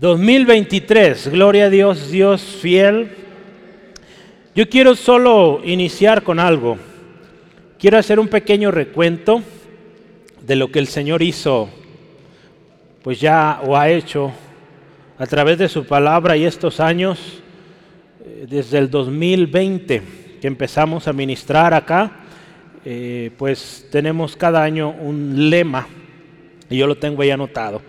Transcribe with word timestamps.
2023, 0.00 1.28
gloria 1.28 1.66
a 1.66 1.68
Dios, 1.68 2.10
Dios 2.10 2.40
fiel. 2.40 3.10
Yo 4.54 4.66
quiero 4.66 4.96
solo 4.96 5.60
iniciar 5.62 6.22
con 6.22 6.40
algo. 6.40 6.78
Quiero 7.78 7.98
hacer 7.98 8.18
un 8.18 8.28
pequeño 8.28 8.70
recuento 8.70 9.42
de 10.40 10.56
lo 10.56 10.72
que 10.72 10.78
el 10.78 10.86
Señor 10.86 11.20
hizo, 11.20 11.68
pues 13.02 13.20
ya 13.20 13.60
o 13.62 13.76
ha 13.76 13.90
hecho 13.90 14.32
a 15.18 15.26
través 15.26 15.58
de 15.58 15.68
su 15.68 15.84
palabra 15.84 16.34
y 16.34 16.46
estos 16.46 16.80
años, 16.80 17.42
eh, 18.24 18.46
desde 18.48 18.78
el 18.78 18.88
2020 18.88 20.02
que 20.40 20.46
empezamos 20.46 21.08
a 21.08 21.12
ministrar 21.12 21.74
acá, 21.74 22.22
eh, 22.86 23.32
pues 23.36 23.86
tenemos 23.92 24.34
cada 24.34 24.62
año 24.62 24.88
un 24.88 25.50
lema 25.50 25.86
y 26.70 26.78
yo 26.78 26.86
lo 26.86 26.96
tengo 26.96 27.20
ahí 27.20 27.30
anotado. 27.30 27.82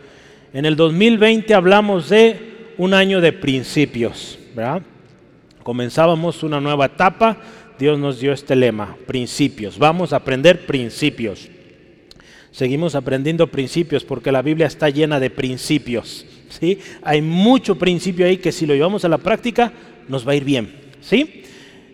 En 0.54 0.66
el 0.66 0.76
2020 0.76 1.54
hablamos 1.54 2.10
de 2.10 2.74
un 2.78 2.94
año 2.94 3.22
de 3.22 3.32
principios, 3.32 4.38
¿verdad? 4.54 4.82
Comenzábamos 5.64 6.44
una 6.44 6.60
nueva 6.60 6.88
etapa, 6.88 7.38
Dios 7.80 7.98
nos 7.98 8.20
dio 8.20 8.34
este 8.34 8.56
lema, 8.56 8.98
principios. 9.08 9.78
Vamos 9.78 10.12
a 10.12 10.18
aprender 10.18 10.66
principios. 10.66 11.48
Seguimos 12.52 12.96
aprendiendo 12.96 13.48
principios 13.48 14.04
porque 14.04 14.32
la 14.32 14.42
Biblia 14.42 14.68
está 14.68 14.90
llena 14.90 15.22
de 15.22 15.30
principios. 15.30 16.26
¿sí? 16.50 16.80
Hay 17.02 17.22
mucho 17.22 17.78
principio 17.78 18.26
ahí 18.26 18.38
que 18.38 18.52
si 18.52 18.66
lo 18.66 18.74
llevamos 18.74 19.06
a 19.06 19.10
la 19.10 19.20
práctica 19.20 19.72
nos 20.10 20.28
va 20.28 20.34
a 20.34 20.36
ir 20.36 20.44
bien. 20.44 20.74
¿sí? 21.00 21.44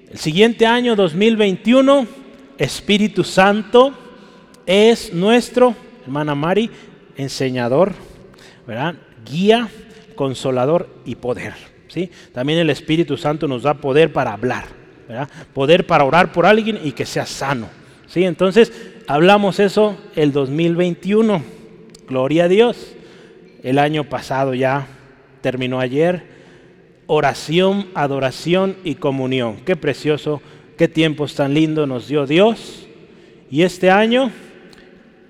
El 0.09 0.17
siguiente 0.17 0.65
año 0.65 0.95
2021, 0.95 2.07
Espíritu 2.57 3.23
Santo 3.23 3.93
es 4.65 5.13
nuestro, 5.13 5.75
hermana 6.03 6.33
Mari, 6.33 6.71
enseñador, 7.17 7.93
guía, 9.25 9.69
consolador 10.15 10.89
y 11.05 11.15
poder. 11.15 11.53
¿sí? 11.87 12.11
También 12.33 12.59
el 12.59 12.69
Espíritu 12.69 13.17
Santo 13.17 13.47
nos 13.47 13.63
da 13.63 13.75
poder 13.75 14.11
para 14.11 14.33
hablar, 14.33 14.65
poder 15.53 15.85
para 15.87 16.03
orar 16.03 16.31
por 16.31 16.45
alguien 16.45 16.79
y 16.83 16.91
que 16.91 17.05
sea 17.05 17.25
sano. 17.25 17.69
¿sí? 18.07 18.23
Entonces, 18.23 18.71
hablamos 19.07 19.59
eso 19.59 19.97
el 20.15 20.31
2021. 20.31 21.43
Gloria 22.07 22.45
a 22.45 22.47
Dios. 22.47 22.93
El 23.63 23.79
año 23.79 24.03
pasado 24.03 24.53
ya 24.53 24.87
terminó 25.41 25.79
ayer. 25.79 26.37
Oración, 27.05 27.87
adoración 27.95 28.75
y 28.83 28.95
comunión. 28.95 29.57
Qué 29.65 29.75
precioso, 29.77 30.41
qué 30.77 30.87
tiempos 30.89 31.35
tan 31.35 31.53
lindos 31.53 31.87
nos 31.87 32.07
dio 32.07 32.25
Dios. 32.25 32.85
Y 33.49 33.61
este 33.61 33.89
año, 33.89 34.29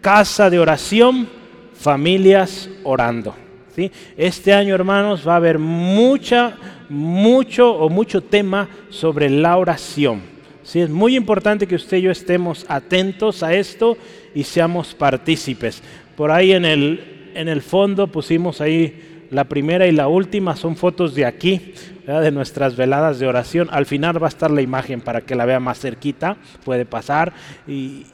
casa 0.02 0.50
de 0.50 0.58
oración, 0.58 1.30
familias 1.78 2.70
orando. 2.84 3.36
¿sí? 3.76 3.92
Este 4.18 4.54
año, 4.54 4.76
hermanos, 4.76 5.28
va 5.28 5.34
a 5.34 5.38
haber 5.38 5.60
mucha, 5.60 6.56
mucho 6.90 7.74
o 7.74 7.90
mucho 7.90 8.22
tema 8.22 8.68
sobre 8.90 9.30
la 9.30 9.58
oración. 9.58 10.22
¿sí? 10.64 10.82
Es 10.82 10.90
muy 10.90 11.16
importante 11.16 11.68
que 11.68 11.76
usted 11.76 11.98
y 11.98 12.02
yo 12.04 12.12
estemos 12.12 12.66
atentos 12.68 13.44
a 13.44 13.54
esto 13.54 13.98
y 14.34 14.44
seamos 14.44 14.94
partícipes. 14.94 15.82
Por 16.16 16.32
ahí 16.32 16.52
en 16.52 16.66
el, 16.66 17.32
en 17.36 17.48
el 17.48 17.62
fondo 17.62 18.08
pusimos 18.08 18.62
ahí 18.62 19.28
la 19.30 19.44
primera 19.44 19.88
y 19.88 19.92
la 19.92 20.08
última, 20.08 20.56
son 20.56 20.76
fotos 20.76 21.14
de 21.14 21.26
aquí, 21.26 21.74
de 22.06 22.32
nuestras 22.32 22.76
veladas 22.76 23.20
de 23.20 23.28
oración. 23.28 23.68
Al 23.72 23.86
final 23.86 24.22
va 24.22 24.28
a 24.28 24.30
estar 24.30 24.50
la 24.50 24.62
imagen 24.62 25.02
para 25.02 25.22
que 25.22 25.36
la 25.36 25.46
vea 25.46 25.60
más 25.60 25.80
cerquita, 25.80 26.38
puede 26.64 26.86
pasar. 26.86 27.34
Y, 27.68 28.06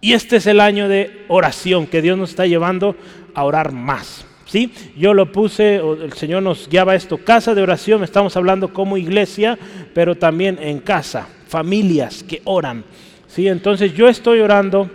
y 0.00 0.12
este 0.14 0.36
es 0.36 0.46
el 0.46 0.60
año 0.60 0.88
de 0.88 1.24
oración 1.28 1.86
que 1.86 2.02
Dios 2.02 2.16
nos 2.16 2.30
está 2.30 2.46
llevando 2.46 2.96
a 3.34 3.44
orar 3.44 3.72
más. 3.72 4.24
¿sí? 4.46 4.72
Yo 4.96 5.14
lo 5.14 5.30
puse, 5.30 5.76
el 5.76 6.12
Señor 6.14 6.42
nos 6.42 6.68
guiaba 6.68 6.94
esto, 6.94 7.18
casa 7.18 7.54
de 7.54 7.62
oración, 7.62 8.02
estamos 8.02 8.36
hablando 8.36 8.72
como 8.72 8.96
iglesia, 8.96 9.58
pero 9.94 10.14
también 10.16 10.58
en 10.60 10.80
casa, 10.80 11.28
familias 11.48 12.22
que 12.22 12.40
oran. 12.44 12.84
¿sí? 13.28 13.46
Entonces 13.48 13.94
yo 13.94 14.08
estoy 14.08 14.40
orando, 14.40 14.90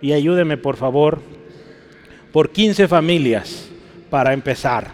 y 0.00 0.12
ayúdeme 0.12 0.56
por 0.56 0.76
favor, 0.76 1.20
por 2.32 2.50
15 2.50 2.88
familias 2.88 3.68
para 4.10 4.32
empezar. 4.32 4.90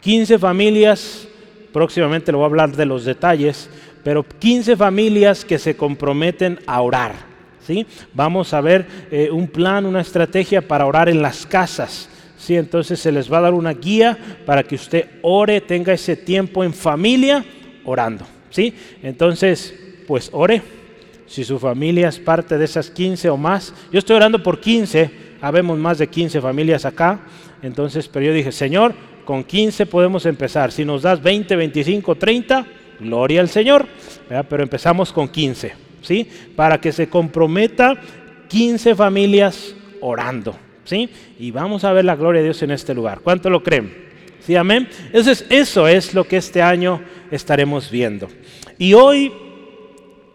15 0.00 0.38
familias, 0.38 1.26
próximamente 1.72 2.30
le 2.30 2.36
voy 2.36 2.44
a 2.44 2.46
hablar 2.46 2.76
de 2.76 2.86
los 2.86 3.04
detalles, 3.04 3.70
pero 4.02 4.22
15 4.22 4.76
familias 4.76 5.44
que 5.44 5.58
se 5.58 5.76
comprometen 5.76 6.58
a 6.66 6.80
orar. 6.82 7.33
Vamos 8.12 8.52
a 8.52 8.60
ver 8.60 8.86
eh, 9.10 9.30
un 9.30 9.48
plan, 9.48 9.86
una 9.86 10.00
estrategia 10.00 10.66
para 10.66 10.86
orar 10.86 11.08
en 11.08 11.22
las 11.22 11.46
casas. 11.46 12.08
¿sí? 12.38 12.56
Entonces 12.56 13.00
se 13.00 13.12
les 13.12 13.32
va 13.32 13.38
a 13.38 13.42
dar 13.42 13.54
una 13.54 13.72
guía 13.72 14.18
para 14.44 14.62
que 14.62 14.74
usted 14.74 15.06
ore, 15.22 15.60
tenga 15.60 15.92
ese 15.92 16.16
tiempo 16.16 16.64
en 16.64 16.72
familia 16.72 17.44
orando. 17.84 18.26
¿sí? 18.50 18.74
Entonces, 19.02 19.74
pues 20.06 20.30
ore. 20.32 20.62
Si 21.26 21.42
su 21.42 21.58
familia 21.58 22.08
es 22.08 22.18
parte 22.18 22.58
de 22.58 22.64
esas 22.66 22.90
15 22.90 23.30
o 23.30 23.36
más, 23.36 23.72
yo 23.90 23.98
estoy 23.98 24.16
orando 24.16 24.42
por 24.42 24.60
15, 24.60 25.10
habemos 25.40 25.78
más 25.78 25.98
de 25.98 26.06
15 26.06 26.40
familias 26.40 26.84
acá. 26.84 27.20
Entonces, 27.62 28.08
pero 28.08 28.26
yo 28.26 28.32
dije, 28.32 28.52
Señor, 28.52 28.94
con 29.24 29.42
15 29.42 29.86
podemos 29.86 30.26
empezar. 30.26 30.70
Si 30.70 30.84
nos 30.84 31.02
das 31.02 31.22
20, 31.22 31.56
25, 31.56 32.14
30, 32.14 32.66
gloria 33.00 33.40
al 33.40 33.48
Señor. 33.48 33.86
Pero 34.28 34.62
empezamos 34.62 35.12
con 35.12 35.28
15. 35.28 35.83
¿Sí? 36.04 36.28
Para 36.54 36.80
que 36.80 36.92
se 36.92 37.08
comprometa 37.08 37.96
15 38.48 38.94
familias 38.94 39.74
orando, 40.00 40.54
¿sí? 40.84 41.08
Y 41.38 41.50
vamos 41.50 41.84
a 41.84 41.92
ver 41.92 42.04
la 42.04 42.16
gloria 42.16 42.40
de 42.40 42.48
Dios 42.48 42.62
en 42.62 42.70
este 42.70 42.94
lugar. 42.94 43.20
¿Cuánto 43.20 43.50
lo 43.50 43.62
creen? 43.62 44.04
¿Sí, 44.40 44.54
amén? 44.56 44.88
Entonces, 45.06 45.46
eso 45.48 45.88
es 45.88 46.14
lo 46.14 46.24
que 46.24 46.36
este 46.36 46.60
año 46.60 47.00
estaremos 47.30 47.90
viendo. 47.90 48.28
Y 48.78 48.92
hoy 48.92 49.32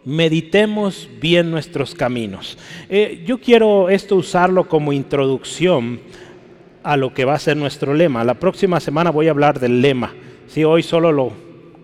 meditemos 0.04 1.08
bien 1.20 1.50
nuestros 1.50 1.94
caminos. 1.94 2.58
Eh, 2.88 3.22
yo 3.26 3.38
quiero 3.38 3.88
esto 3.88 4.16
usarlo 4.16 4.66
como 4.66 4.92
introducción 4.92 6.00
a 6.82 6.96
lo 6.96 7.12
que 7.14 7.24
va 7.24 7.34
a 7.34 7.38
ser 7.38 7.56
nuestro 7.56 7.94
lema. 7.94 8.24
La 8.24 8.34
próxima 8.34 8.80
semana 8.80 9.10
voy 9.10 9.28
a 9.28 9.30
hablar 9.30 9.60
del 9.60 9.80
lema. 9.80 10.12
Si 10.48 10.64
hoy 10.64 10.82
solo 10.82 11.12
lo, 11.12 11.32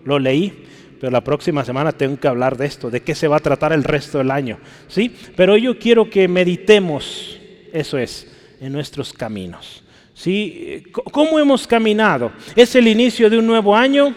lo 0.03 0.19
leí, 0.19 0.65
pero 0.99 1.11
la 1.11 1.23
próxima 1.23 1.63
semana 1.63 1.91
tengo 1.91 2.19
que 2.19 2.27
hablar 2.27 2.57
de 2.57 2.65
esto, 2.65 2.89
de 2.89 3.01
qué 3.01 3.13
se 3.13 3.27
va 3.27 3.37
a 3.37 3.41
tratar 3.41 3.73
el 3.73 3.83
resto 3.83 4.17
del 4.17 4.31
año. 4.31 4.57
¿sí? 4.87 5.13
Pero 5.35 5.57
yo 5.57 5.77
quiero 5.77 6.09
que 6.09 6.27
meditemos, 6.27 7.39
eso 7.71 7.97
es, 7.97 8.31
en 8.59 8.73
nuestros 8.73 9.13
caminos. 9.13 9.83
¿sí? 10.13 10.83
¿Cómo 10.91 11.39
hemos 11.39 11.67
caminado? 11.67 12.31
¿Es 12.55 12.75
el 12.75 12.87
inicio 12.87 13.29
de 13.29 13.37
un 13.37 13.45
nuevo 13.45 13.75
año? 13.75 14.15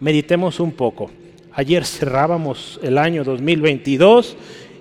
Meditemos 0.00 0.60
un 0.60 0.72
poco. 0.72 1.10
Ayer 1.52 1.84
cerrábamos 1.84 2.80
el 2.82 2.98
año 2.98 3.24
2022 3.24 4.36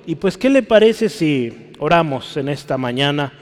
y 0.05 0.15
pues 0.15 0.37
¿qué 0.37 0.49
le 0.49 0.63
parece 0.63 1.09
si 1.09 1.71
oramos 1.79 2.37
en 2.37 2.49
esta 2.49 2.77
mañana 2.77 3.33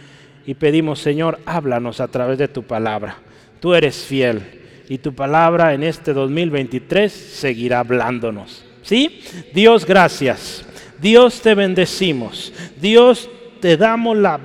y 0.45 0.55
pedimos, 0.55 0.99
Señor, 0.99 1.39
háblanos 1.45 1.99
a 2.01 2.07
través 2.07 2.37
de 2.37 2.47
tu 2.47 2.63
palabra? 2.63 3.17
Tú 3.59 3.73
eres 3.73 3.97
fiel 3.97 4.58
y 4.89 4.97
tu 4.97 5.13
palabra 5.13 5.75
en 5.75 5.83
este 5.83 6.13
2023 6.13 7.13
seguirá 7.13 7.79
hablándonos. 7.79 8.65
¿Sí? 8.81 9.21
Dios, 9.53 9.85
gracias. 9.85 10.65
Dios 10.99 11.41
te 11.41 11.53
bendecimos. 11.53 12.51
Dios 12.81 13.29
te 13.61 13.77
damos 13.77 14.17
la, 14.17 14.39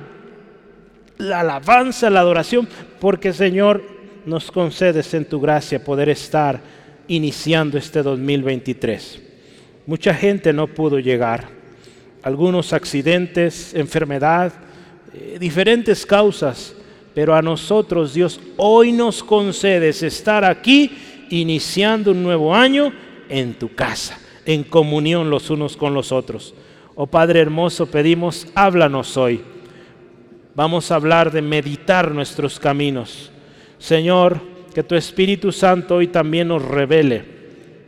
la 1.17 1.39
alabanza, 1.39 2.11
la 2.11 2.19
adoración, 2.19 2.67
porque 2.99 3.33
Señor 3.33 3.83
nos 4.27 4.51
concedes 4.51 5.15
en 5.15 5.25
tu 5.25 5.41
gracia 5.41 5.83
poder 5.83 6.09
estar 6.09 6.61
iniciando 7.07 7.79
este 7.79 8.03
2023. 8.03 9.21
Mucha 9.87 10.13
gente 10.13 10.53
no 10.53 10.67
pudo 10.67 10.99
llegar. 10.99 11.49
Algunos 12.21 12.71
accidentes, 12.71 13.73
enfermedad, 13.73 14.53
eh, 15.11 15.37
diferentes 15.39 16.05
causas 16.05 16.75
pero 17.15 17.33
a 17.33 17.41
nosotros 17.41 18.13
Dios 18.13 18.39
hoy 18.57 18.91
nos 18.91 19.23
concedes 19.23 20.03
estar 20.03 20.43
aquí 20.43 20.91
iniciando 21.29 22.11
un 22.11 22.21
nuevo 22.21 22.53
año 22.53 22.93
en 23.29 23.53
tu 23.53 23.73
casa, 23.73 24.19
en 24.45 24.63
comunión 24.63 25.29
los 25.29 25.49
unos 25.49 25.77
con 25.77 25.93
los 25.93 26.11
otros. 26.11 26.53
Oh 26.93 27.07
Padre 27.07 27.39
hermoso, 27.39 27.87
pedimos, 27.87 28.47
háblanos 28.53 29.15
hoy. 29.15 29.41
Vamos 30.55 30.91
a 30.91 30.95
hablar 30.95 31.31
de 31.31 31.41
meditar 31.41 32.11
nuestros 32.11 32.59
caminos. 32.59 33.31
Señor, 33.77 34.41
que 34.73 34.83
tu 34.83 34.95
Espíritu 34.95 35.53
Santo 35.53 35.95
hoy 35.95 36.07
también 36.07 36.49
nos 36.49 36.63
revele. 36.63 37.23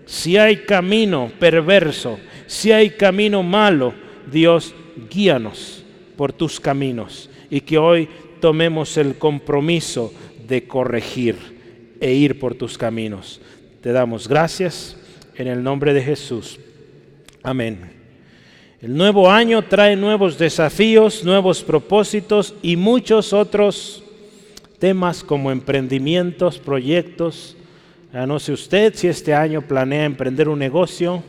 Si 0.05 0.37
hay 0.37 0.57
camino 0.63 1.29
perverso, 1.37 2.17
si 2.45 2.71
hay 2.71 2.91
camino 2.91 3.43
malo, 3.43 3.93
Dios, 4.31 4.73
guíanos 5.09 5.83
por 6.15 6.31
tus 6.31 6.61
caminos 6.61 7.29
y 7.49 7.61
que 7.61 7.77
hoy 7.77 8.09
tomemos 8.39 8.97
el 8.97 9.17
compromiso 9.17 10.13
de 10.47 10.67
corregir 10.67 11.97
e 11.99 12.13
ir 12.13 12.39
por 12.39 12.55
tus 12.55 12.77
caminos. 12.77 13.41
Te 13.81 13.91
damos 13.91 14.27
gracias 14.27 14.97
en 15.35 15.47
el 15.47 15.63
nombre 15.63 15.93
de 15.93 16.01
Jesús. 16.01 16.59
Amén. 17.43 17.97
El 18.81 18.95
nuevo 18.95 19.29
año 19.31 19.63
trae 19.63 19.95
nuevos 19.95 20.37
desafíos, 20.37 21.23
nuevos 21.23 21.63
propósitos 21.63 22.53
y 22.61 22.75
muchos 22.75 23.33
otros 23.33 24.03
temas 24.79 25.23
como 25.23 25.51
emprendimientos, 25.51 26.59
proyectos. 26.59 27.57
no 28.13 28.39
sé 28.39 28.53
usted 28.53 28.93
si 28.93 29.07
este 29.07 29.33
año 29.33 29.61
planea 29.63 30.05
emprender 30.05 30.47
un 30.47 30.59
negocio, 30.59 31.23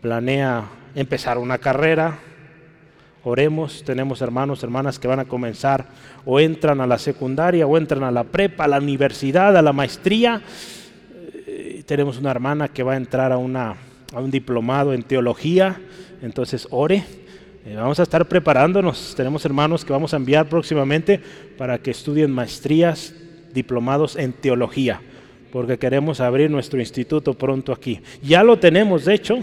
planea 0.00 0.68
empezar 0.94 1.38
una 1.38 1.58
carrera. 1.58 2.20
Oremos, 3.24 3.82
tenemos 3.84 4.22
hermanos, 4.22 4.62
hermanas 4.62 4.98
que 4.98 5.08
van 5.08 5.20
a 5.20 5.24
comenzar 5.24 5.86
o 6.24 6.38
entran 6.40 6.80
a 6.80 6.86
la 6.86 6.98
secundaria 6.98 7.66
o 7.66 7.76
entran 7.76 8.04
a 8.04 8.10
la 8.10 8.24
prepa, 8.24 8.64
a 8.64 8.68
la 8.68 8.78
universidad, 8.78 9.56
a 9.56 9.62
la 9.62 9.72
maestría. 9.72 10.40
Eh, 11.46 11.82
tenemos 11.86 12.18
una 12.18 12.30
hermana 12.30 12.68
que 12.68 12.82
va 12.82 12.94
a 12.94 12.96
entrar 12.96 13.32
a, 13.32 13.38
una, 13.38 13.74
a 14.14 14.20
un 14.20 14.30
diplomado 14.30 14.92
en 14.92 15.02
teología, 15.02 15.80
entonces 16.22 16.68
ore 16.70 17.04
eh, 17.68 17.74
vamos 17.76 18.00
a 18.00 18.02
estar 18.02 18.26
preparándonos. 18.26 19.14
Tenemos 19.14 19.44
hermanos 19.44 19.84
que 19.84 19.92
vamos 19.92 20.14
a 20.14 20.16
enviar 20.16 20.48
próximamente 20.48 21.20
para 21.58 21.76
que 21.76 21.90
estudien 21.90 22.30
maestrías, 22.30 23.12
diplomados 23.52 24.16
en 24.16 24.32
teología, 24.32 25.02
porque 25.52 25.78
queremos 25.78 26.20
abrir 26.20 26.50
nuestro 26.50 26.80
instituto 26.80 27.34
pronto 27.34 27.72
aquí. 27.72 28.00
Ya 28.22 28.42
lo 28.42 28.58
tenemos, 28.58 29.04
de 29.04 29.14
hecho, 29.14 29.40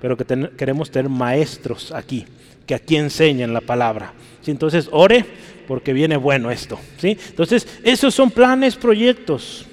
pero 0.00 0.16
que 0.16 0.24
queremos 0.56 0.90
tener 0.90 1.10
maestros 1.10 1.92
aquí, 1.92 2.24
que 2.66 2.74
aquí 2.74 2.96
enseñen 2.96 3.52
la 3.52 3.60
palabra. 3.60 4.12
Entonces, 4.46 4.88
ore, 4.92 5.24
porque 5.66 5.92
viene 5.92 6.16
bueno 6.16 6.50
esto. 6.50 6.78
¿sí? 6.98 7.16
Entonces, 7.28 7.66
esos 7.82 8.14
son 8.14 8.30
planes, 8.30 8.76
proyectos. 8.76 9.66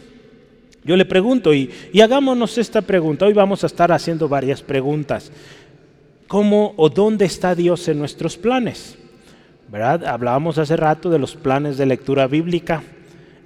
Yo 0.84 0.96
le 0.96 1.06
pregunto, 1.06 1.54
y, 1.54 1.70
y 1.94 2.02
hagámonos 2.02 2.58
esta 2.58 2.82
pregunta. 2.82 3.26
Hoy 3.26 3.34
vamos 3.34 3.64
a 3.64 3.68
estar 3.68 3.92
haciendo 3.92 4.28
varias 4.28 4.62
preguntas 4.62 5.32
cómo 6.32 6.74
o 6.78 6.88
dónde 6.88 7.26
está 7.26 7.56
Dios 7.56 7.90
en 7.90 8.00
nuestros 8.00 8.38
planes. 8.38 8.98
¿Verdad? 9.68 10.06
Hablábamos 10.06 10.58
hace 10.58 10.78
rato 10.78 11.10
de 11.10 11.20
los 11.20 11.36
planes 11.36 11.78
de 11.78 11.86
lectura 11.86 12.26
bíblica. 12.28 12.84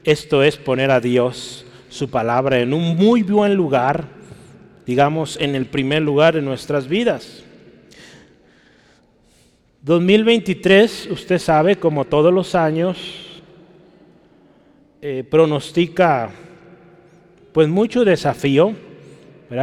Esto 0.04 0.44
es 0.44 0.58
poner 0.58 0.92
a 0.92 1.00
Dios, 1.00 1.66
su 1.90 2.12
palabra, 2.12 2.60
en 2.60 2.76
un 2.76 2.96
muy 2.96 3.24
buen 3.24 3.56
lugar, 3.56 4.06
digamos, 4.86 5.36
en 5.42 5.56
el 5.56 5.66
primer 5.66 6.04
lugar 6.04 6.38
en 6.38 6.46
nuestras 6.46 6.88
vidas. 6.88 7.45
2023, 9.86 11.10
usted 11.12 11.38
sabe, 11.38 11.76
como 11.76 12.06
todos 12.06 12.34
los 12.34 12.56
años, 12.56 13.44
eh, 15.00 15.24
pronostica 15.30 16.32
pues 17.54 17.68
mucho 17.68 18.04
desafío, 18.04 18.74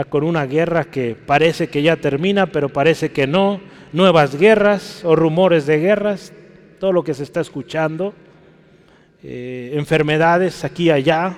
con 0.08 0.22
una 0.22 0.46
guerra 0.46 0.84
que 0.84 1.16
parece 1.16 1.66
que 1.66 1.82
ya 1.82 1.96
termina, 1.96 2.46
pero 2.46 2.68
parece 2.68 3.10
que 3.10 3.26
no, 3.26 3.60
nuevas 3.92 4.38
guerras 4.38 5.04
o 5.04 5.16
rumores 5.16 5.66
de 5.66 5.80
guerras, 5.80 6.32
todo 6.78 6.92
lo 6.92 7.02
que 7.02 7.14
se 7.14 7.24
está 7.24 7.40
escuchando, 7.40 8.14
eh, 9.24 9.72
enfermedades 9.74 10.64
aquí 10.64 10.84
y 10.84 10.90
allá. 10.90 11.36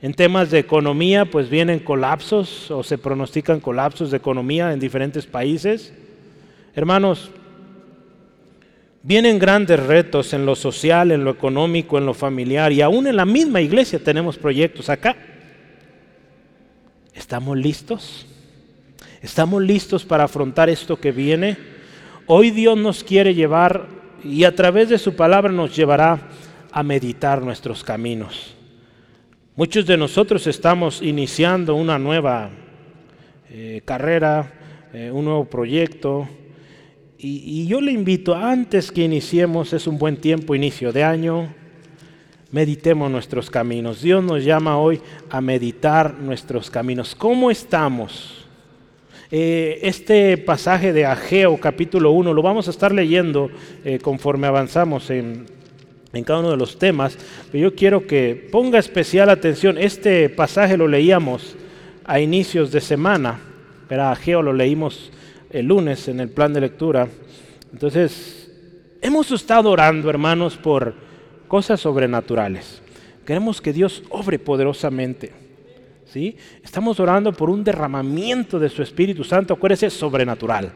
En 0.00 0.14
temas 0.14 0.52
de 0.52 0.60
economía, 0.60 1.24
pues 1.24 1.50
vienen 1.50 1.80
colapsos 1.80 2.70
o 2.70 2.84
se 2.84 2.96
pronostican 2.96 3.58
colapsos 3.58 4.12
de 4.12 4.18
economía 4.18 4.72
en 4.72 4.78
diferentes 4.78 5.26
países. 5.26 5.92
Hermanos, 6.76 7.30
vienen 9.04 9.38
grandes 9.38 9.78
retos 9.78 10.32
en 10.32 10.44
lo 10.44 10.56
social, 10.56 11.12
en 11.12 11.22
lo 11.22 11.30
económico, 11.30 11.98
en 11.98 12.06
lo 12.06 12.14
familiar 12.14 12.72
y 12.72 12.80
aún 12.80 13.06
en 13.06 13.16
la 13.16 13.24
misma 13.24 13.60
iglesia 13.60 14.02
tenemos 14.02 14.36
proyectos 14.36 14.88
acá. 14.88 15.16
¿Estamos 17.14 17.56
listos? 17.56 18.26
¿Estamos 19.22 19.62
listos 19.62 20.04
para 20.04 20.24
afrontar 20.24 20.68
esto 20.68 20.96
que 20.96 21.12
viene? 21.12 21.56
Hoy 22.26 22.50
Dios 22.50 22.76
nos 22.76 23.04
quiere 23.04 23.34
llevar 23.34 23.86
y 24.24 24.42
a 24.42 24.54
través 24.54 24.88
de 24.88 24.98
su 24.98 25.14
palabra 25.14 25.52
nos 25.52 25.76
llevará 25.76 26.28
a 26.72 26.82
meditar 26.82 27.40
nuestros 27.40 27.84
caminos. 27.84 28.56
Muchos 29.54 29.86
de 29.86 29.96
nosotros 29.96 30.48
estamos 30.48 31.00
iniciando 31.00 31.76
una 31.76 32.00
nueva 32.00 32.50
eh, 33.48 33.80
carrera, 33.84 34.52
eh, 34.92 35.12
un 35.12 35.26
nuevo 35.26 35.44
proyecto. 35.44 36.28
Y, 37.26 37.66
yo 37.66 37.80
le 37.80 37.90
invito, 37.90 38.34
antes 38.34 38.92
que 38.92 39.02
iniciemos, 39.02 39.72
es 39.72 39.86
un 39.86 39.96
buen 39.96 40.18
tiempo, 40.18 40.54
inicio 40.54 40.92
de 40.92 41.04
año, 41.04 41.54
meditemos 42.50 43.10
nuestros 43.10 43.48
caminos. 43.48 44.02
Dios 44.02 44.22
nos 44.22 44.44
llama 44.44 44.76
hoy 44.76 45.00
a 45.30 45.40
meditar 45.40 46.18
nuestros 46.20 46.70
caminos. 46.70 47.14
¿Cómo 47.14 47.50
estamos? 47.50 48.44
Eh, 49.30 49.78
este 49.80 50.36
pasaje 50.36 50.92
de 50.92 51.06
Ageo 51.06 51.58
capítulo 51.58 52.10
1 52.10 52.34
lo 52.34 52.42
vamos 52.42 52.68
a 52.68 52.72
estar 52.72 52.92
leyendo 52.92 53.50
eh, 53.86 53.98
conforme 54.00 54.46
avanzamos 54.46 55.08
en, 55.08 55.46
cada 56.26 56.40
uno 56.40 56.50
de 56.50 56.58
los 56.58 56.78
temas, 56.78 57.16
pero 57.50 57.70
yo 57.70 57.74
quiero 57.74 58.06
que 58.06 58.50
ponga 58.52 58.78
especial 58.78 59.30
atención. 59.30 59.78
Este 59.78 60.28
pasaje 60.28 60.76
lo 60.76 60.88
leíamos 60.88 61.56
a 62.04 62.20
inicios 62.20 62.70
de 62.70 62.82
semana, 62.82 63.40
pero 63.88 64.02
Ageo 64.02 64.42
lo 64.42 64.52
leímos 64.52 65.10
el 65.54 65.66
lunes 65.66 66.08
en 66.08 66.18
el 66.18 66.28
plan 66.30 66.52
de 66.52 66.60
lectura. 66.60 67.06
Entonces, 67.72 68.50
hemos 69.00 69.30
estado 69.30 69.70
orando, 69.70 70.10
hermanos, 70.10 70.56
por 70.56 70.94
cosas 71.46 71.80
sobrenaturales. 71.80 72.82
Queremos 73.24 73.60
que 73.60 73.72
Dios 73.72 74.02
obre 74.10 74.40
poderosamente. 74.40 75.32
¿sí? 76.06 76.36
Estamos 76.64 76.98
orando 76.98 77.32
por 77.32 77.50
un 77.50 77.62
derramamiento 77.62 78.58
de 78.58 78.68
su 78.68 78.82
Espíritu 78.82 79.22
Santo, 79.22 79.54
acuérdese, 79.54 79.90
sobrenatural. 79.90 80.72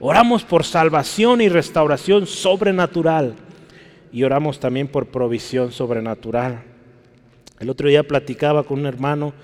Oramos 0.00 0.42
por 0.42 0.64
salvación 0.64 1.40
y 1.40 1.48
restauración 1.48 2.26
sobrenatural. 2.26 3.36
Y 4.12 4.24
oramos 4.24 4.58
también 4.58 4.88
por 4.88 5.06
provisión 5.06 5.70
sobrenatural. 5.70 6.64
El 7.60 7.70
otro 7.70 7.88
día 7.88 8.02
platicaba 8.02 8.64
con 8.64 8.80
un 8.80 8.86
hermano 8.86 9.34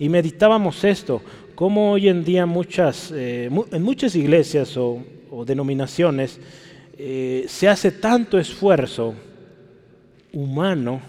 y 0.00 0.08
meditábamos 0.08 0.82
esto, 0.82 1.22
cómo 1.56 1.92
hoy 1.92 2.08
en 2.08 2.22
día 2.22 2.46
muchas, 2.46 3.10
eh, 3.12 3.50
en 3.72 3.82
muchas 3.82 4.14
iglesias 4.14 4.76
o, 4.76 5.02
denominaciones 5.44 6.38
eh, 6.96 7.44
se 7.48 7.68
hace 7.68 7.90
tanto 7.90 8.38
esfuerzo 8.38 9.14
humano 10.32 11.00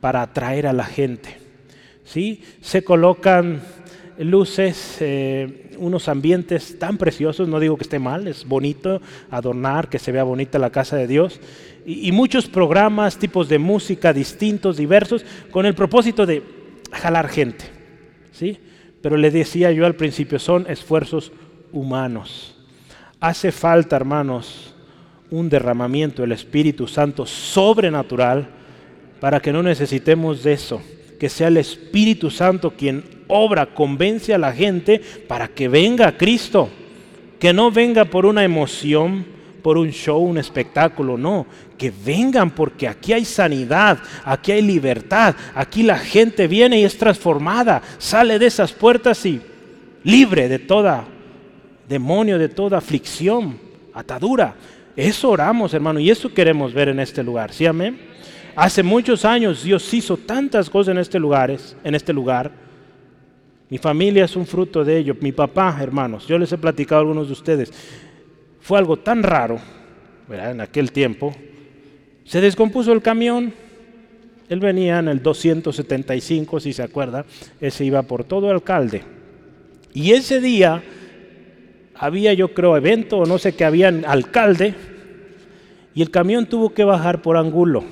para 0.00 0.22
atraer 0.22 0.66
a 0.66 0.72
la 0.72 0.84
gente. 0.84 1.36
¿sí? 2.04 2.42
Se 2.60 2.84
colocan 2.84 3.60
luces, 4.18 4.98
eh, 5.00 5.70
unos 5.78 6.08
ambientes 6.08 6.78
tan 6.78 6.96
preciosos, 6.96 7.48
no 7.48 7.58
digo 7.58 7.76
que 7.76 7.84
esté 7.84 7.98
mal, 7.98 8.28
es 8.28 8.44
bonito 8.46 9.00
adornar, 9.30 9.88
que 9.88 9.98
se 9.98 10.12
vea 10.12 10.22
bonita 10.22 10.58
la 10.58 10.70
casa 10.70 10.96
de 10.96 11.06
Dios, 11.06 11.40
y, 11.84 12.10
muchos 12.12 12.48
programas, 12.48 13.18
tipos 13.18 13.48
de 13.48 13.58
música 13.58 14.12
distintos, 14.12 14.76
diversos, 14.76 15.24
con 15.50 15.66
el 15.66 15.74
propósito 15.74 16.26
de 16.26 16.42
jalar 16.92 17.28
gente. 17.28 17.64
¿sí? 18.32 18.58
Pero 19.06 19.18
le 19.18 19.30
decía 19.30 19.70
yo 19.70 19.86
al 19.86 19.94
principio, 19.94 20.40
son 20.40 20.66
esfuerzos 20.68 21.30
humanos. 21.70 22.56
Hace 23.20 23.52
falta, 23.52 23.94
hermanos, 23.94 24.74
un 25.30 25.48
derramamiento 25.48 26.22
del 26.22 26.32
Espíritu 26.32 26.88
Santo 26.88 27.24
sobrenatural 27.24 28.48
para 29.20 29.38
que 29.38 29.52
no 29.52 29.62
necesitemos 29.62 30.42
de 30.42 30.54
eso, 30.54 30.82
que 31.20 31.28
sea 31.28 31.46
el 31.46 31.58
Espíritu 31.58 32.32
Santo 32.32 32.72
quien 32.72 33.04
obra, 33.28 33.66
convence 33.66 34.34
a 34.34 34.38
la 34.38 34.52
gente 34.52 35.00
para 35.28 35.46
que 35.46 35.68
venga 35.68 36.08
a 36.08 36.16
Cristo, 36.16 36.68
que 37.38 37.52
no 37.52 37.70
venga 37.70 38.06
por 38.06 38.26
una 38.26 38.42
emoción, 38.42 39.24
por 39.62 39.78
un 39.78 39.92
show, 39.92 40.18
un 40.18 40.38
espectáculo, 40.38 41.16
no, 41.16 41.46
que 41.76 41.92
vengan 42.04 42.50
porque 42.50 42.88
aquí 42.88 43.12
hay 43.12 43.24
sanidad, 43.24 43.98
aquí 44.24 44.52
hay 44.52 44.62
libertad, 44.62 45.34
aquí 45.54 45.82
la 45.82 45.98
gente 45.98 46.46
viene 46.48 46.80
y 46.80 46.84
es 46.84 46.96
transformada, 46.96 47.82
sale 47.98 48.38
de 48.38 48.46
esas 48.46 48.72
puertas 48.72 49.24
y 49.26 49.40
libre 50.04 50.48
de 50.48 50.58
toda 50.58 51.04
demonio, 51.88 52.38
de 52.38 52.48
toda 52.48 52.78
aflicción, 52.78 53.58
atadura. 53.94 54.54
Eso 54.94 55.30
oramos, 55.30 55.74
hermano, 55.74 56.00
y 56.00 56.10
eso 56.10 56.32
queremos 56.32 56.72
ver 56.72 56.88
en 56.88 57.00
este 57.00 57.22
lugar. 57.22 57.52
¿Sí, 57.52 57.66
amén? 57.66 57.98
Hace 58.54 58.82
muchos 58.82 59.24
años 59.24 59.62
Dios 59.62 59.92
hizo 59.92 60.16
tantas 60.16 60.70
cosas 60.70 60.92
en 60.92 60.98
este 60.98 61.18
lugar, 61.18 61.54
en 61.84 61.94
este 61.94 62.12
lugar. 62.12 62.50
Mi 63.68 63.78
familia 63.78 64.24
es 64.24 64.36
un 64.36 64.46
fruto 64.46 64.84
de 64.84 64.96
ello. 64.96 65.16
Mi 65.20 65.32
papá, 65.32 65.76
hermanos, 65.80 66.26
yo 66.26 66.38
les 66.38 66.50
he 66.52 66.58
platicado 66.58 67.00
a 67.00 67.02
algunos 67.02 67.26
de 67.26 67.32
ustedes. 67.32 67.72
Fue 68.60 68.78
algo 68.78 68.96
tan 68.96 69.22
raro, 69.22 69.58
en 70.30 70.60
aquel 70.60 70.90
tiempo. 70.90 71.34
Se 72.26 72.40
descompuso 72.40 72.92
el 72.92 73.02
camión. 73.02 73.52
Él 74.48 74.60
venía 74.60 74.98
en 74.98 75.08
el 75.08 75.22
275, 75.22 76.60
si 76.60 76.72
se 76.72 76.82
acuerda. 76.82 77.24
Ese 77.60 77.84
iba 77.84 78.02
por 78.02 78.24
todo 78.24 78.50
alcalde. 78.50 79.02
Y 79.94 80.12
ese 80.12 80.40
día 80.40 80.82
había, 81.94 82.34
yo 82.34 82.52
creo, 82.52 82.76
evento 82.76 83.18
o 83.18 83.26
no 83.26 83.38
sé 83.38 83.54
qué, 83.54 83.64
había 83.64 83.88
alcalde. 83.88 84.74
Y 85.94 86.02
el 86.02 86.10
camión 86.10 86.46
tuvo 86.46 86.74
que 86.74 86.84
bajar 86.84 87.22
por 87.22 87.36
Angulo 87.36 87.84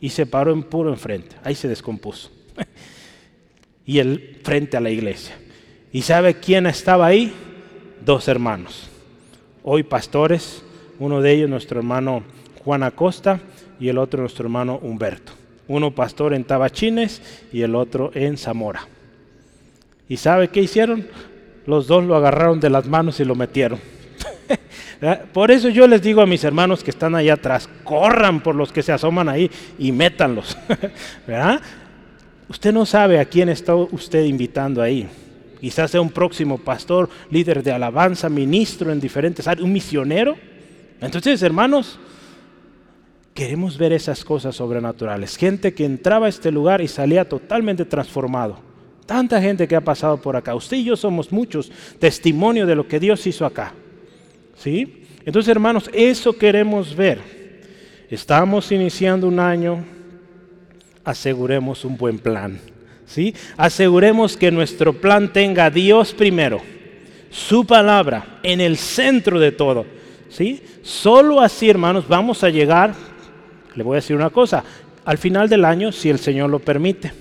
y 0.00 0.10
se 0.10 0.26
paró 0.26 0.52
en 0.52 0.62
puro 0.62 0.90
enfrente. 0.90 1.36
Ahí 1.44 1.54
se 1.54 1.68
descompuso. 1.68 2.30
y 3.86 3.98
él 3.98 4.38
frente 4.42 4.76
a 4.76 4.80
la 4.80 4.90
iglesia. 4.90 5.36
¿Y 5.92 6.02
sabe 6.02 6.34
quién 6.34 6.66
estaba 6.66 7.06
ahí? 7.06 7.32
Dos 8.04 8.28
hermanos. 8.28 8.88
Hoy 9.62 9.82
pastores, 9.82 10.62
uno 10.98 11.20
de 11.20 11.32
ellos 11.32 11.50
nuestro 11.50 11.78
hermano 11.78 12.22
Juan 12.68 12.82
Acosta 12.82 13.40
y 13.80 13.88
el 13.88 13.96
otro 13.96 14.20
nuestro 14.20 14.44
hermano 14.44 14.78
Humberto. 14.82 15.32
Uno 15.68 15.94
pastor 15.94 16.34
en 16.34 16.44
Tabachines 16.44 17.22
y 17.50 17.62
el 17.62 17.74
otro 17.74 18.10
en 18.12 18.36
Zamora. 18.36 18.86
¿Y 20.06 20.18
sabe 20.18 20.48
qué 20.48 20.60
hicieron? 20.60 21.08
Los 21.64 21.86
dos 21.86 22.04
lo 22.04 22.14
agarraron 22.14 22.60
de 22.60 22.68
las 22.68 22.86
manos 22.86 23.20
y 23.20 23.24
lo 23.24 23.34
metieron. 23.34 23.80
Por 25.32 25.50
eso 25.50 25.70
yo 25.70 25.86
les 25.86 26.02
digo 26.02 26.20
a 26.20 26.26
mis 26.26 26.44
hermanos 26.44 26.84
que 26.84 26.90
están 26.90 27.14
allá 27.14 27.32
atrás, 27.32 27.70
corran 27.84 28.42
por 28.42 28.54
los 28.54 28.70
que 28.70 28.82
se 28.82 28.92
asoman 28.92 29.30
ahí 29.30 29.50
y 29.78 29.90
métanlos. 29.90 30.54
¿Verdad? 31.26 31.62
Usted 32.50 32.74
no 32.74 32.84
sabe 32.84 33.18
a 33.18 33.24
quién 33.24 33.48
está 33.48 33.74
usted 33.74 34.24
invitando 34.24 34.82
ahí. 34.82 35.08
Quizás 35.58 35.90
sea 35.90 36.02
un 36.02 36.10
próximo 36.10 36.58
pastor, 36.58 37.08
líder 37.30 37.62
de 37.62 37.72
alabanza, 37.72 38.28
ministro 38.28 38.92
en 38.92 39.00
diferentes 39.00 39.48
áreas, 39.48 39.64
un 39.64 39.72
misionero. 39.72 40.36
Entonces, 41.00 41.40
hermanos, 41.42 41.98
queremos 43.38 43.78
ver 43.78 43.92
esas 43.92 44.24
cosas 44.24 44.56
sobrenaturales. 44.56 45.36
Gente 45.36 45.72
que 45.72 45.84
entraba 45.84 46.26
a 46.26 46.28
este 46.28 46.50
lugar 46.50 46.80
y 46.80 46.88
salía 46.88 47.28
totalmente 47.28 47.84
transformado. 47.84 48.58
Tanta 49.06 49.40
gente 49.40 49.68
que 49.68 49.76
ha 49.76 49.80
pasado 49.80 50.20
por 50.20 50.34
acá. 50.34 50.56
Usted 50.56 50.78
y 50.78 50.82
yo 50.82 50.96
somos 50.96 51.30
muchos 51.30 51.70
testimonio 52.00 52.66
de 52.66 52.74
lo 52.74 52.88
que 52.88 52.98
Dios 52.98 53.24
hizo 53.28 53.46
acá. 53.46 53.74
¿Sí? 54.56 55.04
Entonces, 55.24 55.52
hermanos, 55.52 55.88
eso 55.92 56.32
queremos 56.32 56.96
ver. 56.96 57.20
Estamos 58.10 58.72
iniciando 58.72 59.28
un 59.28 59.38
año, 59.38 59.84
aseguremos 61.04 61.84
un 61.84 61.96
buen 61.96 62.18
plan. 62.18 62.58
¿Sí? 63.06 63.36
Aseguremos 63.56 64.36
que 64.36 64.50
nuestro 64.50 64.94
plan 64.94 65.32
tenga 65.32 65.66
a 65.66 65.70
Dios 65.70 66.12
primero, 66.12 66.60
su 67.30 67.64
palabra 67.64 68.40
en 68.42 68.60
el 68.60 68.76
centro 68.76 69.38
de 69.38 69.52
todo. 69.52 69.86
¿Sí? 70.28 70.60
Solo 70.82 71.40
así, 71.40 71.70
hermanos, 71.70 72.08
vamos 72.08 72.42
a 72.42 72.50
llegar, 72.50 72.94
le 73.78 73.84
voy 73.84 73.94
a 73.94 74.02
decir 74.02 74.16
una 74.16 74.30
cosa, 74.30 74.64
al 75.04 75.18
final 75.18 75.48
del 75.48 75.64
año, 75.64 75.92
si 75.92 76.10
el 76.10 76.18
Señor 76.18 76.50
lo 76.50 76.58
permite. 76.58 77.12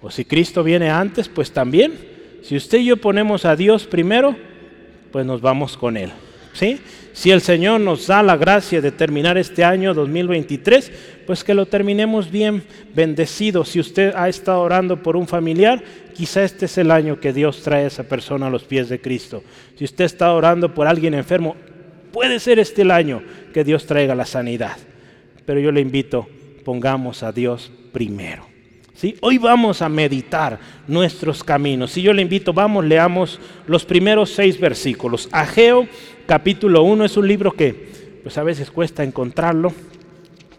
O 0.00 0.10
si 0.10 0.24
Cristo 0.24 0.62
viene 0.62 0.88
antes, 0.88 1.28
pues 1.28 1.50
también. 1.50 1.94
Si 2.42 2.56
usted 2.56 2.78
y 2.78 2.86
yo 2.86 2.96
ponemos 2.96 3.44
a 3.44 3.56
Dios 3.56 3.86
primero, 3.86 4.36
pues 5.10 5.26
nos 5.26 5.40
vamos 5.40 5.76
con 5.76 5.96
Él. 5.96 6.12
¿sí? 6.52 6.78
Si 7.12 7.32
el 7.32 7.40
Señor 7.40 7.80
nos 7.80 8.06
da 8.06 8.22
la 8.22 8.36
gracia 8.36 8.80
de 8.80 8.92
terminar 8.92 9.36
este 9.36 9.64
año 9.64 9.94
2023, 9.94 10.92
pues 11.26 11.42
que 11.42 11.54
lo 11.54 11.66
terminemos 11.66 12.30
bien 12.30 12.62
bendecido. 12.94 13.64
Si 13.64 13.80
usted 13.80 14.14
ha 14.14 14.28
estado 14.28 14.60
orando 14.60 15.02
por 15.02 15.16
un 15.16 15.26
familiar, 15.26 15.82
quizá 16.14 16.44
este 16.44 16.66
es 16.66 16.78
el 16.78 16.92
año 16.92 17.18
que 17.18 17.32
Dios 17.32 17.62
trae 17.62 17.82
a 17.82 17.88
esa 17.88 18.04
persona 18.04 18.46
a 18.46 18.50
los 18.50 18.62
pies 18.62 18.88
de 18.88 19.00
Cristo. 19.00 19.42
Si 19.76 19.84
usted 19.84 20.04
está 20.04 20.32
orando 20.32 20.72
por 20.72 20.86
alguien 20.86 21.14
enfermo, 21.14 21.56
puede 22.12 22.38
ser 22.38 22.60
este 22.60 22.82
el 22.82 22.92
año 22.92 23.22
que 23.52 23.64
Dios 23.64 23.86
traiga 23.86 24.14
la 24.14 24.24
sanidad. 24.24 24.76
Pero 25.46 25.60
yo 25.60 25.72
le 25.72 25.80
invito, 25.80 26.26
pongamos 26.64 27.22
a 27.22 27.32
Dios 27.32 27.70
primero. 27.92 28.46
Hoy 29.20 29.38
vamos 29.38 29.82
a 29.82 29.88
meditar 29.88 30.58
nuestros 30.88 31.44
caminos. 31.44 31.92
Si 31.92 32.02
yo 32.02 32.12
le 32.12 32.22
invito, 32.22 32.52
vamos, 32.52 32.84
leamos 32.84 33.38
los 33.66 33.84
primeros 33.84 34.30
seis 34.30 34.58
versículos. 34.58 35.28
Ageo 35.32 35.86
capítulo 36.26 36.82
1 36.82 37.04
es 37.04 37.16
un 37.16 37.28
libro 37.28 37.52
que 37.52 37.96
pues 38.22 38.38
a 38.38 38.42
veces 38.42 38.70
cuesta 38.70 39.04
encontrarlo, 39.04 39.72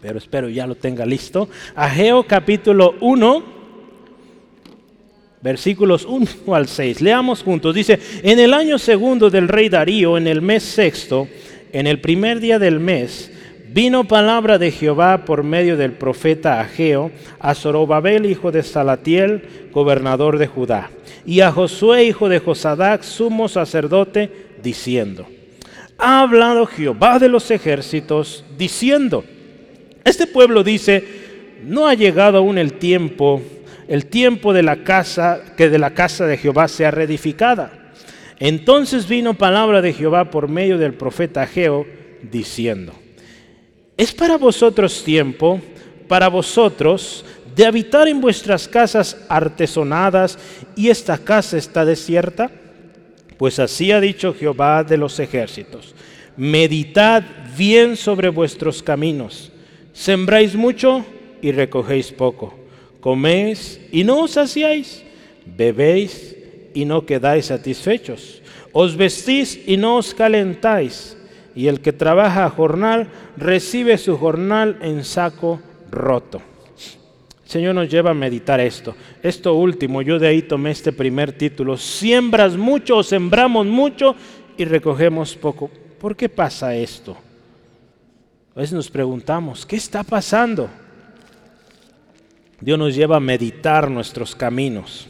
pero 0.00 0.18
espero 0.18 0.48
ya 0.48 0.66
lo 0.66 0.76
tenga 0.76 1.04
listo. 1.04 1.48
Ageo 1.74 2.22
capítulo 2.22 2.94
1, 3.00 3.44
versículos 5.42 6.06
1 6.06 6.54
al 6.54 6.68
6. 6.68 7.02
Leamos 7.02 7.42
juntos. 7.42 7.74
Dice, 7.74 7.98
en 8.22 8.38
el 8.38 8.54
año 8.54 8.78
segundo 8.78 9.28
del 9.28 9.48
rey 9.48 9.68
Darío, 9.68 10.16
en 10.16 10.28
el 10.28 10.40
mes 10.40 10.62
sexto, 10.62 11.28
en 11.72 11.86
el 11.86 12.00
primer 12.00 12.40
día 12.40 12.58
del 12.58 12.78
mes, 12.80 13.32
vino 13.72 14.04
palabra 14.04 14.58
de 14.58 14.70
Jehová 14.70 15.24
por 15.24 15.42
medio 15.42 15.76
del 15.76 15.92
profeta 15.92 16.60
Ageo 16.60 17.10
a 17.38 17.54
Zorobabel, 17.54 18.26
hijo 18.26 18.50
de 18.50 18.62
Salatiel, 18.62 19.68
gobernador 19.72 20.38
de 20.38 20.46
Judá, 20.46 20.90
y 21.26 21.40
a 21.40 21.52
Josué, 21.52 22.04
hijo 22.04 22.28
de 22.28 22.38
Josadac, 22.38 23.02
sumo 23.02 23.48
sacerdote, 23.48 24.30
diciendo, 24.62 25.26
ha 25.98 26.20
hablado 26.20 26.66
Jehová 26.66 27.18
de 27.18 27.28
los 27.28 27.50
ejércitos, 27.50 28.44
diciendo, 28.56 29.24
este 30.04 30.26
pueblo 30.26 30.64
dice, 30.64 31.04
no 31.64 31.86
ha 31.86 31.94
llegado 31.94 32.38
aún 32.38 32.56
el 32.56 32.74
tiempo, 32.74 33.42
el 33.88 34.06
tiempo 34.06 34.52
de 34.52 34.62
la 34.62 34.84
casa, 34.84 35.40
que 35.56 35.68
de 35.68 35.78
la 35.78 35.90
casa 35.90 36.26
de 36.26 36.36
Jehová 36.36 36.68
sea 36.68 36.90
reedificada. 36.90 37.92
Entonces 38.38 39.08
vino 39.08 39.34
palabra 39.34 39.82
de 39.82 39.92
Jehová 39.92 40.30
por 40.30 40.48
medio 40.48 40.78
del 40.78 40.94
profeta 40.94 41.42
Ageo, 41.42 41.84
diciendo, 42.22 42.92
¿Es 43.98 44.12
para 44.12 44.38
vosotros 44.38 45.02
tiempo, 45.02 45.60
para 46.06 46.28
vosotros, 46.28 47.24
de 47.56 47.66
habitar 47.66 48.06
en 48.06 48.20
vuestras 48.20 48.68
casas 48.68 49.16
artesonadas 49.28 50.38
y 50.76 50.88
esta 50.88 51.18
casa 51.18 51.58
está 51.58 51.84
desierta? 51.84 52.48
Pues 53.36 53.58
así 53.58 53.90
ha 53.90 54.00
dicho 54.00 54.32
Jehová 54.32 54.84
de 54.84 54.98
los 54.98 55.18
ejércitos. 55.18 55.96
Meditad 56.36 57.24
bien 57.56 57.96
sobre 57.96 58.28
vuestros 58.28 58.84
caminos. 58.84 59.50
Sembráis 59.92 60.54
mucho 60.54 61.04
y 61.42 61.50
recogéis 61.50 62.12
poco. 62.12 62.54
Coméis 63.00 63.80
y 63.90 64.04
no 64.04 64.20
os 64.20 64.30
saciáis. 64.30 65.02
Bebéis 65.44 66.36
y 66.72 66.84
no 66.84 67.04
quedáis 67.04 67.46
satisfechos. 67.46 68.42
Os 68.70 68.96
vestís 68.96 69.58
y 69.66 69.76
no 69.76 69.96
os 69.96 70.14
calentáis 70.14 71.17
y 71.54 71.68
el 71.68 71.80
que 71.80 71.92
trabaja 71.92 72.44
a 72.44 72.50
jornal 72.50 73.08
recibe 73.36 73.98
su 73.98 74.16
jornal 74.16 74.78
en 74.80 75.04
saco 75.04 75.60
roto. 75.90 76.40
El 77.44 77.50
Señor 77.50 77.74
nos 77.74 77.88
lleva 77.88 78.10
a 78.10 78.14
meditar 78.14 78.60
esto. 78.60 78.94
Esto 79.22 79.54
último, 79.54 80.02
yo 80.02 80.18
de 80.18 80.28
ahí 80.28 80.42
tomé 80.42 80.70
este 80.70 80.92
primer 80.92 81.32
título. 81.32 81.76
Siembras 81.78 82.56
mucho 82.56 82.98
o 82.98 83.02
sembramos 83.02 83.66
mucho 83.66 84.14
y 84.56 84.64
recogemos 84.64 85.34
poco. 85.34 85.70
¿Por 85.98 86.14
qué 86.14 86.28
pasa 86.28 86.74
esto? 86.74 87.16
A 88.54 88.60
veces 88.60 88.74
nos 88.74 88.90
preguntamos, 88.90 89.64
¿qué 89.64 89.76
está 89.76 90.02
pasando? 90.02 90.68
Dios 92.60 92.78
nos 92.78 92.94
lleva 92.94 93.16
a 93.16 93.20
meditar 93.20 93.90
nuestros 93.90 94.34
caminos. 94.34 95.08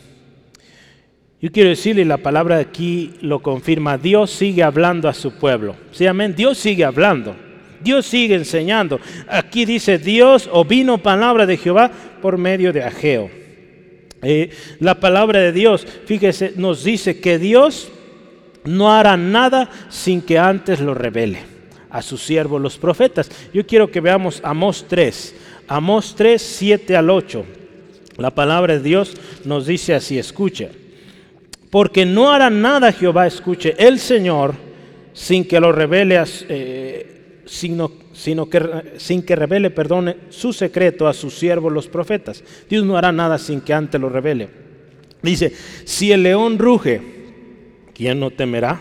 Yo 1.41 1.53
quiero 1.53 1.69
decirle, 1.69 2.05
la 2.05 2.17
palabra 2.17 2.59
aquí 2.59 3.15
lo 3.21 3.41
confirma, 3.41 3.97
Dios 3.97 4.31
sigue 4.31 4.65
hablando 4.65 5.09
a 5.09 5.15
su 5.15 5.33
pueblo. 5.39 5.77
Sí, 5.93 6.05
amén, 6.05 6.35
Dios 6.35 6.59
sigue 6.59 6.85
hablando. 6.85 7.37
Dios 7.81 8.07
sigue 8.07 8.35
enseñando. 8.35 8.99
Aquí 9.29 9.65
dice 9.65 9.99
Dios 9.99 10.51
o 10.53 10.65
vino 10.65 10.99
palabra 10.99 11.47
de 11.47 11.57
Jehová 11.57 11.93
por 12.21 12.39
medio 12.39 12.73
de 12.73 12.83
Ageo. 12.83 13.31
Eh, 14.21 14.51
la 14.81 14.97
palabra 14.99 15.39
de 15.39 15.53
Dios, 15.53 15.87
fíjese, 16.07 16.55
nos 16.57 16.83
dice 16.83 17.21
que 17.21 17.39
Dios 17.39 17.93
no 18.65 18.93
hará 18.93 19.17
nada 19.17 19.71
sin 19.91 20.21
que 20.21 20.41
antes 20.41 20.81
lo 20.81 20.93
revele 20.93 21.39
a 21.89 22.03
sus 22.03 22.21
siervos 22.21 22.61
los 22.61 22.79
profetas. 22.79 23.31
Yo 23.55 23.65
quiero 23.65 23.93
que 23.93 24.01
veamos 24.01 24.41
Amós 24.43 24.87
3, 24.89 25.37
Amós 25.69 26.17
3, 26.17 26.43
7 26.43 26.97
al 26.97 27.11
8. 27.11 27.45
La 28.17 28.35
palabra 28.35 28.75
de 28.75 28.83
Dios 28.83 29.15
nos 29.45 29.67
dice 29.67 29.95
así, 29.95 30.19
escucha 30.19 30.69
porque 31.71 32.07
no 32.07 32.31
hará 32.33 32.51
nada 32.51 32.93
Jehová, 32.93 33.27
escuche, 33.27 33.75
el 33.79 33.99
Señor, 33.99 34.55
sin 35.13 35.47
que 35.47 35.61
lo 35.61 35.73
revele, 35.73 36.23
eh, 36.49 37.43
sino, 37.45 37.91
que, 38.49 38.95
sin 38.97 39.23
que 39.23 39.37
revele, 39.37 39.71
perdone, 39.71 40.17
su 40.31 40.53
secreto 40.53 41.07
a 41.07 41.13
sus 41.13 41.35
siervos 41.35 41.73
los 41.73 41.89
profetas. 41.89 42.43
Dios 42.69 42.85
no 42.85 42.97
hará 42.97 43.13
nada 43.13 43.39
sin 43.39 43.61
que 43.61 43.75
antes 43.75 44.01
lo 44.01 44.09
revele. 44.09 44.49
Dice, 45.23 45.53
si 45.85 46.13
el 46.13 46.23
león 46.23 46.59
ruge, 46.59 47.03
¿quién 47.95 48.21
no 48.21 48.31
temerá? 48.31 48.81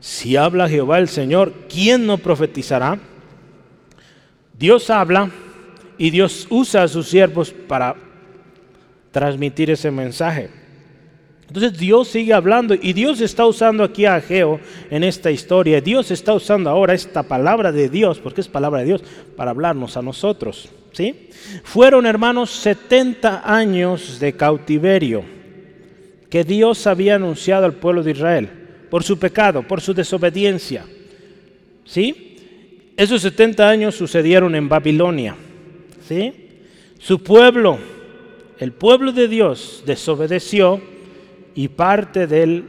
Si 0.00 0.36
habla 0.36 0.68
Jehová 0.68 0.98
el 0.98 1.08
Señor, 1.08 1.52
¿quién 1.68 2.06
no 2.06 2.18
profetizará? 2.18 2.98
Dios 4.58 4.90
habla 4.90 5.30
y 5.98 6.10
Dios 6.10 6.46
usa 6.50 6.82
a 6.82 6.88
sus 6.88 7.08
siervos 7.08 7.52
para 7.66 7.96
transmitir 9.10 9.70
ese 9.70 9.90
mensaje. 9.90 10.65
Entonces 11.48 11.78
Dios 11.78 12.08
sigue 12.08 12.32
hablando 12.32 12.74
y 12.74 12.92
Dios 12.92 13.20
está 13.20 13.46
usando 13.46 13.84
aquí 13.84 14.04
a 14.04 14.16
Ageo 14.16 14.60
en 14.90 15.04
esta 15.04 15.30
historia. 15.30 15.80
Dios 15.80 16.10
está 16.10 16.32
usando 16.34 16.68
ahora 16.68 16.94
esta 16.94 17.22
palabra 17.22 17.70
de 17.70 17.88
Dios, 17.88 18.18
porque 18.18 18.40
es 18.40 18.48
palabra 18.48 18.80
de 18.80 18.86
Dios, 18.86 19.04
para 19.36 19.52
hablarnos 19.52 19.96
a 19.96 20.02
nosotros. 20.02 20.68
¿sí? 20.92 21.28
Fueron, 21.62 22.04
hermanos, 22.06 22.50
70 22.50 23.42
años 23.44 24.18
de 24.18 24.32
cautiverio 24.32 25.24
que 26.28 26.42
Dios 26.42 26.86
había 26.88 27.14
anunciado 27.14 27.64
al 27.64 27.74
pueblo 27.74 28.02
de 28.02 28.10
Israel 28.10 28.50
por 28.90 29.04
su 29.04 29.18
pecado, 29.18 29.62
por 29.62 29.80
su 29.80 29.94
desobediencia. 29.94 30.84
¿Sí? 31.84 32.36
Esos 32.96 33.22
70 33.22 33.68
años 33.68 33.94
sucedieron 33.94 34.56
en 34.56 34.68
Babilonia. 34.68 35.36
¿Sí? 36.08 36.32
Su 36.98 37.22
pueblo, 37.22 37.78
el 38.58 38.72
pueblo 38.72 39.12
de 39.12 39.28
Dios, 39.28 39.84
desobedeció 39.86 40.80
y 41.56 41.68
parte 41.68 42.28
del 42.28 42.64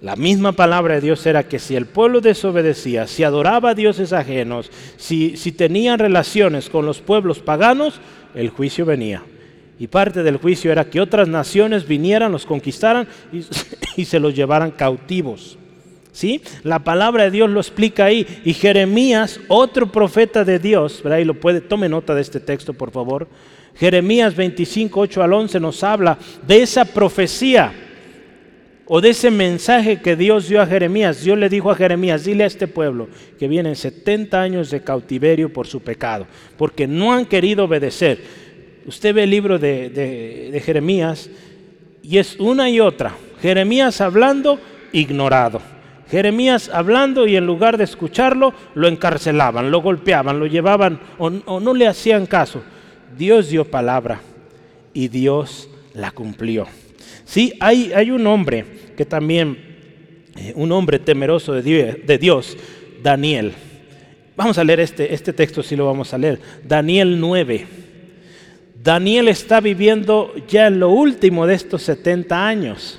La 0.00 0.14
misma 0.14 0.52
palabra 0.52 0.94
de 0.94 1.00
Dios 1.00 1.26
era 1.26 1.48
que 1.48 1.58
si 1.58 1.74
el 1.74 1.86
pueblo 1.86 2.20
desobedecía, 2.20 3.08
si 3.08 3.24
adoraba 3.24 3.70
a 3.70 3.74
dioses 3.74 4.12
ajenos, 4.12 4.70
si, 4.96 5.36
si 5.36 5.50
tenían 5.50 5.98
relaciones 5.98 6.70
con 6.70 6.86
los 6.86 7.00
pueblos 7.00 7.40
paganos, 7.40 8.00
el 8.36 8.50
juicio 8.50 8.86
venía. 8.86 9.24
Y 9.80 9.88
parte 9.88 10.22
del 10.22 10.36
juicio 10.36 10.70
era 10.70 10.88
que 10.88 11.00
otras 11.00 11.26
naciones 11.26 11.86
vinieran, 11.86 12.30
los 12.30 12.46
conquistaran 12.46 13.08
y, 13.96 14.04
se 14.04 14.20
los 14.20 14.36
llevaran 14.36 14.70
cautivos. 14.70 15.58
¿Sí? 16.12 16.42
La 16.62 16.78
palabra 16.78 17.24
de 17.24 17.32
Dios 17.32 17.50
lo 17.50 17.58
explica 17.58 18.04
ahí. 18.04 18.24
Y 18.44 18.54
Jeremías, 18.54 19.40
otro 19.48 19.90
profeta 19.90 20.44
de 20.44 20.60
Dios, 20.60 21.00
¿verdad? 21.02 21.18
Y 21.18 21.24
lo 21.24 21.34
puede, 21.34 21.60
tome 21.60 21.88
nota 21.88 22.14
de 22.14 22.22
este 22.22 22.38
texto, 22.38 22.72
por 22.72 22.92
favor. 22.92 23.28
Jeremías 23.74 24.34
25, 24.34 25.00
8 25.00 25.22
al 25.22 25.32
11 25.32 25.60
nos 25.60 25.82
habla 25.84 26.18
de 26.46 26.62
esa 26.62 26.84
profecía 26.84 27.72
o 28.90 29.02
de 29.02 29.10
ese 29.10 29.30
mensaje 29.30 30.00
que 30.00 30.16
Dios 30.16 30.48
dio 30.48 30.62
a 30.62 30.66
Jeremías. 30.66 31.22
Dios 31.22 31.38
le 31.38 31.50
dijo 31.50 31.70
a 31.70 31.76
Jeremías, 31.76 32.24
dile 32.24 32.44
a 32.44 32.46
este 32.46 32.66
pueblo 32.66 33.08
que 33.38 33.46
vienen 33.46 33.76
70 33.76 34.40
años 34.40 34.70
de 34.70 34.82
cautiverio 34.82 35.52
por 35.52 35.66
su 35.66 35.80
pecado, 35.80 36.26
porque 36.56 36.86
no 36.86 37.12
han 37.12 37.26
querido 37.26 37.64
obedecer. 37.64 38.18
Usted 38.86 39.14
ve 39.14 39.24
el 39.24 39.30
libro 39.30 39.58
de, 39.58 40.62
Jeremías 40.64 41.28
y 42.02 42.16
es 42.16 42.40
una 42.40 42.70
y 42.70 42.80
otra. 42.80 43.14
Jeremías 43.42 44.00
hablando, 44.00 44.58
ignorado. 44.92 45.60
Jeremías 46.10 46.70
hablando 46.72 47.26
y 47.26 47.36
en 47.36 47.44
lugar 47.44 47.76
de 47.76 47.84
escucharlo, 47.84 48.54
lo 48.74 48.88
encarcelaban, 48.88 49.70
lo 49.70 49.82
golpeaban, 49.82 50.40
lo 50.40 50.46
llevaban 50.46 50.98
o, 51.18 51.28
no 51.60 51.74
le 51.74 51.86
hacían 51.86 52.24
caso. 52.24 52.62
Dios 53.18 53.50
dio 53.50 53.66
palabra 53.66 54.22
y 54.94 55.08
Dios 55.08 55.68
la 55.92 56.10
cumplió. 56.10 56.66
Sí, 57.26 57.52
hay, 57.60 57.92
hay 57.92 58.10
un 58.10 58.26
hombre 58.26 58.77
que 58.98 59.04
también, 59.04 59.56
eh, 60.36 60.52
un 60.56 60.72
hombre 60.72 60.98
temeroso 60.98 61.52
de, 61.52 62.18
Dios, 62.20 62.56
Daniel. 63.00 63.52
Vamos 64.34 64.58
a 64.58 64.64
leer 64.64 64.80
este, 64.80 65.14
este 65.14 65.32
texto, 65.32 65.62
sí 65.62 65.76
lo 65.76 65.86
vamos 65.86 66.12
a 66.12 66.18
leer. 66.18 66.40
Daniel 66.64 67.20
9. 67.20 67.64
Daniel 68.82 69.28
está 69.28 69.60
viviendo 69.60 70.34
ya 70.48 70.66
en 70.66 70.80
lo 70.80 70.90
último 70.90 71.46
de 71.46 71.54
estos 71.54 71.82
70 71.82 72.44
años 72.44 72.98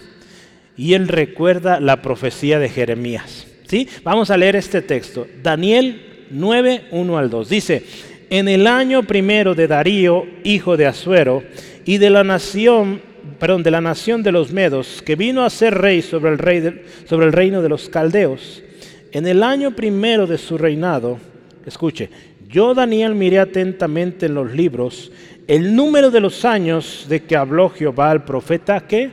y 0.78 0.94
él 0.94 1.10
recuerda 1.10 1.82
la 1.82 2.02
profecía 2.02 2.60
de 2.60 2.70
Jeremías. 2.70 3.46
¿sí? 3.68 3.90
Vamos 4.02 4.32
a 4.32 4.38
leer 4.38 4.56
este 4.56 4.82
texto. 4.82 5.28
Daniel 5.44 6.28
9, 6.30 6.86
1 6.92 7.18
al 7.18 7.30
2. 7.30 7.50
Dice, 7.50 7.84
en 8.30 8.48
el 8.48 8.68
año 8.68 9.04
primero 9.04 9.54
de 9.54 9.68
Darío, 9.68 10.26
hijo 10.46 10.78
de 10.78 10.86
Asuero, 10.86 11.44
y 11.84 11.98
de 11.98 12.10
la 12.10 12.24
nación, 12.24 13.02
perdón, 13.38 13.64
de 13.64 13.72
la 13.72 13.82
nación 13.82 14.24
de 14.24 14.32
los 14.32 14.52
Medos, 14.52 15.02
que 15.02 15.16
vino 15.16 15.44
a 15.44 15.50
ser 15.50 15.76
rey 15.76 16.02
sobre 16.02 16.32
el, 16.32 16.38
rey 16.38 16.82
sobre 17.06 17.26
el 17.26 17.34
reino 17.34 17.62
de 17.62 17.70
los 17.70 17.90
caldeos, 17.90 18.64
en 19.12 19.28
el 19.28 19.44
año 19.44 19.76
primero 19.76 20.28
de 20.28 20.38
su 20.38 20.58
reinado, 20.58 21.18
escuche, 21.66 22.10
yo 22.48 22.74
Daniel 22.74 23.16
miré 23.16 23.40
atentamente 23.40 24.26
en 24.26 24.34
los 24.34 24.52
libros 24.54 25.12
el 25.48 25.76
número 25.76 26.12
de 26.12 26.20
los 26.20 26.46
años 26.46 27.06
de 27.10 27.24
que 27.24 27.36
habló 27.36 27.70
Jehová 27.70 28.12
al 28.12 28.24
profeta 28.24 28.82
que 28.82 29.12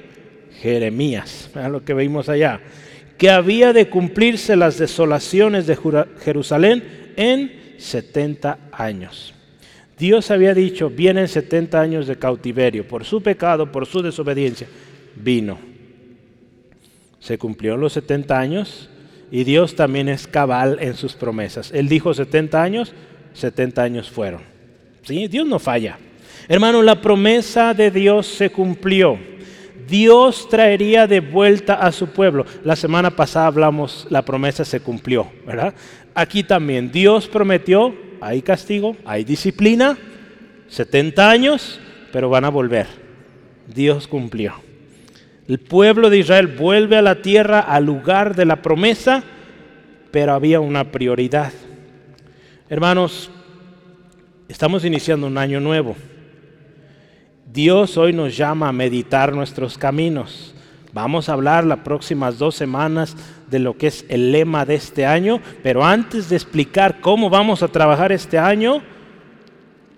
Jeremías, 0.60 1.50
es 1.54 1.70
lo 1.70 1.84
que 1.84 1.94
vimos 1.94 2.28
allá, 2.28 2.60
que 3.18 3.30
había 3.30 3.72
de 3.72 3.88
cumplirse 3.88 4.56
las 4.56 4.78
desolaciones 4.78 5.66
de 5.66 5.78
Jerusalén 6.22 7.12
en 7.16 7.74
70 7.78 8.58
años. 8.72 9.35
Dios 9.98 10.30
había 10.30 10.52
dicho, 10.52 10.90
vienen 10.90 11.26
70 11.26 11.80
años 11.80 12.06
de 12.06 12.16
cautiverio 12.16 12.86
por 12.86 13.04
su 13.04 13.22
pecado, 13.22 13.72
por 13.72 13.86
su 13.86 14.02
desobediencia. 14.02 14.68
Vino. 15.14 15.58
Se 17.18 17.38
cumplieron 17.38 17.80
los 17.80 17.94
70 17.94 18.38
años 18.38 18.90
y 19.30 19.44
Dios 19.44 19.74
también 19.74 20.08
es 20.08 20.26
cabal 20.26 20.78
en 20.80 20.94
sus 20.94 21.14
promesas. 21.14 21.72
Él 21.72 21.88
dijo 21.88 22.12
70 22.12 22.62
años, 22.62 22.92
70 23.32 23.82
años 23.82 24.10
fueron. 24.10 24.42
¿Sí? 25.02 25.28
Dios 25.28 25.46
no 25.46 25.58
falla. 25.58 25.98
Hermano, 26.48 26.82
la 26.82 27.00
promesa 27.00 27.74
de 27.74 27.90
Dios 27.90 28.26
se 28.26 28.50
cumplió. 28.50 29.18
Dios 29.88 30.48
traería 30.48 31.06
de 31.06 31.20
vuelta 31.20 31.74
a 31.74 31.92
su 31.92 32.08
pueblo. 32.08 32.44
La 32.64 32.76
semana 32.76 33.10
pasada 33.10 33.46
hablamos, 33.46 34.06
la 34.10 34.22
promesa 34.22 34.64
se 34.64 34.80
cumplió, 34.80 35.30
¿verdad? 35.46 35.74
Aquí 36.14 36.42
también, 36.42 36.90
Dios 36.90 37.28
prometió, 37.28 37.94
hay 38.20 38.42
castigo, 38.42 38.96
hay 39.04 39.24
disciplina, 39.24 39.96
70 40.68 41.30
años, 41.30 41.80
pero 42.12 42.28
van 42.28 42.44
a 42.44 42.50
volver. 42.50 42.86
Dios 43.72 44.08
cumplió. 44.08 44.54
El 45.48 45.60
pueblo 45.60 46.10
de 46.10 46.18
Israel 46.18 46.48
vuelve 46.48 46.96
a 46.96 47.02
la 47.02 47.22
tierra, 47.22 47.60
al 47.60 47.84
lugar 47.84 48.34
de 48.34 48.46
la 48.46 48.62
promesa, 48.62 49.22
pero 50.10 50.32
había 50.32 50.58
una 50.58 50.90
prioridad. 50.90 51.52
Hermanos, 52.68 53.30
estamos 54.48 54.84
iniciando 54.84 55.28
un 55.28 55.38
año 55.38 55.60
nuevo. 55.60 55.94
Dios 57.52 57.96
hoy 57.96 58.12
nos 58.12 58.36
llama 58.36 58.68
a 58.68 58.72
meditar 58.72 59.32
nuestros 59.32 59.78
caminos. 59.78 60.55
Vamos 60.96 61.28
a 61.28 61.34
hablar 61.34 61.66
las 61.66 61.80
próximas 61.80 62.38
dos 62.38 62.54
semanas 62.54 63.14
de 63.50 63.58
lo 63.58 63.76
que 63.76 63.88
es 63.88 64.06
el 64.08 64.32
lema 64.32 64.64
de 64.64 64.76
este 64.76 65.04
año, 65.04 65.42
pero 65.62 65.84
antes 65.84 66.30
de 66.30 66.36
explicar 66.36 67.02
cómo 67.02 67.28
vamos 67.28 67.62
a 67.62 67.68
trabajar 67.68 68.12
este 68.12 68.38
año, 68.38 68.80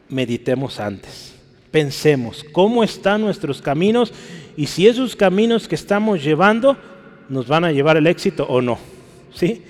meditemos 0.09 0.81
antes. 0.81 1.37
Pensemos 1.71 2.45
cómo 2.51 2.83
están 2.83 3.21
nuestros 3.21 3.63
caminos 3.63 4.13
y 4.57 4.67
si 4.67 4.89
esos 4.89 5.15
caminos 5.15 5.69
que 5.69 5.77
estamos 5.77 6.25
llevando 6.25 6.77
nos 7.29 7.47
van 7.47 7.65
a 7.65 7.71
llevar 7.71 7.97
el 7.97 8.09
éxito 8.09 8.45
o 8.49 8.61
no. 8.61 8.77
¿Sí? 9.33 9.63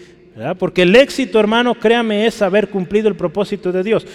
Porque 0.59 0.81
el 0.81 0.97
éxito, 0.97 1.39
hermano, 1.39 1.75
créame, 1.75 2.27
es 2.27 2.41
haber 2.41 2.71
cumplido 2.71 3.07
el 3.07 3.17
propósito 3.17 3.71
de 3.71 3.83
Dios. 3.83 4.07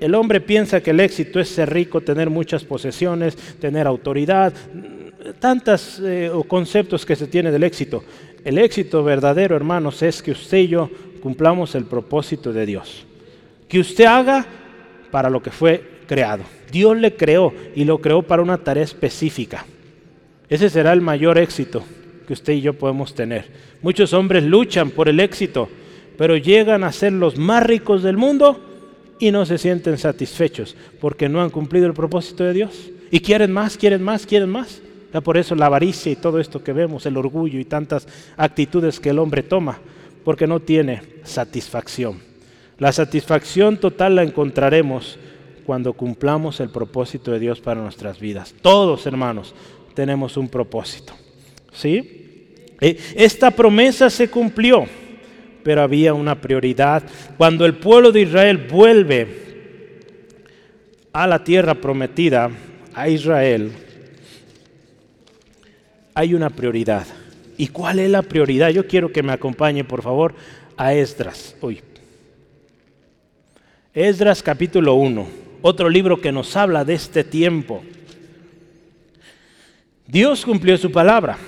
El 0.00 0.14
hombre 0.14 0.40
piensa 0.40 0.80
que 0.82 0.92
el 0.92 1.00
éxito 1.00 1.38
es 1.38 1.50
ser 1.50 1.70
rico, 1.70 2.00
tener 2.00 2.30
muchas 2.30 2.64
posesiones, 2.64 3.36
tener 3.60 3.86
autoridad, 3.86 4.54
tantos 5.38 6.00
eh, 6.02 6.30
conceptos 6.48 7.06
que 7.06 7.16
se 7.16 7.26
tiene 7.26 7.50
del 7.50 7.64
éxito. 7.64 8.04
El 8.44 8.58
éxito 8.58 9.04
verdadero, 9.04 9.54
hermanos, 9.54 10.02
es 10.02 10.22
que 10.22 10.32
usted 10.32 10.58
y 10.58 10.68
yo 10.68 10.90
cumplamos 11.22 11.74
el 11.74 11.84
propósito 11.84 12.52
de 12.52 12.66
Dios. 12.66 13.06
Que 13.68 13.80
usted 13.80 14.04
haga 14.04 14.44
para 15.10 15.30
lo 15.30 15.42
que 15.42 15.50
fue 15.50 15.82
creado. 16.06 16.42
Dios 16.70 16.96
le 16.96 17.14
creó 17.14 17.52
y 17.74 17.84
lo 17.84 18.00
creó 18.00 18.22
para 18.22 18.42
una 18.42 18.58
tarea 18.58 18.82
específica. 18.82 19.64
Ese 20.48 20.68
será 20.68 20.92
el 20.92 21.00
mayor 21.00 21.38
éxito 21.38 21.84
que 22.26 22.32
usted 22.32 22.54
y 22.54 22.60
yo 22.60 22.74
podemos 22.74 23.14
tener. 23.14 23.46
Muchos 23.80 24.12
hombres 24.12 24.44
luchan 24.44 24.90
por 24.90 25.08
el 25.08 25.20
éxito, 25.20 25.68
pero 26.18 26.36
llegan 26.36 26.84
a 26.84 26.92
ser 26.92 27.12
los 27.12 27.36
más 27.36 27.62
ricos 27.64 28.02
del 28.02 28.16
mundo 28.16 28.60
y 29.18 29.30
no 29.30 29.46
se 29.46 29.58
sienten 29.58 29.98
satisfechos 29.98 30.76
porque 31.00 31.28
no 31.28 31.40
han 31.40 31.50
cumplido 31.50 31.86
el 31.86 31.94
propósito 31.94 32.44
de 32.44 32.52
Dios. 32.52 32.90
Y 33.10 33.20
quieren 33.20 33.52
más, 33.52 33.76
quieren 33.76 34.02
más, 34.02 34.26
quieren 34.26 34.48
más. 34.50 34.82
Por 35.20 35.36
eso 35.36 35.54
la 35.54 35.66
avaricia 35.66 36.10
y 36.10 36.16
todo 36.16 36.40
esto 36.40 36.64
que 36.64 36.72
vemos, 36.72 37.04
el 37.04 37.16
orgullo 37.16 37.58
y 37.58 37.64
tantas 37.64 38.06
actitudes 38.36 38.98
que 38.98 39.10
el 39.10 39.18
hombre 39.18 39.42
toma, 39.42 39.78
porque 40.24 40.46
no 40.46 40.60
tiene 40.60 41.02
satisfacción. 41.24 42.20
La 42.78 42.92
satisfacción 42.92 43.76
total 43.76 44.16
la 44.16 44.22
encontraremos 44.22 45.18
cuando 45.66 45.92
cumplamos 45.92 46.60
el 46.60 46.70
propósito 46.70 47.30
de 47.30 47.38
Dios 47.38 47.60
para 47.60 47.80
nuestras 47.80 48.18
vidas. 48.18 48.54
Todos, 48.62 49.06
hermanos, 49.06 49.54
tenemos 49.94 50.36
un 50.36 50.48
propósito. 50.48 51.12
¿Sí? 51.72 52.66
Eh, 52.80 52.98
esta 53.14 53.50
promesa 53.50 54.10
se 54.10 54.28
cumplió 54.28 54.86
pero 55.62 55.82
había 55.82 56.14
una 56.14 56.40
prioridad. 56.40 57.02
Cuando 57.36 57.64
el 57.64 57.74
pueblo 57.74 58.12
de 58.12 58.22
Israel 58.22 58.66
vuelve 58.70 59.42
a 61.12 61.26
la 61.26 61.44
tierra 61.44 61.74
prometida, 61.74 62.50
a 62.94 63.08
Israel, 63.08 63.72
hay 66.14 66.34
una 66.34 66.50
prioridad. 66.50 67.06
¿Y 67.56 67.68
cuál 67.68 67.98
es 67.98 68.10
la 68.10 68.22
prioridad? 68.22 68.70
Yo 68.70 68.86
quiero 68.86 69.12
que 69.12 69.22
me 69.22 69.32
acompañe, 69.32 69.84
por 69.84 70.02
favor, 70.02 70.34
a 70.76 70.94
Esdras. 70.94 71.56
Uy. 71.60 71.80
Esdras 73.94 74.42
capítulo 74.42 74.94
1, 74.94 75.26
otro 75.60 75.90
libro 75.90 76.20
que 76.20 76.32
nos 76.32 76.56
habla 76.56 76.84
de 76.84 76.94
este 76.94 77.24
tiempo. 77.24 77.82
Dios 80.06 80.44
cumplió 80.44 80.78
su 80.78 80.90
palabra. 80.90 81.38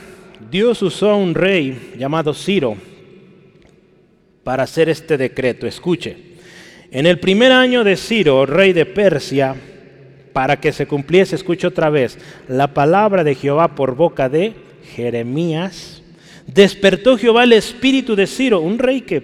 Dios 0.50 0.82
usó 0.82 1.10
a 1.10 1.16
un 1.16 1.34
rey 1.34 1.94
llamado 1.98 2.34
Ciro 2.34 2.76
para 4.42 4.64
hacer 4.64 4.90
este 4.90 5.16
decreto. 5.16 5.66
Escuche, 5.66 6.16
en 6.90 7.06
el 7.06 7.18
primer 7.18 7.50
año 7.50 7.82
de 7.82 7.96
Ciro, 7.96 8.44
rey 8.44 8.72
de 8.72 8.84
Persia, 8.84 9.56
para 10.34 10.60
que 10.60 10.72
se 10.72 10.86
cumpliese, 10.86 11.36
escuche 11.36 11.68
otra 11.68 11.88
vez, 11.88 12.18
la 12.48 12.74
palabra 12.74 13.22
de 13.24 13.36
Jehová 13.36 13.76
por 13.76 13.94
boca 13.94 14.28
de 14.28 14.52
Jeremías, 14.94 16.02
despertó 16.46 17.16
Jehová 17.16 17.44
el 17.44 17.52
espíritu 17.52 18.16
de 18.16 18.26
Ciro, 18.26 18.60
un 18.60 18.78
rey 18.78 19.02
que 19.02 19.22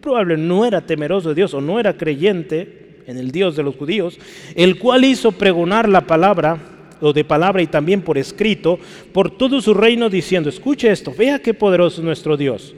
probablemente 0.00 0.46
no 0.46 0.64
era 0.64 0.80
temeroso 0.80 1.30
de 1.30 1.34
Dios 1.34 1.52
o 1.52 1.60
no 1.60 1.80
era 1.80 1.96
creyente 1.96 3.02
en 3.08 3.18
el 3.18 3.32
Dios 3.32 3.56
de 3.56 3.64
los 3.64 3.74
judíos, 3.74 4.18
el 4.54 4.78
cual 4.78 5.04
hizo 5.04 5.32
pregonar 5.32 5.88
la 5.88 6.02
palabra 6.02 6.58
o 7.00 7.12
de 7.12 7.24
palabra 7.24 7.60
y 7.60 7.66
también 7.66 8.02
por 8.02 8.16
escrito, 8.16 8.78
por 9.12 9.36
todo 9.36 9.60
su 9.60 9.74
reino, 9.74 10.08
diciendo, 10.08 10.48
escuche 10.48 10.92
esto, 10.92 11.12
vea 11.12 11.40
qué 11.40 11.54
poderoso 11.54 12.00
es 12.00 12.04
nuestro 12.04 12.36
Dios. 12.36 12.76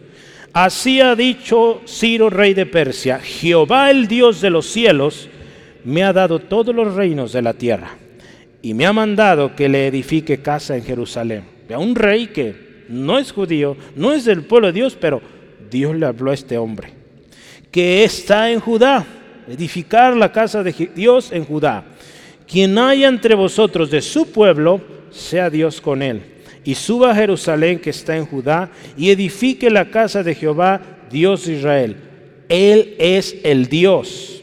Así 0.55 1.03
ha 1.03 1.15
dicho 1.15 1.83
Ciro, 1.87 2.31
rey 2.31 2.55
de 2.55 2.65
Persia, 2.65 3.19
Jehová 3.19 3.91
el 3.91 4.09
Dios 4.09 4.41
de 4.41 4.49
los 4.49 4.67
cielos, 4.67 5.29
me 5.85 6.03
ha 6.03 6.13
dado 6.13 6.39
todos 6.39 6.75
los 6.75 6.95
reinos 6.95 7.33
de 7.33 7.43
la 7.43 7.55
tierra 7.55 7.97
y 8.63 8.75
me 8.75 8.87
ha 8.87 8.93
mandado 8.93 9.55
que 9.55 9.69
le 9.69 9.89
edifique 9.89 10.41
casa 10.41 10.77
en 10.77 10.85
Jerusalén. 10.85 11.45
A 11.73 11.79
un 11.79 11.95
rey 11.95 12.29
que 12.29 12.85
no 12.89 13.19
es 13.19 13.33
judío, 13.33 13.77
no 13.97 14.13
es 14.13 14.25
del 14.25 14.45
pueblo 14.45 14.69
de 14.69 14.75
Dios, 14.75 14.97
pero 14.99 15.21
Dios 15.71 15.97
le 15.97 16.07
habló 16.07 16.31
a 16.31 16.35
este 16.35 16.59
hombre, 16.59 16.93
que 17.71 18.05
está 18.05 18.51
en 18.51 18.61
Judá, 18.61 19.05
edificar 19.49 20.17
la 20.17 20.31
casa 20.31 20.63
de 20.63 20.91
Dios 20.95 21.33
en 21.33 21.45
Judá. 21.45 21.85
Quien 22.47 22.77
haya 22.79 23.09
entre 23.09 23.35
vosotros 23.35 23.91
de 23.91 24.03
su 24.03 24.31
pueblo, 24.31 24.81
sea 25.11 25.49
Dios 25.49 25.81
con 25.81 26.03
él. 26.03 26.23
Y 26.65 26.75
suba 26.75 27.11
a 27.11 27.15
Jerusalén 27.15 27.79
que 27.79 27.91
está 27.91 28.17
en 28.17 28.27
Judá 28.27 28.71
y 28.97 29.11
edifique 29.11 29.71
la 29.71 29.91
casa 29.91 30.23
de 30.23 30.35
Jehová, 30.35 30.81
Dios 31.11 31.47
de 31.47 31.55
Israel. 31.55 31.97
Él 32.49 32.95
es 32.99 33.37
el 33.43 33.67
Dios, 33.67 34.42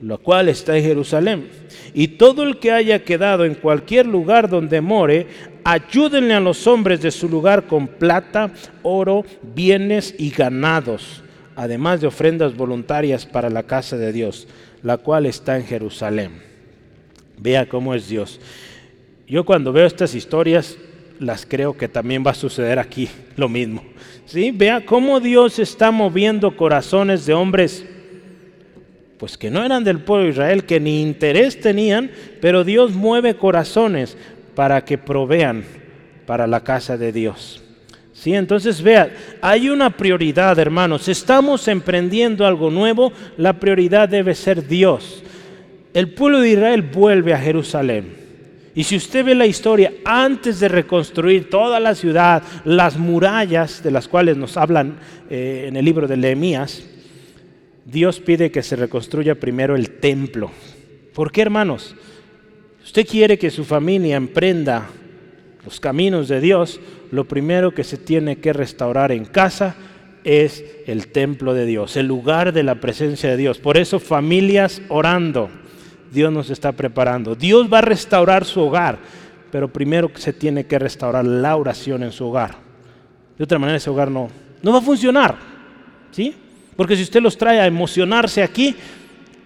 lo 0.00 0.18
cual 0.18 0.48
está 0.48 0.76
en 0.76 0.84
Jerusalén. 0.84 1.48
Y 1.94 2.08
todo 2.08 2.44
el 2.44 2.58
que 2.58 2.72
haya 2.72 3.04
quedado 3.04 3.44
en 3.44 3.54
cualquier 3.54 4.06
lugar 4.06 4.48
donde 4.48 4.80
more, 4.80 5.26
ayúdenle 5.64 6.34
a 6.34 6.40
los 6.40 6.66
hombres 6.66 7.00
de 7.00 7.10
su 7.10 7.28
lugar 7.28 7.66
con 7.66 7.88
plata, 7.88 8.52
oro, 8.82 9.24
bienes 9.54 10.14
y 10.18 10.30
ganados, 10.30 11.22
además 11.56 12.00
de 12.00 12.06
ofrendas 12.06 12.56
voluntarias 12.56 13.26
para 13.26 13.50
la 13.50 13.64
casa 13.64 13.96
de 13.96 14.12
Dios, 14.12 14.46
la 14.82 14.98
cual 14.98 15.26
está 15.26 15.56
en 15.56 15.64
Jerusalén. 15.64 16.42
Vea 17.38 17.68
cómo 17.68 17.94
es 17.94 18.08
Dios. 18.08 18.40
Yo 19.26 19.44
cuando 19.44 19.72
veo 19.72 19.86
estas 19.86 20.14
historias, 20.14 20.76
las 21.18 21.44
creo 21.44 21.76
que 21.76 21.88
también 21.88 22.24
va 22.24 22.30
a 22.30 22.34
suceder 22.34 22.78
aquí 22.78 23.08
lo 23.36 23.48
mismo. 23.48 23.82
¿Sí? 24.26 24.52
Vea 24.52 24.84
cómo 24.84 25.20
Dios 25.20 25.58
está 25.58 25.90
moviendo 25.90 26.56
corazones 26.56 27.26
de 27.26 27.34
hombres 27.34 27.84
pues 29.18 29.36
que 29.36 29.50
no 29.50 29.64
eran 29.64 29.84
del 29.84 30.00
pueblo 30.00 30.24
de 30.24 30.30
Israel, 30.30 30.64
que 30.64 30.80
ni 30.80 31.02
interés 31.02 31.60
tenían, 31.60 32.10
pero 32.40 32.64
Dios 32.64 32.92
mueve 32.92 33.34
corazones 33.34 34.16
para 34.54 34.84
que 34.84 34.98
provean 34.98 35.64
para 36.26 36.46
la 36.46 36.62
casa 36.62 36.96
de 36.96 37.12
Dios. 37.12 37.62
¿Sí? 38.12 38.34
Entonces 38.34 38.82
vea, 38.82 39.10
hay 39.40 39.70
una 39.70 39.90
prioridad, 39.90 40.58
hermanos. 40.58 41.08
Estamos 41.08 41.68
emprendiendo 41.68 42.46
algo 42.46 42.70
nuevo, 42.70 43.12
la 43.36 43.54
prioridad 43.54 44.08
debe 44.08 44.34
ser 44.34 44.66
Dios 44.66 45.22
el 45.94 46.10
pueblo 46.10 46.40
de 46.40 46.50
Israel 46.50 46.82
vuelve 46.82 47.34
a 47.34 47.38
Jerusalén. 47.38 48.16
Y 48.74 48.84
si 48.84 48.96
usted 48.96 49.24
ve 49.24 49.34
la 49.34 49.46
historia, 49.46 49.92
antes 50.04 50.60
de 50.60 50.68
reconstruir 50.68 51.50
toda 51.50 51.80
la 51.80 51.94
ciudad, 51.94 52.42
las 52.64 52.96
murallas 52.96 53.82
de 53.82 53.90
las 53.90 54.06
cuales 54.06 54.36
nos 54.36 54.56
hablan 54.56 54.98
eh, 55.28 55.64
en 55.66 55.76
el 55.76 55.84
libro 55.84 56.06
de 56.06 56.16
Nehemías, 56.16 56.84
Dios 57.90 58.20
pide 58.20 58.50
que 58.50 58.62
se 58.62 58.76
reconstruya 58.76 59.40
primero 59.40 59.74
el 59.74 59.98
templo. 59.98 60.50
¿Por 61.14 61.32
qué, 61.32 61.40
hermanos? 61.40 61.96
Usted 62.84 63.06
quiere 63.06 63.38
que 63.38 63.50
su 63.50 63.64
familia 63.64 64.16
emprenda 64.16 64.88
los 65.64 65.80
caminos 65.80 66.28
de 66.28 66.40
Dios, 66.40 66.80
lo 67.10 67.26
primero 67.26 67.72
que 67.72 67.84
se 67.84 67.96
tiene 67.96 68.36
que 68.36 68.52
restaurar 68.52 69.10
en 69.10 69.24
casa 69.24 69.74
es 70.22 70.64
el 70.86 71.08
templo 71.08 71.54
de 71.54 71.64
Dios, 71.64 71.96
el 71.96 72.06
lugar 72.06 72.52
de 72.52 72.62
la 72.62 72.74
presencia 72.74 73.30
de 73.30 73.38
Dios. 73.38 73.58
Por 73.58 73.78
eso 73.78 73.98
familias 73.98 74.82
orando 74.88 75.48
Dios 76.12 76.30
nos 76.30 76.50
está 76.50 76.72
preparando. 76.72 77.34
Dios 77.34 77.72
va 77.72 77.78
a 77.78 77.82
restaurar 77.82 78.44
su 78.44 78.60
hogar, 78.60 78.98
pero 79.50 79.72
primero 79.72 80.10
se 80.14 80.34
tiene 80.34 80.66
que 80.66 80.78
restaurar 80.78 81.24
la 81.24 81.56
oración 81.56 82.02
en 82.02 82.12
su 82.12 82.26
hogar. 82.26 82.56
De 83.38 83.44
otra 83.44 83.58
manera 83.58 83.78
ese 83.78 83.90
hogar 83.90 84.10
no, 84.10 84.28
no 84.62 84.72
va 84.72 84.78
a 84.78 84.82
funcionar. 84.82 85.36
¿sí? 86.10 86.34
Porque 86.78 86.94
si 86.94 87.02
usted 87.02 87.20
los 87.20 87.36
trae 87.36 87.58
a 87.58 87.66
emocionarse 87.66 88.40
aquí, 88.40 88.76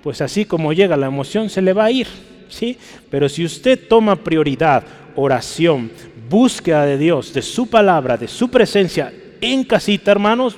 pues 0.02 0.20
así 0.20 0.44
como 0.44 0.74
llega 0.74 0.98
la 0.98 1.06
emoción 1.06 1.48
se 1.48 1.62
le 1.62 1.72
va 1.72 1.86
a 1.86 1.90
ir. 1.90 2.06
¿sí? 2.50 2.76
Pero 3.10 3.26
si 3.26 3.42
usted 3.42 3.88
toma 3.88 4.16
prioridad, 4.16 4.84
oración, 5.16 5.90
búsqueda 6.28 6.84
de 6.84 6.98
Dios, 6.98 7.32
de 7.32 7.40
su 7.40 7.70
palabra, 7.70 8.18
de 8.18 8.28
su 8.28 8.50
presencia 8.50 9.14
en 9.40 9.64
casita, 9.64 10.10
hermanos, 10.10 10.56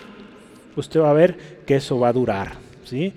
usted 0.75 0.99
va 0.99 1.11
a 1.11 1.15
ver 1.15 1.63
que 1.65 1.77
eso 1.77 1.97
va 2.01 2.09
a 2.09 2.13
durar. 2.13 2.55
¿sí? 2.85 3.13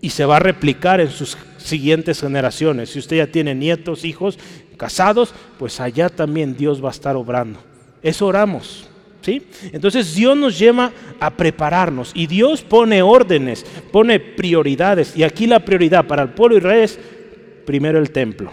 Y 0.00 0.10
se 0.10 0.24
va 0.24 0.38
a 0.38 0.40
replicar 0.40 1.00
en 1.00 1.10
sus 1.10 1.38
siguientes 1.58 2.20
generaciones. 2.22 2.90
Si 2.90 2.98
usted 2.98 3.18
ya 3.18 3.28
tiene 3.28 3.54
nietos, 3.54 4.04
hijos, 4.04 4.36
casados, 4.76 5.32
pues 5.60 5.78
allá 5.78 6.08
también 6.08 6.56
Dios 6.56 6.82
va 6.84 6.88
a 6.88 6.90
estar 6.90 7.14
obrando. 7.14 7.60
Eso 8.02 8.26
oramos. 8.26 8.88
Entonces 9.72 10.14
Dios 10.14 10.36
nos 10.36 10.58
lleva 10.58 10.92
a 11.20 11.36
prepararnos 11.36 12.12
y 12.14 12.26
Dios 12.26 12.62
pone 12.62 13.02
órdenes, 13.02 13.64
pone 13.92 14.20
prioridades. 14.20 15.16
Y 15.16 15.22
aquí 15.22 15.46
la 15.46 15.64
prioridad 15.64 16.06
para 16.06 16.22
el 16.22 16.30
pueblo 16.30 16.54
de 16.54 16.60
Israel 16.60 16.82
es 16.82 16.98
primero 17.64 17.98
el 17.98 18.10
templo. 18.10 18.50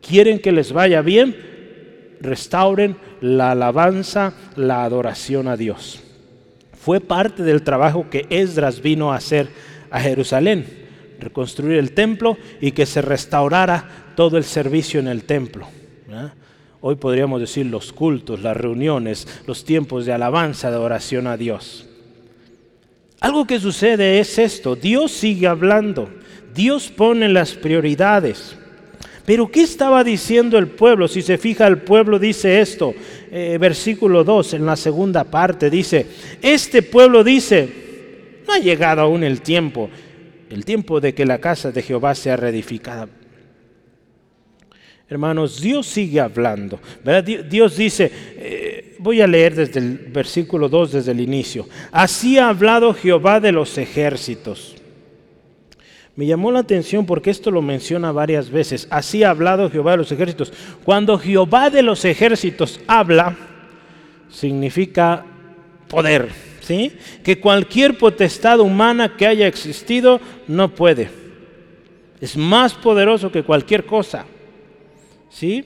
¿Quieren 0.00 0.38
que 0.38 0.52
les 0.52 0.72
vaya 0.72 1.00
bien? 1.00 1.36
Restauren 2.20 2.96
la 3.20 3.52
alabanza, 3.52 4.34
la 4.56 4.84
adoración 4.84 5.48
a 5.48 5.56
Dios. 5.56 6.02
Fue 6.72 7.00
parte 7.00 7.42
del 7.42 7.62
trabajo 7.62 8.10
que 8.10 8.26
Esdras 8.30 8.82
vino 8.82 9.12
a 9.12 9.16
hacer 9.16 9.48
a 9.90 10.00
Jerusalén 10.00 10.82
reconstruir 11.22 11.78
el 11.78 11.92
templo 11.92 12.36
y 12.60 12.72
que 12.72 12.86
se 12.86 13.00
restaurara 13.00 14.12
todo 14.16 14.36
el 14.36 14.44
servicio 14.44 15.00
en 15.00 15.08
el 15.08 15.24
templo. 15.24 15.66
Hoy 16.84 16.96
podríamos 16.96 17.40
decir 17.40 17.66
los 17.66 17.92
cultos, 17.92 18.42
las 18.42 18.56
reuniones, 18.56 19.28
los 19.46 19.64
tiempos 19.64 20.04
de 20.04 20.12
alabanza, 20.12 20.68
de 20.68 20.78
oración 20.78 21.28
a 21.28 21.36
Dios. 21.36 21.86
Algo 23.20 23.46
que 23.46 23.60
sucede 23.60 24.18
es 24.18 24.36
esto, 24.36 24.74
Dios 24.74 25.12
sigue 25.12 25.46
hablando, 25.46 26.10
Dios 26.52 26.88
pone 26.88 27.28
las 27.28 27.52
prioridades. 27.52 28.56
Pero 29.24 29.48
¿qué 29.48 29.62
estaba 29.62 30.02
diciendo 30.02 30.58
el 30.58 30.66
pueblo? 30.66 31.06
Si 31.06 31.22
se 31.22 31.38
fija, 31.38 31.68
el 31.68 31.78
pueblo 31.82 32.18
dice 32.18 32.60
esto, 32.60 32.92
eh, 33.30 33.58
versículo 33.60 34.24
2, 34.24 34.54
en 34.54 34.66
la 34.66 34.74
segunda 34.74 35.22
parte, 35.22 35.70
dice, 35.70 36.04
este 36.42 36.82
pueblo 36.82 37.22
dice, 37.22 38.42
no 38.44 38.54
ha 38.54 38.58
llegado 38.58 39.02
aún 39.02 39.22
el 39.22 39.40
tiempo, 39.40 39.88
el 40.50 40.64
tiempo 40.64 41.00
de 41.00 41.14
que 41.14 41.26
la 41.26 41.38
casa 41.38 41.70
de 41.70 41.80
Jehová 41.80 42.16
sea 42.16 42.36
reedificada. 42.36 43.08
Hermanos, 45.12 45.60
Dios 45.60 45.86
sigue 45.88 46.20
hablando. 46.20 46.80
Dios 47.50 47.76
dice, 47.76 48.10
eh, 48.34 48.96
voy 48.98 49.20
a 49.20 49.26
leer 49.26 49.54
desde 49.54 49.78
el 49.78 49.98
versículo 50.08 50.70
2, 50.70 50.92
desde 50.92 51.12
el 51.12 51.20
inicio. 51.20 51.68
Así 51.90 52.38
ha 52.38 52.48
hablado 52.48 52.94
Jehová 52.94 53.38
de 53.38 53.52
los 53.52 53.76
ejércitos. 53.76 54.74
Me 56.16 56.24
llamó 56.24 56.50
la 56.50 56.60
atención 56.60 57.04
porque 57.04 57.28
esto 57.28 57.50
lo 57.50 57.60
menciona 57.60 58.10
varias 58.10 58.48
veces. 58.48 58.88
Así 58.88 59.22
ha 59.22 59.28
hablado 59.28 59.70
Jehová 59.70 59.90
de 59.90 59.96
los 59.98 60.12
ejércitos. 60.12 60.50
Cuando 60.82 61.18
Jehová 61.18 61.68
de 61.68 61.82
los 61.82 62.06
ejércitos 62.06 62.80
habla, 62.86 63.36
significa 64.30 65.26
poder 65.88 66.30
¿sí? 66.62 66.90
que 67.22 67.38
cualquier 67.38 67.98
potestad 67.98 68.60
humana 68.60 69.14
que 69.14 69.26
haya 69.26 69.46
existido 69.46 70.22
no 70.48 70.74
puede. 70.74 71.10
Es 72.18 72.34
más 72.34 72.72
poderoso 72.72 73.30
que 73.30 73.42
cualquier 73.42 73.84
cosa. 73.84 74.24
¿Sí? 75.32 75.64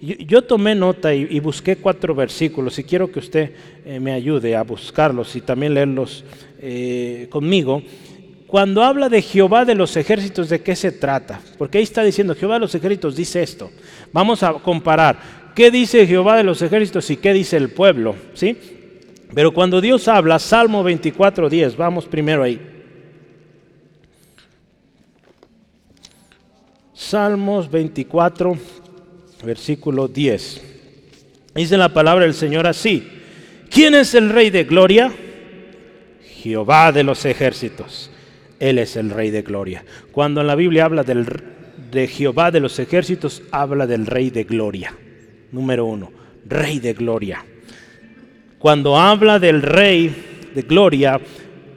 Yo, 0.00 0.42
tomé 0.42 0.74
nota 0.74 1.14
y, 1.14 1.38
busqué 1.38 1.76
cuatro 1.76 2.14
versículos 2.14 2.76
y 2.78 2.84
quiero 2.84 3.12
que 3.12 3.20
usted 3.20 3.52
eh, 3.84 4.00
me 4.00 4.12
ayude 4.12 4.56
a 4.56 4.62
buscarlos 4.64 5.36
y 5.36 5.40
también 5.40 5.74
leerlos 5.74 6.24
eh, 6.60 7.28
conmigo. 7.30 7.82
Cuando 8.48 8.82
habla 8.82 9.08
de 9.08 9.22
Jehová 9.22 9.64
de 9.64 9.76
los 9.76 9.96
ejércitos, 9.96 10.48
¿de 10.48 10.60
qué 10.60 10.74
se 10.74 10.92
trata? 10.92 11.40
Porque 11.56 11.78
ahí 11.78 11.84
está 11.84 12.02
diciendo, 12.02 12.34
Jehová 12.34 12.54
de 12.54 12.60
los 12.60 12.74
ejércitos 12.74 13.16
dice 13.16 13.42
esto. 13.42 13.70
Vamos 14.12 14.42
a 14.42 14.52
comparar. 14.54 15.52
¿Qué 15.54 15.70
dice 15.70 16.06
Jehová 16.06 16.36
de 16.36 16.44
los 16.44 16.60
ejércitos 16.60 17.08
y 17.10 17.16
qué 17.16 17.32
dice 17.32 17.56
el 17.56 17.70
pueblo? 17.70 18.16
¿Sí? 18.34 18.56
Pero 19.34 19.54
cuando 19.54 19.80
Dios 19.80 20.08
habla, 20.08 20.38
Salmo 20.38 20.82
24, 20.82 21.48
10, 21.48 21.76
vamos 21.76 22.06
primero 22.06 22.42
ahí. 22.42 22.60
Salmos 26.92 27.70
24, 27.70 28.58
versículo 29.42 30.08
10. 30.08 30.62
Dice 31.54 31.76
la 31.76 31.90
palabra 31.90 32.24
del 32.24 32.34
Señor 32.34 32.66
así. 32.66 33.06
¿Quién 33.70 33.94
es 33.94 34.14
el 34.14 34.30
Rey 34.30 34.50
de 34.50 34.64
Gloria? 34.64 35.12
Jehová 36.42 36.92
de 36.92 37.04
los 37.04 37.24
ejércitos. 37.24 38.10
Él 38.58 38.78
es 38.78 38.96
el 38.96 39.10
Rey 39.10 39.30
de 39.30 39.42
Gloria. 39.42 39.84
Cuando 40.12 40.40
en 40.40 40.46
la 40.46 40.54
Biblia 40.54 40.84
habla 40.84 41.02
del, 41.02 41.26
de 41.90 42.06
Jehová 42.06 42.50
de 42.50 42.60
los 42.60 42.78
ejércitos, 42.78 43.42
habla 43.50 43.86
del 43.86 44.06
Rey 44.06 44.30
de 44.30 44.44
Gloria. 44.44 44.94
Número 45.50 45.84
uno, 45.84 46.12
Rey 46.46 46.78
de 46.78 46.94
Gloria. 46.94 47.44
Cuando 48.58 48.96
habla 48.96 49.38
del 49.38 49.62
Rey 49.62 50.14
de 50.54 50.62
Gloria, 50.62 51.20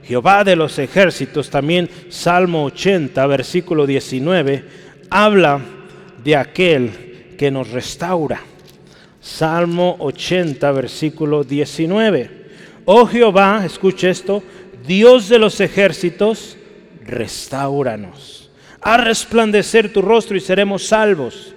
Jehová 0.03 0.43
de 0.43 0.55
los 0.55 0.77
ejércitos, 0.77 1.49
también 1.49 1.89
Salmo 2.09 2.65
80, 2.65 3.25
versículo 3.27 3.87
19, 3.87 4.63
habla 5.09 5.59
de 6.23 6.35
aquel 6.35 7.14
que 7.37 7.51
nos 7.51 7.71
restaura. 7.71 8.41
Salmo 9.21 9.95
80, 9.99 10.71
versículo 10.71 11.43
19. 11.43 12.45
Oh 12.85 13.05
Jehová, 13.07 13.63
escuche 13.65 14.09
esto, 14.09 14.43
Dios 14.85 15.29
de 15.29 15.39
los 15.39 15.59
ejércitos, 15.59 16.57
restauranos. 17.03 18.51
A 18.81 18.97
resplandecer 18.97 19.91
tu 19.91 20.01
rostro 20.01 20.37
y 20.37 20.39
seremos 20.39 20.85
salvos. 20.85 21.55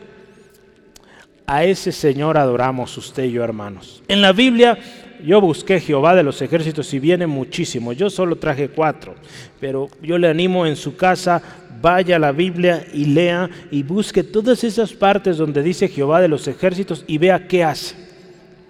A 1.46 1.64
ese 1.64 1.92
Señor 1.92 2.38
adoramos 2.38 2.96
usted 2.96 3.24
y 3.24 3.32
yo, 3.32 3.44
hermanos. 3.44 4.02
En 4.08 4.22
la 4.22 4.32
Biblia 4.32 4.78
yo 5.24 5.40
busqué 5.40 5.80
Jehová 5.80 6.14
de 6.14 6.22
los 6.22 6.40
ejércitos 6.42 6.92
y 6.94 6.98
viene 6.98 7.26
muchísimo. 7.26 7.92
Yo 7.92 8.10
solo 8.10 8.36
traje 8.36 8.68
cuatro, 8.68 9.14
pero 9.60 9.88
yo 10.00 10.18
le 10.18 10.28
animo 10.28 10.66
en 10.66 10.76
su 10.76 10.96
casa, 10.96 11.42
vaya 11.80 12.16
a 12.16 12.18
la 12.18 12.32
Biblia 12.32 12.86
y 12.92 13.06
lea 13.06 13.48
y 13.70 13.82
busque 13.82 14.22
todas 14.22 14.64
esas 14.64 14.92
partes 14.92 15.36
donde 15.36 15.62
dice 15.62 15.88
Jehová 15.88 16.20
de 16.20 16.28
los 16.28 16.48
ejércitos 16.48 17.04
y 17.06 17.18
vea 17.18 17.46
qué 17.46 17.64
hace 17.64 17.94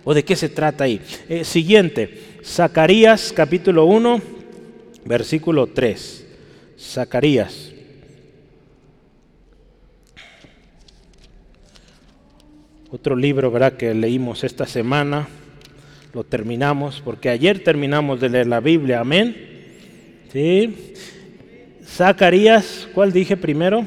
o 0.04 0.14
de 0.14 0.24
qué 0.24 0.36
se 0.36 0.48
trata 0.48 0.84
ahí. 0.84 1.00
Eh, 1.28 1.44
siguiente, 1.44 2.38
Zacarías 2.44 3.32
capítulo 3.34 3.84
1, 3.86 4.20
versículo 5.04 5.66
3. 5.66 6.26
Zacarías. 6.78 7.72
Otro 12.90 13.16
libro, 13.16 13.50
¿verdad? 13.50 13.74
Que 13.74 13.92
leímos 13.92 14.44
esta 14.44 14.66
semana 14.66 15.28
lo 16.14 16.24
terminamos, 16.24 17.02
porque 17.04 17.28
ayer 17.28 17.62
terminamos 17.62 18.20
de 18.20 18.28
leer 18.28 18.46
la 18.46 18.60
Biblia, 18.60 19.00
amén. 19.00 19.36
¿Sí? 20.32 20.94
Zacarías, 21.88 22.88
¿cuál 22.94 23.12
dije 23.12 23.36
primero? 23.36 23.84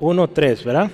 1.3, 0.00 0.64
¿verdad? 0.64 0.90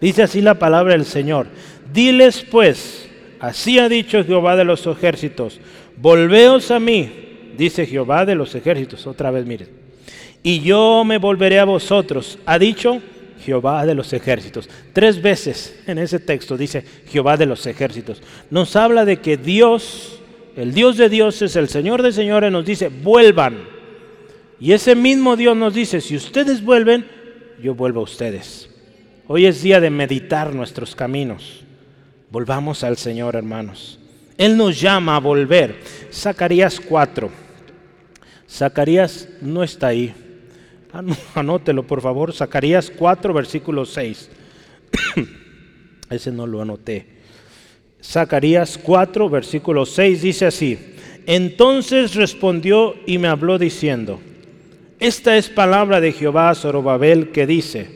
Dice 0.00 0.22
así 0.22 0.40
la 0.40 0.54
palabra 0.54 0.92
del 0.92 1.04
Señor. 1.04 1.46
Diles 1.92 2.44
pues, 2.50 3.08
así 3.40 3.78
ha 3.78 3.88
dicho 3.88 4.24
Jehová 4.24 4.56
de 4.56 4.64
los 4.64 4.86
ejércitos, 4.86 5.60
volveos 5.96 6.70
a 6.70 6.80
mí, 6.80 7.10
dice 7.56 7.86
Jehová 7.86 8.24
de 8.24 8.34
los 8.34 8.54
ejércitos, 8.54 9.06
otra 9.06 9.30
vez 9.30 9.46
miren, 9.46 9.68
y 10.42 10.60
yo 10.60 11.04
me 11.04 11.18
volveré 11.18 11.58
a 11.58 11.64
vosotros, 11.64 12.38
ha 12.46 12.58
dicho 12.58 13.00
Jehová 13.44 13.84
de 13.86 13.94
los 13.94 14.12
ejércitos. 14.12 14.68
Tres 14.92 15.20
veces 15.20 15.80
en 15.86 15.98
ese 15.98 16.20
texto 16.20 16.56
dice 16.56 16.84
Jehová 17.08 17.36
de 17.36 17.46
los 17.46 17.66
ejércitos. 17.66 18.22
Nos 18.50 18.76
habla 18.76 19.04
de 19.04 19.18
que 19.18 19.36
Dios, 19.36 20.20
el 20.56 20.72
Dios 20.72 20.96
de 20.96 21.08
dioses, 21.08 21.56
el 21.56 21.68
Señor 21.68 22.02
de 22.02 22.12
señores, 22.12 22.50
nos 22.52 22.64
dice, 22.64 22.88
vuelvan. 22.88 23.71
Y 24.62 24.70
ese 24.74 24.94
mismo 24.94 25.34
Dios 25.34 25.56
nos 25.56 25.74
dice, 25.74 26.00
si 26.00 26.14
ustedes 26.14 26.62
vuelven, 26.62 27.04
yo 27.60 27.74
vuelvo 27.74 27.98
a 27.98 28.04
ustedes. 28.04 28.70
Hoy 29.26 29.46
es 29.46 29.60
día 29.60 29.80
de 29.80 29.90
meditar 29.90 30.54
nuestros 30.54 30.94
caminos. 30.94 31.64
Volvamos 32.30 32.84
al 32.84 32.96
Señor, 32.96 33.34
hermanos. 33.34 33.98
Él 34.38 34.56
nos 34.56 34.80
llama 34.80 35.16
a 35.16 35.18
volver. 35.18 35.80
Zacarías 36.12 36.78
4. 36.78 37.28
Zacarías 38.48 39.28
no 39.40 39.64
está 39.64 39.88
ahí. 39.88 40.14
Anótelo, 41.34 41.84
por 41.84 42.00
favor. 42.00 42.32
Zacarías 42.32 42.88
4, 42.88 43.34
versículo 43.34 43.84
6. 43.84 44.30
Ese 46.08 46.30
no 46.30 46.46
lo 46.46 46.62
anoté. 46.62 47.08
Zacarías 48.00 48.78
4, 48.78 49.28
versículo 49.28 49.84
6 49.84 50.22
dice 50.22 50.46
así. 50.46 50.78
Entonces 51.26 52.14
respondió 52.14 52.94
y 53.08 53.18
me 53.18 53.26
habló 53.26 53.58
diciendo, 53.58 54.20
esta 55.02 55.36
es 55.36 55.48
palabra 55.48 56.00
de 56.00 56.12
Jehová 56.12 56.50
a 56.50 56.54
Zorobabel 56.54 57.32
que 57.32 57.44
dice, 57.44 57.90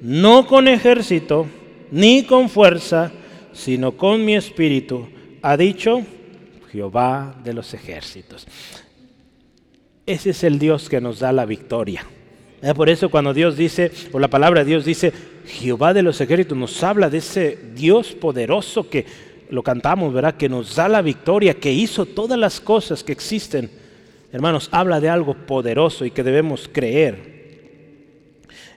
no 0.00 0.48
con 0.48 0.66
ejército 0.66 1.46
ni 1.92 2.24
con 2.24 2.48
fuerza, 2.48 3.12
sino 3.52 3.92
con 3.96 4.24
mi 4.24 4.34
espíritu, 4.34 5.08
ha 5.42 5.56
dicho 5.56 6.02
Jehová 6.72 7.36
de 7.44 7.52
los 7.52 7.72
ejércitos. 7.72 8.48
Ese 10.06 10.30
es 10.30 10.42
el 10.42 10.58
Dios 10.58 10.88
que 10.88 11.00
nos 11.00 11.20
da 11.20 11.30
la 11.30 11.46
victoria. 11.46 12.04
Por 12.74 12.90
eso 12.90 13.10
cuando 13.10 13.32
Dios 13.32 13.56
dice, 13.56 13.92
o 14.10 14.18
la 14.18 14.28
palabra 14.28 14.64
de 14.64 14.70
Dios 14.70 14.84
dice, 14.84 15.12
Jehová 15.46 15.94
de 15.94 16.02
los 16.02 16.20
ejércitos, 16.20 16.58
nos 16.58 16.82
habla 16.82 17.08
de 17.08 17.18
ese 17.18 17.58
Dios 17.76 18.10
poderoso 18.10 18.90
que 18.90 19.06
lo 19.50 19.62
cantamos, 19.62 20.12
¿verdad? 20.12 20.34
Que 20.34 20.48
nos 20.48 20.74
da 20.74 20.88
la 20.88 21.00
victoria, 21.00 21.54
que 21.54 21.72
hizo 21.72 22.06
todas 22.06 22.38
las 22.38 22.60
cosas 22.60 23.04
que 23.04 23.12
existen. 23.12 23.70
Hermanos, 24.32 24.68
habla 24.72 25.00
de 25.00 25.08
algo 25.08 25.34
poderoso 25.34 26.04
y 26.04 26.10
que 26.10 26.22
debemos 26.22 26.68
creer. 26.72 27.40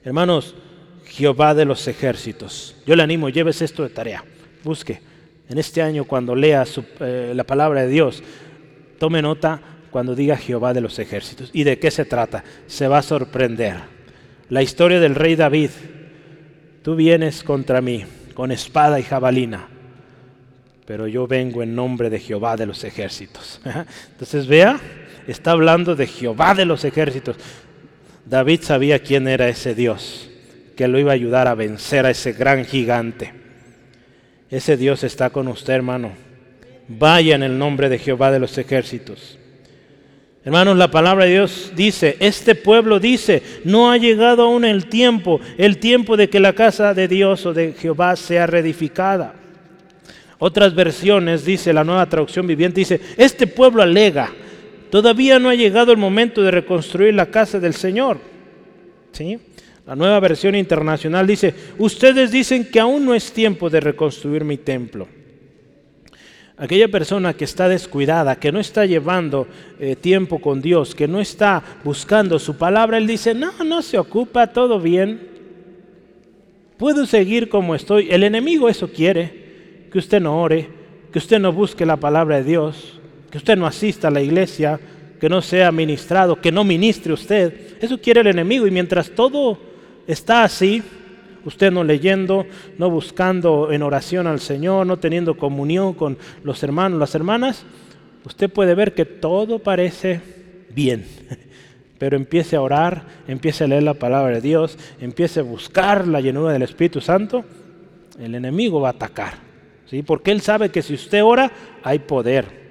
Hermanos, 0.04 0.56
Jehová 1.06 1.54
de 1.54 1.66
los 1.66 1.88
ejércitos. 1.88 2.76
Yo 2.86 2.96
le 2.96 3.04
animo, 3.04 3.30
llévese 3.30 3.66
esto 3.66 3.84
de 3.84 3.90
tarea. 3.90 4.24
Busque. 4.64 5.00
En 5.48 5.58
este 5.58 5.82
año, 5.82 6.06
cuando 6.06 6.36
lea 6.36 6.64
eh, 7.00 7.34
la 7.36 7.44
palabra 7.44 7.82
de 7.82 7.90
Dios, 7.90 8.24
tome 8.98 9.22
nota 9.22 9.62
cuando 9.92 10.16
diga 10.16 10.36
Jehová 10.36 10.74
de 10.74 10.82
los 10.82 10.98
ejércitos. 10.98 11.52
¿Y 11.54 11.64
de 11.64 11.78
qué 11.78 11.92
se 11.92 12.06
trata? 12.06 12.44
Se 12.66 12.88
va 12.88 12.98
a 13.00 13.04
sorprender. 13.04 13.76
La 14.50 14.64
historia 14.64 15.00
del 15.00 15.16
rey 15.16 15.36
David. 15.36 15.70
Tú 16.82 16.96
vienes 16.96 17.44
contra 17.44 17.80
mí 17.80 18.04
con 18.34 18.52
espada 18.52 19.00
y 19.00 19.04
jabalina, 19.04 19.68
pero 20.86 21.08
yo 21.08 21.28
vengo 21.28 21.64
en 21.64 21.76
nombre 21.76 22.10
de 22.10 22.20
Jehová 22.20 22.58
de 22.58 22.66
los 22.66 22.84
ejércitos. 22.84 23.62
Entonces 24.12 24.48
vea, 24.48 24.80
está 25.28 25.52
hablando 25.52 25.96
de 25.96 26.08
Jehová 26.08 26.56
de 26.56 26.66
los 26.66 26.84
ejércitos. 26.86 27.38
David 28.26 28.62
sabía 28.62 29.00
quién 29.00 29.28
era 29.28 29.48
ese 29.48 29.76
Dios, 29.76 30.30
que 30.76 30.88
lo 30.88 31.00
iba 31.00 31.12
a 31.12 31.16
ayudar 31.16 31.48
a 31.48 31.56
vencer 31.56 32.06
a 32.06 32.12
ese 32.12 32.34
gran 32.34 32.66
gigante. 32.66 33.34
Ese 34.50 34.78
Dios 34.78 35.04
está 35.04 35.30
con 35.30 35.48
usted, 35.48 35.74
hermano. 35.74 36.12
Vaya 36.88 37.36
en 37.36 37.44
el 37.44 37.58
nombre 37.58 37.90
de 37.90 38.00
Jehová 38.00 38.32
de 38.32 38.40
los 38.40 38.58
ejércitos. 38.58 39.40
Hermanos, 40.46 40.76
la 40.78 40.92
palabra 40.92 41.24
de 41.24 41.32
Dios 41.32 41.72
dice, 41.74 42.18
este 42.20 42.54
pueblo 42.54 43.00
dice, 43.00 43.42
no 43.64 43.90
ha 43.90 43.98
llegado 43.98 44.44
aún 44.44 44.66
el 44.66 44.88
tiempo, 44.88 45.40
el 45.58 45.78
tiempo 45.78 46.18
de 46.18 46.30
que 46.30 46.42
la 46.42 46.52
casa 46.52 46.94
de 46.94 47.08
Dios 47.08 47.46
o 47.46 47.54
de 47.54 47.74
Jehová 47.74 48.18
sea 48.18 48.46
reedificada. 48.46 49.36
Otras 50.40 50.76
versiones, 50.76 51.46
dice 51.46 51.72
la 51.72 51.86
nueva 51.86 52.10
traducción 52.10 52.46
viviente, 52.46 52.82
dice, 52.82 53.00
este 53.16 53.48
pueblo 53.48 53.82
alega, 53.82 54.34
todavía 54.94 55.40
no 55.40 55.50
ha 55.50 55.56
llegado 55.56 55.92
el 55.92 55.98
momento 55.98 56.44
de 56.44 56.52
reconstruir 56.52 57.16
la 57.16 57.26
casa 57.26 57.60
del 57.60 57.74
Señor. 57.74 58.20
¿Sí? 59.12 59.40
La 59.88 59.96
nueva 59.96 60.20
versión 60.20 60.54
internacional 60.54 61.26
dice, 61.26 61.52
ustedes 61.80 62.30
dicen 62.30 62.70
que 62.70 62.80
aún 62.80 63.04
no 63.04 63.16
es 63.16 63.34
tiempo 63.34 63.72
de 63.72 63.80
reconstruir 63.80 64.44
mi 64.44 64.58
templo. 64.58 65.08
Aquella 66.58 66.90
persona 66.90 67.34
que 67.34 67.44
está 67.44 67.68
descuidada, 67.68 68.36
que 68.36 68.52
no 68.52 68.60
está 68.60 68.86
llevando 68.86 69.48
eh, 69.80 69.96
tiempo 69.96 70.40
con 70.40 70.62
Dios, 70.62 70.94
que 70.94 71.08
no 71.08 71.20
está 71.20 71.64
buscando 71.84 72.38
su 72.38 72.56
palabra, 72.56 73.00
él 73.00 73.08
dice, 73.08 73.34
no, 73.34 73.52
no 73.66 73.82
se 73.82 73.98
ocupa, 73.98 74.46
todo 74.46 74.80
bien. 74.80 75.28
Puedo 76.78 77.08
seguir 77.08 77.50
como 77.50 77.74
estoy. 77.74 78.10
El 78.12 78.22
enemigo 78.22 78.70
eso 78.70 78.90
quiere, 78.90 79.88
que 79.92 79.98
usted 79.98 80.22
no 80.22 80.40
ore, 80.40 80.70
que 81.12 81.18
usted 81.18 81.40
no 81.40 81.52
busque 81.52 81.84
la 81.84 81.98
palabra 81.98 82.38
de 82.38 82.44
Dios, 82.44 83.00
que 83.34 83.40
usted 83.40 83.58
no 83.58 83.66
asista 83.66 84.10
a 84.10 84.12
la 84.12 84.22
iglesia, 84.22 84.80
que 85.20 85.28
no 85.28 85.42
sea 85.42 85.72
ministrado, 85.72 86.40
que 86.40 86.52
no 86.52 86.64
ministre 86.64 87.14
usted. 87.14 87.78
Eso 87.82 88.00
quiere 88.00 88.22
el 88.22 88.28
enemigo 88.28 88.68
y 88.68 88.70
mientras 88.70 89.10
todo 89.10 89.58
está 90.06 90.44
así, 90.44 90.84
usted 91.44 91.72
no 91.72 91.84
leyendo, 91.84 92.46
no 92.78 92.92
buscando 92.92 93.72
en 93.72 93.82
oración 93.82 94.28
al 94.28 94.40
Señor, 94.40 94.86
no 94.86 95.00
teniendo 95.00 95.36
comunión 95.36 95.96
con 95.96 96.20
los 96.44 96.62
hermanos, 96.62 97.00
las 97.00 97.16
hermanas, 97.16 97.66
usted 98.24 98.52
puede 98.52 98.76
ver 98.76 98.94
que 98.94 99.06
todo 99.06 99.58
parece 99.58 100.22
bien. 100.70 101.04
Pero 101.98 102.16
empiece 102.16 102.56
a 102.56 102.62
orar, 102.62 103.08
empiece 103.28 103.64
a 103.64 103.68
leer 103.68 103.82
la 103.82 103.96
palabra 103.96 104.36
de 104.36 104.42
Dios, 104.42 104.78
empiece 105.02 105.40
a 105.40 105.44
buscar 105.44 106.08
la 106.08 106.22
llenura 106.22 106.54
del 106.54 106.62
Espíritu 106.62 107.02
Santo, 107.02 107.44
el 108.20 108.36
enemigo 108.36 108.80
va 108.80 108.90
a 108.90 108.92
atacar. 108.92 109.34
¿sí? 109.88 110.04
Porque 110.04 110.30
él 110.30 110.42
sabe 110.42 110.70
que 110.70 110.84
si 110.84 110.94
usted 110.94 111.24
ora, 111.24 111.52
hay 111.82 111.98
poder. 111.98 112.62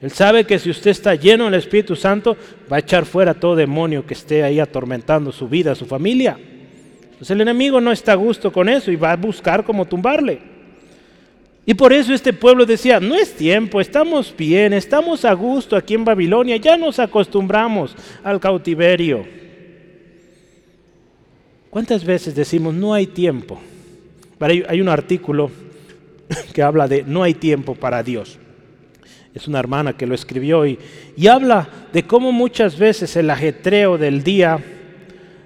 Él 0.00 0.10
sabe 0.10 0.44
que 0.44 0.58
si 0.58 0.70
usted 0.70 0.90
está 0.90 1.14
lleno 1.14 1.44
del 1.44 1.54
Espíritu 1.54 1.96
Santo, 1.96 2.36
va 2.70 2.76
a 2.76 2.80
echar 2.80 3.06
fuera 3.06 3.34
todo 3.34 3.56
demonio 3.56 4.06
que 4.06 4.14
esté 4.14 4.42
ahí 4.42 4.60
atormentando 4.60 5.32
su 5.32 5.48
vida, 5.48 5.74
su 5.74 5.86
familia. 5.86 6.38
Pues 7.18 7.30
el 7.30 7.40
enemigo 7.40 7.80
no 7.80 7.92
está 7.92 8.12
a 8.12 8.16
gusto 8.16 8.52
con 8.52 8.68
eso 8.68 8.90
y 8.90 8.96
va 8.96 9.12
a 9.12 9.16
buscar 9.16 9.64
cómo 9.64 9.86
tumbarle. 9.86 10.54
Y 11.66 11.72
por 11.74 11.92
eso 11.92 12.12
este 12.12 12.32
pueblo 12.32 12.66
decía, 12.66 13.00
no 13.00 13.14
es 13.14 13.34
tiempo, 13.34 13.80
estamos 13.80 14.34
bien, 14.36 14.74
estamos 14.74 15.24
a 15.24 15.32
gusto 15.32 15.76
aquí 15.76 15.94
en 15.94 16.04
Babilonia, 16.04 16.56
ya 16.58 16.76
nos 16.76 16.98
acostumbramos 16.98 17.96
al 18.22 18.38
cautiverio. 18.38 19.24
¿Cuántas 21.70 22.04
veces 22.04 22.34
decimos, 22.34 22.74
no 22.74 22.92
hay 22.92 23.06
tiempo? 23.06 23.60
Hay 24.38 24.80
un 24.80 24.88
artículo 24.90 25.50
que 26.52 26.62
habla 26.62 26.86
de 26.86 27.02
no 27.04 27.22
hay 27.22 27.32
tiempo 27.32 27.74
para 27.74 28.02
Dios. 28.02 28.38
Es 29.34 29.48
una 29.48 29.58
hermana 29.58 29.96
que 29.96 30.06
lo 30.06 30.14
escribió 30.14 30.64
y, 30.64 30.78
y 31.16 31.26
habla 31.26 31.68
de 31.92 32.04
cómo 32.04 32.30
muchas 32.30 32.78
veces 32.78 33.16
el 33.16 33.28
ajetreo 33.30 33.98
del 33.98 34.22
día 34.22 34.62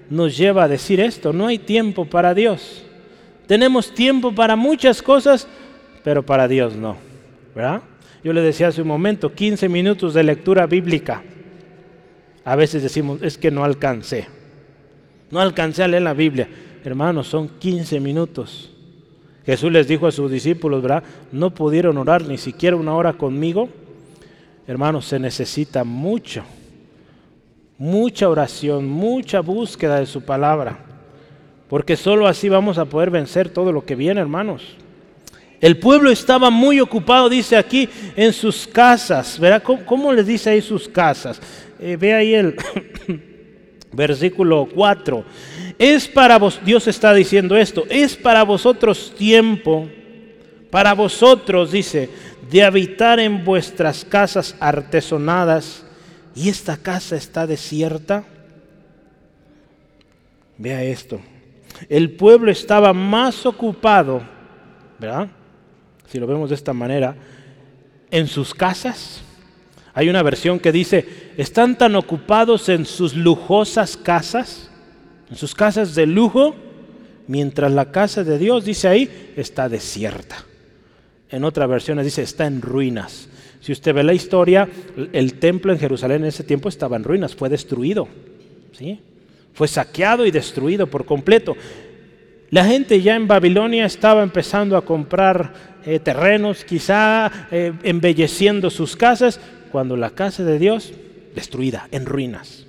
nos 0.09 0.37
lleva 0.37 0.63
a 0.63 0.67
decir 0.67 0.99
esto, 0.99 1.33
no 1.33 1.47
hay 1.47 1.57
tiempo 1.57 2.05
para 2.05 2.33
Dios. 2.33 2.83
Tenemos 3.47 3.93
tiempo 3.93 4.33
para 4.33 4.55
muchas 4.55 5.01
cosas, 5.01 5.47
pero 6.03 6.23
para 6.23 6.47
Dios 6.47 6.75
no. 6.75 6.97
¿Verdad? 7.55 7.81
Yo 8.23 8.33
le 8.33 8.41
decía 8.41 8.67
hace 8.67 8.81
un 8.81 8.87
momento, 8.87 9.33
15 9.33 9.69
minutos 9.69 10.13
de 10.13 10.23
lectura 10.23 10.67
bíblica. 10.67 11.23
A 12.43 12.55
veces 12.55 12.83
decimos, 12.83 13.21
es 13.21 13.37
que 13.37 13.51
no 13.51 13.63
alcancé. 13.63 14.27
No 15.31 15.39
alcancé 15.39 15.83
a 15.83 15.87
leer 15.87 16.03
la 16.03 16.13
Biblia. 16.13 16.47
Hermanos, 16.83 17.27
son 17.27 17.47
15 17.47 17.99
minutos. 17.99 18.71
Jesús 19.49 19.71
les 19.71 19.87
dijo 19.87 20.05
a 20.05 20.11
sus 20.11 20.29
discípulos, 20.29 20.83
¿verdad? 20.83 21.01
No 21.31 21.49
pudieron 21.49 21.97
orar 21.97 22.23
ni 22.23 22.37
siquiera 22.37 22.75
una 22.75 22.93
hora 22.93 23.13
conmigo. 23.13 23.67
Hermanos, 24.67 25.07
se 25.07 25.17
necesita 25.17 25.83
mucho, 25.83 26.43
mucha 27.79 28.29
oración, 28.29 28.87
mucha 28.87 29.39
búsqueda 29.39 30.01
de 30.01 30.05
su 30.05 30.21
palabra. 30.21 30.77
Porque 31.67 31.95
solo 31.95 32.27
así 32.27 32.47
vamos 32.47 32.77
a 32.77 32.85
poder 32.85 33.09
vencer 33.09 33.49
todo 33.49 33.71
lo 33.71 33.83
que 33.83 33.95
viene, 33.95 34.21
hermanos. 34.21 34.61
El 35.59 35.79
pueblo 35.79 36.11
estaba 36.11 36.51
muy 36.51 36.79
ocupado, 36.79 37.27
dice 37.27 37.57
aquí, 37.57 37.89
en 38.15 38.33
sus 38.33 38.67
casas. 38.67 39.39
¿Verdad? 39.39 39.63
¿Cómo, 39.63 40.13
les 40.13 40.27
dice 40.27 40.51
ahí 40.51 40.61
sus 40.61 40.87
casas? 40.87 41.41
Eh, 41.79 41.97
ve 41.99 42.13
ahí 42.13 42.35
el 42.35 42.55
versículo 43.91 44.67
4. 44.73 45.23
Es 45.77 46.07
para 46.07 46.37
vos, 46.37 46.59
Dios 46.63 46.87
está 46.87 47.13
diciendo 47.13 47.55
esto, 47.55 47.85
es 47.89 48.15
para 48.15 48.43
vosotros 48.43 49.13
tiempo, 49.17 49.87
para 50.69 50.93
vosotros, 50.93 51.71
dice, 51.71 52.09
de 52.49 52.63
habitar 52.63 53.19
en 53.19 53.43
vuestras 53.43 54.03
casas 54.05 54.55
artesonadas 54.59 55.85
y 56.35 56.49
esta 56.49 56.77
casa 56.77 57.15
está 57.15 57.47
desierta. 57.47 58.23
Vea 60.57 60.83
esto. 60.83 61.19
El 61.87 62.11
pueblo 62.11 62.51
estaba 62.51 62.93
más 62.93 63.45
ocupado, 63.45 64.21
¿verdad? 64.99 65.29
Si 66.07 66.19
lo 66.19 66.27
vemos 66.27 66.49
de 66.49 66.55
esta 66.55 66.73
manera, 66.73 67.15
en 68.11 68.27
sus 68.27 68.53
casas. 68.53 69.21
Hay 69.99 70.07
una 70.07 70.23
versión 70.23 70.59
que 70.59 70.71
dice, 70.71 71.05
están 71.35 71.77
tan 71.77 71.93
ocupados 71.97 72.69
en 72.69 72.85
sus 72.85 73.17
lujosas 73.17 73.97
casas, 73.97 74.71
en 75.29 75.35
sus 75.35 75.53
casas 75.53 75.93
de 75.93 76.05
lujo, 76.05 76.55
mientras 77.27 77.69
la 77.73 77.91
casa 77.91 78.23
de 78.23 78.37
Dios, 78.37 78.63
dice 78.63 78.87
ahí, 78.87 79.33
está 79.35 79.67
desierta. 79.67 80.45
En 81.29 81.43
otra 81.43 81.67
versión 81.67 82.01
dice, 82.01 82.21
está 82.21 82.45
en 82.45 82.61
ruinas. 82.61 83.27
Si 83.59 83.73
usted 83.73 83.93
ve 83.93 84.03
la 84.03 84.13
historia, 84.13 84.69
el 85.11 85.33
templo 85.33 85.73
en 85.73 85.79
Jerusalén 85.79 86.21
en 86.21 86.29
ese 86.29 86.45
tiempo 86.45 86.69
estaba 86.69 86.95
en 86.95 87.03
ruinas, 87.03 87.35
fue 87.35 87.49
destruido. 87.49 88.07
¿sí? 88.71 89.01
Fue 89.53 89.67
saqueado 89.67 90.25
y 90.25 90.31
destruido 90.31 90.87
por 90.87 91.03
completo. 91.03 91.57
La 92.51 92.63
gente 92.63 93.01
ya 93.01 93.17
en 93.17 93.27
Babilonia 93.27 93.85
estaba 93.85 94.23
empezando 94.23 94.77
a 94.77 94.85
comprar 94.85 95.51
eh, 95.85 95.99
terrenos, 95.99 96.63
quizá 96.63 97.29
eh, 97.51 97.73
embelleciendo 97.83 98.69
sus 98.69 98.95
casas, 98.95 99.39
cuando 99.71 99.95
la 99.95 100.11
casa 100.11 100.43
de 100.43 100.59
Dios 100.59 100.93
destruida, 101.35 101.87
en 101.91 102.05
ruinas. 102.05 102.65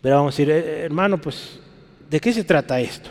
Pero 0.00 0.16
vamos 0.16 0.34
a 0.34 0.36
decir, 0.36 0.50
eh, 0.50 0.84
hermano, 0.84 1.18
pues, 1.18 1.60
¿de 2.08 2.20
qué 2.20 2.32
se 2.32 2.44
trata 2.44 2.80
esto? 2.80 3.10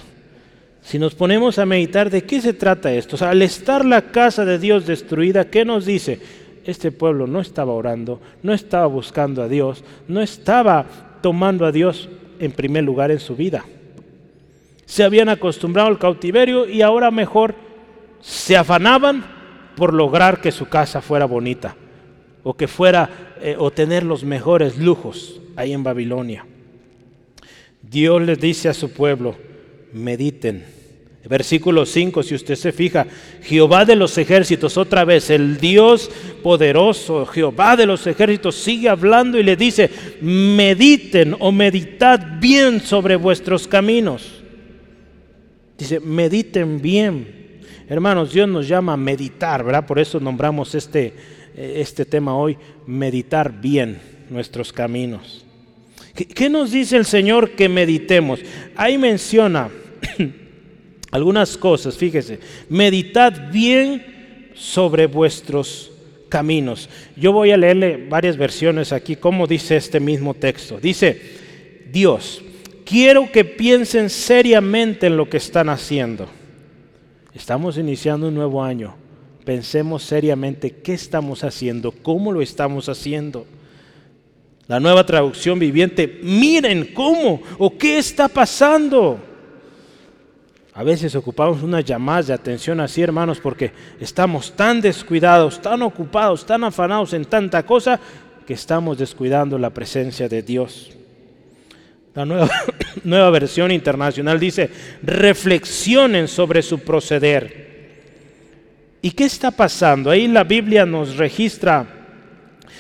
Si 0.82 0.98
nos 0.98 1.16
ponemos 1.16 1.60
a 1.60 1.66
meditar, 1.66 2.10
¿de 2.10 2.24
qué 2.24 2.40
se 2.40 2.54
trata 2.54 2.94
esto? 2.94 3.16
O 3.16 3.20
sea, 3.20 3.32
al 3.32 3.42
estar 3.42 3.84
la 3.86 4.04
casa 4.04 4.46
de 4.46 4.58
Dios 4.58 4.86
destruida, 4.86 5.50
¿qué 5.50 5.66
nos 5.66 5.86
dice? 5.86 6.20
Este 6.64 6.92
pueblo 6.92 7.28
no 7.28 7.42
estaba 7.42 7.74
orando, 7.74 8.22
no 8.42 8.54
estaba 8.54 8.88
buscando 8.88 9.44
a 9.44 9.48
Dios, 9.48 9.84
no 10.08 10.22
estaba 10.22 10.86
tomando 11.22 11.66
a 11.66 11.72
Dios 11.72 12.10
en 12.40 12.52
primer 12.52 12.84
lugar 12.84 13.12
en 13.12 13.20
su 13.20 13.36
vida. 13.36 13.66
Se 14.86 15.04
habían 15.04 15.28
acostumbrado 15.28 15.90
al 15.90 16.00
cautiverio 16.00 16.68
y 16.68 16.82
ahora 16.82 17.12
mejor 17.12 17.56
se 18.22 18.56
afanaban 18.56 19.26
por 19.76 19.94
lograr 19.94 20.40
que 20.40 20.52
su 20.52 20.68
casa 20.68 21.02
fuera 21.02 21.26
bonita 21.26 21.76
o 22.48 22.54
que 22.56 22.70
fuera 22.70 23.36
eh, 23.42 23.56
o 23.60 23.72
tener 23.72 24.04
los 24.04 24.24
mejores 24.24 24.78
lujos 24.78 25.42
ahí 25.58 25.74
en 25.74 25.84
Babilonia. 25.84 26.46
Dios 27.82 28.22
les 28.22 28.40
dice 28.40 28.70
a 28.70 28.74
su 28.74 28.92
pueblo, 28.92 29.36
mediten 29.92 30.78
Versículo 31.28 31.86
5, 31.86 32.24
si 32.24 32.36
usted 32.36 32.56
se 32.56 32.72
fija, 32.72 33.06
Jehová 33.42 33.84
de 33.84 33.98
los 33.98 34.18
ejércitos, 34.18 34.78
otra 34.78 35.04
vez, 35.04 35.30
el 35.30 35.58
Dios 35.58 36.10
poderoso, 36.42 37.26
Jehová 37.26 37.76
de 37.76 37.86
los 37.86 38.08
ejércitos, 38.08 38.56
sigue 38.56 38.88
hablando 38.88 39.38
y 39.38 39.44
le 39.44 39.58
dice, 39.58 39.90
mediten 40.22 41.36
o 41.40 41.52
meditad 41.52 42.40
bien 42.40 42.80
sobre 42.80 43.18
vuestros 43.18 43.68
caminos. 43.68 44.42
Dice, 45.78 46.00
mediten 46.00 46.82
bien. 46.82 47.60
Hermanos, 47.90 48.32
Dios 48.32 48.48
nos 48.48 48.68
llama 48.68 48.94
a 48.94 48.98
meditar, 48.98 49.66
¿verdad? 49.66 49.86
Por 49.86 50.00
eso 50.00 50.22
nombramos 50.22 50.76
este, 50.76 51.14
este 51.58 52.06
tema 52.06 52.36
hoy, 52.36 52.58
meditar 52.86 53.52
bien 53.60 54.00
nuestros 54.30 54.72
caminos. 54.72 55.44
¿Qué, 56.16 56.26
¿Qué 56.26 56.50
nos 56.50 56.72
dice 56.72 56.98
el 56.98 57.06
Señor 57.06 57.52
que 57.52 57.68
meditemos? 57.68 58.40
Ahí 58.76 58.98
menciona 58.98 59.70
algunas 61.12 61.58
cosas, 61.58 61.98
fíjese, 61.98 62.40
meditad 62.70 63.52
bien 63.52 64.52
sobre 64.54 65.08
vuestros 65.08 65.92
caminos. 66.30 66.90
Yo 67.16 67.32
voy 67.32 67.52
a 67.52 67.58
leerle 67.58 68.08
varias 68.10 68.38
versiones 68.38 68.92
aquí, 68.92 69.16
como 69.16 69.48
dice 69.48 69.78
este 69.78 70.00
mismo 70.00 70.34
texto. 70.34 70.80
Dice, 70.80 71.20
Dios, 71.92 72.42
quiero 72.86 73.32
que 73.32 73.46
piensen 73.46 74.10
seriamente 74.10 75.08
en 75.08 75.18
lo 75.18 75.30
que 75.30 75.38
están 75.38 75.70
haciendo. 75.70 76.28
Estamos 77.34 77.78
iniciando 77.78 78.28
un 78.28 78.36
nuevo 78.36 78.64
año. 78.64 78.96
Pensemos 79.48 80.04
seriamente 80.04 80.72
qué 80.72 80.94
estamos 80.94 81.46
haciendo, 81.46 81.94
cómo 81.94 82.34
lo 82.34 82.42
estamos 82.42 82.90
haciendo. 82.90 83.46
La 84.68 84.82
nueva 84.82 85.06
traducción 85.06 85.58
viviente, 85.58 86.20
miren 86.22 86.94
cómo 86.94 87.42
o 87.58 87.78
qué 87.78 87.98
está 87.98 88.28
pasando. 88.28 89.18
A 90.74 90.84
veces 90.84 91.16
ocupamos 91.16 91.64
unas 91.64 91.86
llamadas 91.86 92.28
de 92.28 92.34
atención 92.34 92.82
así, 92.82 93.02
hermanos, 93.02 93.40
porque 93.40 93.72
estamos 94.02 94.52
tan 94.52 94.82
descuidados, 94.82 95.62
tan 95.62 95.82
ocupados, 95.82 96.46
tan 96.46 96.66
afanados 96.66 97.14
en 97.14 97.24
tanta 97.24 97.66
cosa, 97.66 98.02
que 98.46 98.54
estamos 98.54 98.98
descuidando 98.98 99.58
la 99.58 99.70
presencia 99.70 100.28
de 100.28 100.42
Dios. 100.42 100.92
La 102.14 102.26
nueva, 102.26 102.50
nueva 103.06 103.30
versión 103.30 103.72
internacional 103.72 104.42
dice, 104.42 104.70
reflexionen 105.04 106.28
sobre 106.28 106.62
su 106.62 106.80
proceder. 106.80 107.67
¿Y 109.02 109.12
qué 109.12 109.26
está 109.26 109.52
pasando? 109.52 110.10
Ahí 110.10 110.28
la 110.28 110.44
Biblia 110.44 110.86
nos 110.86 111.18
registra 111.18 111.88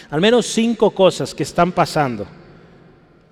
al 0.10 0.21
menos 0.21 0.45
cinco 0.45 0.91
cosas 0.91 1.34
que 1.34 1.43
están 1.43 1.71
pasando. 1.71 2.27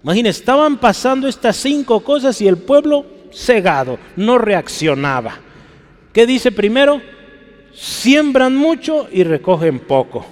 Imagínense, 0.04 0.39
estaban 0.39 0.78
pasando 0.78 1.28
estas 1.28 1.56
cinco 1.56 2.02
cosas 2.02 2.39
y 2.41 2.48
el 2.48 2.58
pueblo 2.58 3.06
cegado, 3.34 3.98
no 4.15 4.38
reaccionaba. 4.38 5.39
¿Qué 6.13 6.26
dice 6.26 6.52
primero? 6.52 7.02
Siembran 7.74 8.56
mucho 8.56 9.08
y 9.12 9.24
recogen 9.24 9.80
poco. 9.80 10.26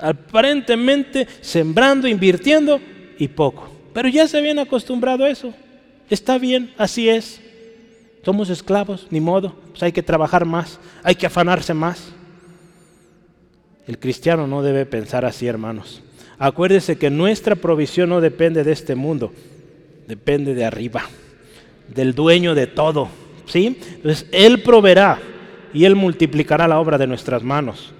Aparentemente 0.00 1.26
sembrando, 1.40 2.06
invirtiendo 2.06 2.80
y 3.18 3.28
poco. 3.28 3.70
Pero 3.92 4.08
ya 4.08 4.28
se 4.28 4.38
habían 4.38 4.58
acostumbrado 4.58 5.24
a 5.24 5.30
eso. 5.30 5.52
Está 6.10 6.38
bien, 6.38 6.72
así 6.76 7.08
es. 7.08 7.40
Somos 8.24 8.50
esclavos, 8.50 9.06
ni 9.10 9.20
modo. 9.20 9.54
Pues 9.70 9.82
hay 9.82 9.92
que 9.92 10.02
trabajar 10.02 10.44
más, 10.44 10.78
hay 11.02 11.14
que 11.14 11.26
afanarse 11.26 11.74
más. 11.74 12.12
El 13.86 13.98
cristiano 13.98 14.46
no 14.46 14.62
debe 14.62 14.86
pensar 14.86 15.24
así, 15.24 15.46
hermanos. 15.46 16.02
Acuérdese 16.38 16.96
que 16.96 17.10
nuestra 17.10 17.56
provisión 17.56 18.08
no 18.08 18.20
depende 18.20 18.64
de 18.64 18.72
este 18.72 18.94
mundo, 18.94 19.32
depende 20.08 20.54
de 20.54 20.64
arriba, 20.64 21.02
del 21.88 22.14
dueño 22.14 22.54
de 22.54 22.66
todo. 22.66 23.08
¿sí? 23.46 23.78
Entonces, 23.94 24.26
Él 24.32 24.62
proveerá 24.62 25.18
y 25.74 25.84
Él 25.84 25.96
multiplicará 25.96 26.68
la 26.68 26.80
obra 26.80 26.98
de 26.98 27.06
nuestras 27.06 27.42
manos. 27.42 27.92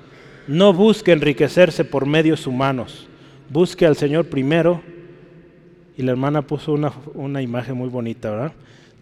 No 0.46 0.72
busque 0.72 1.12
enriquecerse 1.12 1.84
por 1.84 2.06
medios 2.06 2.46
humanos. 2.46 3.06
Busque 3.48 3.86
al 3.86 3.96
Señor 3.96 4.26
primero. 4.26 4.82
Y 5.96 6.02
la 6.02 6.12
hermana 6.12 6.42
puso 6.42 6.72
una, 7.14 7.42
imagen 7.42 7.76
muy 7.76 7.88
bonita, 7.88 8.30
¿verdad? 8.30 8.52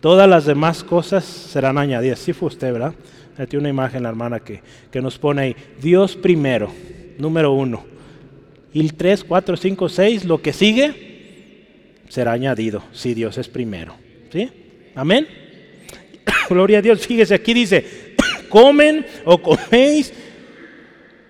Todas 0.01 0.28
las 0.28 0.46
demás 0.46 0.82
cosas 0.82 1.24
serán 1.24 1.76
añadidas. 1.76 2.18
Sí 2.18 2.32
fue 2.32 2.48
usted, 2.48 2.72
¿verdad? 2.72 2.94
Tiene 3.48 3.59
una 3.59 3.68
imagen 3.68 4.03
la 4.03 4.09
hermana 4.09 4.40
que, 4.40 4.62
que 4.90 5.01
nos 5.01 5.18
pone 5.18 5.42
ahí. 5.42 5.57
Dios 5.80 6.16
primero, 6.16 6.70
número 7.18 7.53
uno. 7.53 7.84
Y 8.72 8.80
el 8.80 8.94
3, 8.94 9.24
4, 9.24 9.57
5, 9.57 9.88
6, 9.88 10.24
lo 10.24 10.40
que 10.40 10.53
sigue, 10.53 11.11
será 12.09 12.32
añadido 12.32 12.82
si 12.92 13.14
Dios 13.14 13.36
es 13.38 13.48
primero. 13.48 13.94
¿Sí? 14.32 14.51
Amén. 14.94 15.26
Gloria 16.48 16.78
a 16.78 16.82
Dios. 16.82 17.07
Fíjese, 17.07 17.34
aquí 17.34 17.55
dice, 17.55 18.14
comen 18.48 19.07
o 19.24 19.40
coméis 19.40 20.12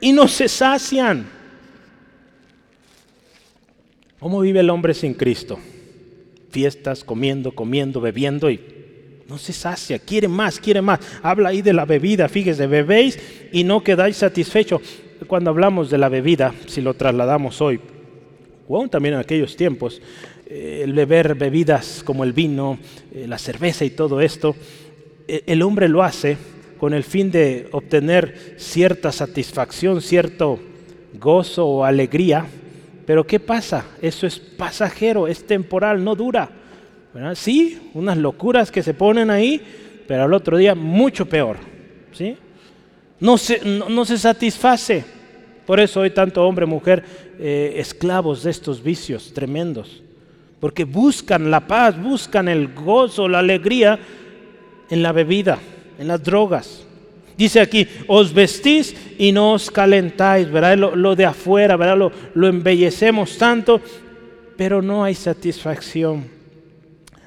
y 0.01 0.13
no 0.13 0.29
se 0.29 0.49
sacian. 0.49 1.27
¿Cómo 4.19 4.41
vive 4.41 4.61
el 4.61 4.71
hombre 4.71 4.95
sin 4.95 5.15
Cristo? 5.15 5.59
Fiestas, 6.51 7.05
comiendo, 7.05 7.53
comiendo, 7.53 8.01
bebiendo 8.01 8.51
y 8.51 8.61
no 9.29 9.39
se 9.39 9.53
sacia, 9.53 9.99
quiere 9.99 10.27
más, 10.27 10.59
quiere 10.59 10.83
más. 10.83 10.99
Habla 11.23 11.51
ahí 11.51 11.63
de 11.63 11.73
la 11.73 11.85
bebida, 11.85 12.29
fíjese, 12.29 12.67
bebéis 12.67 13.19
y 13.53 13.63
no 13.63 13.83
quedáis 13.83 14.17
satisfechos. 14.17 14.83
Cuando 15.27 15.51
hablamos 15.51 15.91
de 15.91 15.99
la 15.99 16.09
bebida, 16.09 16.53
si 16.67 16.81
lo 16.81 16.95
trasladamos 16.95 17.61
hoy, 17.61 17.81
o 18.67 18.77
aún 18.77 18.89
también 18.89 19.15
en 19.15 19.21
aquellos 19.21 19.55
tiempos, 19.55 20.03
eh, 20.47 20.81
el 20.83 20.93
beber 20.93 21.37
bebidas 21.37 22.03
como 22.05 22.25
el 22.25 22.33
vino, 22.33 22.79
eh, 23.15 23.27
la 23.29 23.39
cerveza 23.39 23.85
y 23.85 23.91
todo 23.91 24.21
esto, 24.21 24.57
eh, 25.29 25.45
el 25.47 25.63
hombre 25.63 25.89
lo 25.89 26.03
hace 26.03 26.37
con 26.79 26.93
el 26.93 27.05
fin 27.05 27.31
de 27.31 27.69
obtener 27.71 28.55
cierta 28.57 29.13
satisfacción, 29.13 30.01
cierto 30.01 30.59
gozo 31.15 31.67
o 31.67 31.85
alegría. 31.85 32.47
Pero 33.11 33.27
¿qué 33.27 33.41
pasa? 33.41 33.87
Eso 34.01 34.25
es 34.25 34.39
pasajero, 34.39 35.27
es 35.27 35.45
temporal, 35.45 36.05
no 36.05 36.15
dura. 36.15 36.49
Sí, 37.35 37.91
unas 37.95 38.17
locuras 38.17 38.71
que 38.71 38.85
se 38.85 38.95
ponen 38.95 39.31
ahí, 39.31 39.61
pero 40.07 40.23
al 40.23 40.33
otro 40.33 40.57
día 40.57 40.77
mucho 40.77 41.27
peor. 41.27 41.57
¿sí? 42.13 42.37
No, 43.19 43.37
se, 43.37 43.63
no, 43.65 44.05
se 44.05 44.17
satisface. 44.17 45.05
Por 45.67 45.81
eso 45.81 46.03
hoy 46.03 46.11
tanto 46.11 46.47
hombre, 46.47 46.67
mujer, 46.67 47.03
eh, 47.41 47.75
esclavos 47.79 48.45
de 48.45 48.53
estos 48.53 48.81
vicios 48.81 49.35
tremendos. 49.35 50.05
Porque 50.61 50.85
buscan 50.85 51.51
la 51.51 51.67
paz, 51.67 52.01
buscan 52.01 52.47
el 52.47 52.73
gozo, 52.73 53.27
la 53.27 53.41
alegría 53.41 53.99
en 54.89 55.03
la 55.03 55.11
bebida, 55.11 55.59
en 55.99 56.07
las 56.07 56.23
drogas. 56.23 56.87
Dice 57.41 57.59
aquí, 57.59 57.89
os 58.07 58.35
vestís 58.35 58.95
y 59.17 59.33
no 59.33 59.55
os 59.55 59.71
calentáis, 59.71 60.51
¿verdad? 60.51 60.77
Lo, 60.77 61.17
de 61.17 61.25
afuera, 61.25 61.75
¿verdad? 61.79 62.13
Lo, 62.35 62.47
embellecemos 62.47 63.39
tanto, 63.39 63.81
pero 64.59 64.83
no 64.83 65.03
hay 65.03 65.15
satisfacción. 65.15 66.29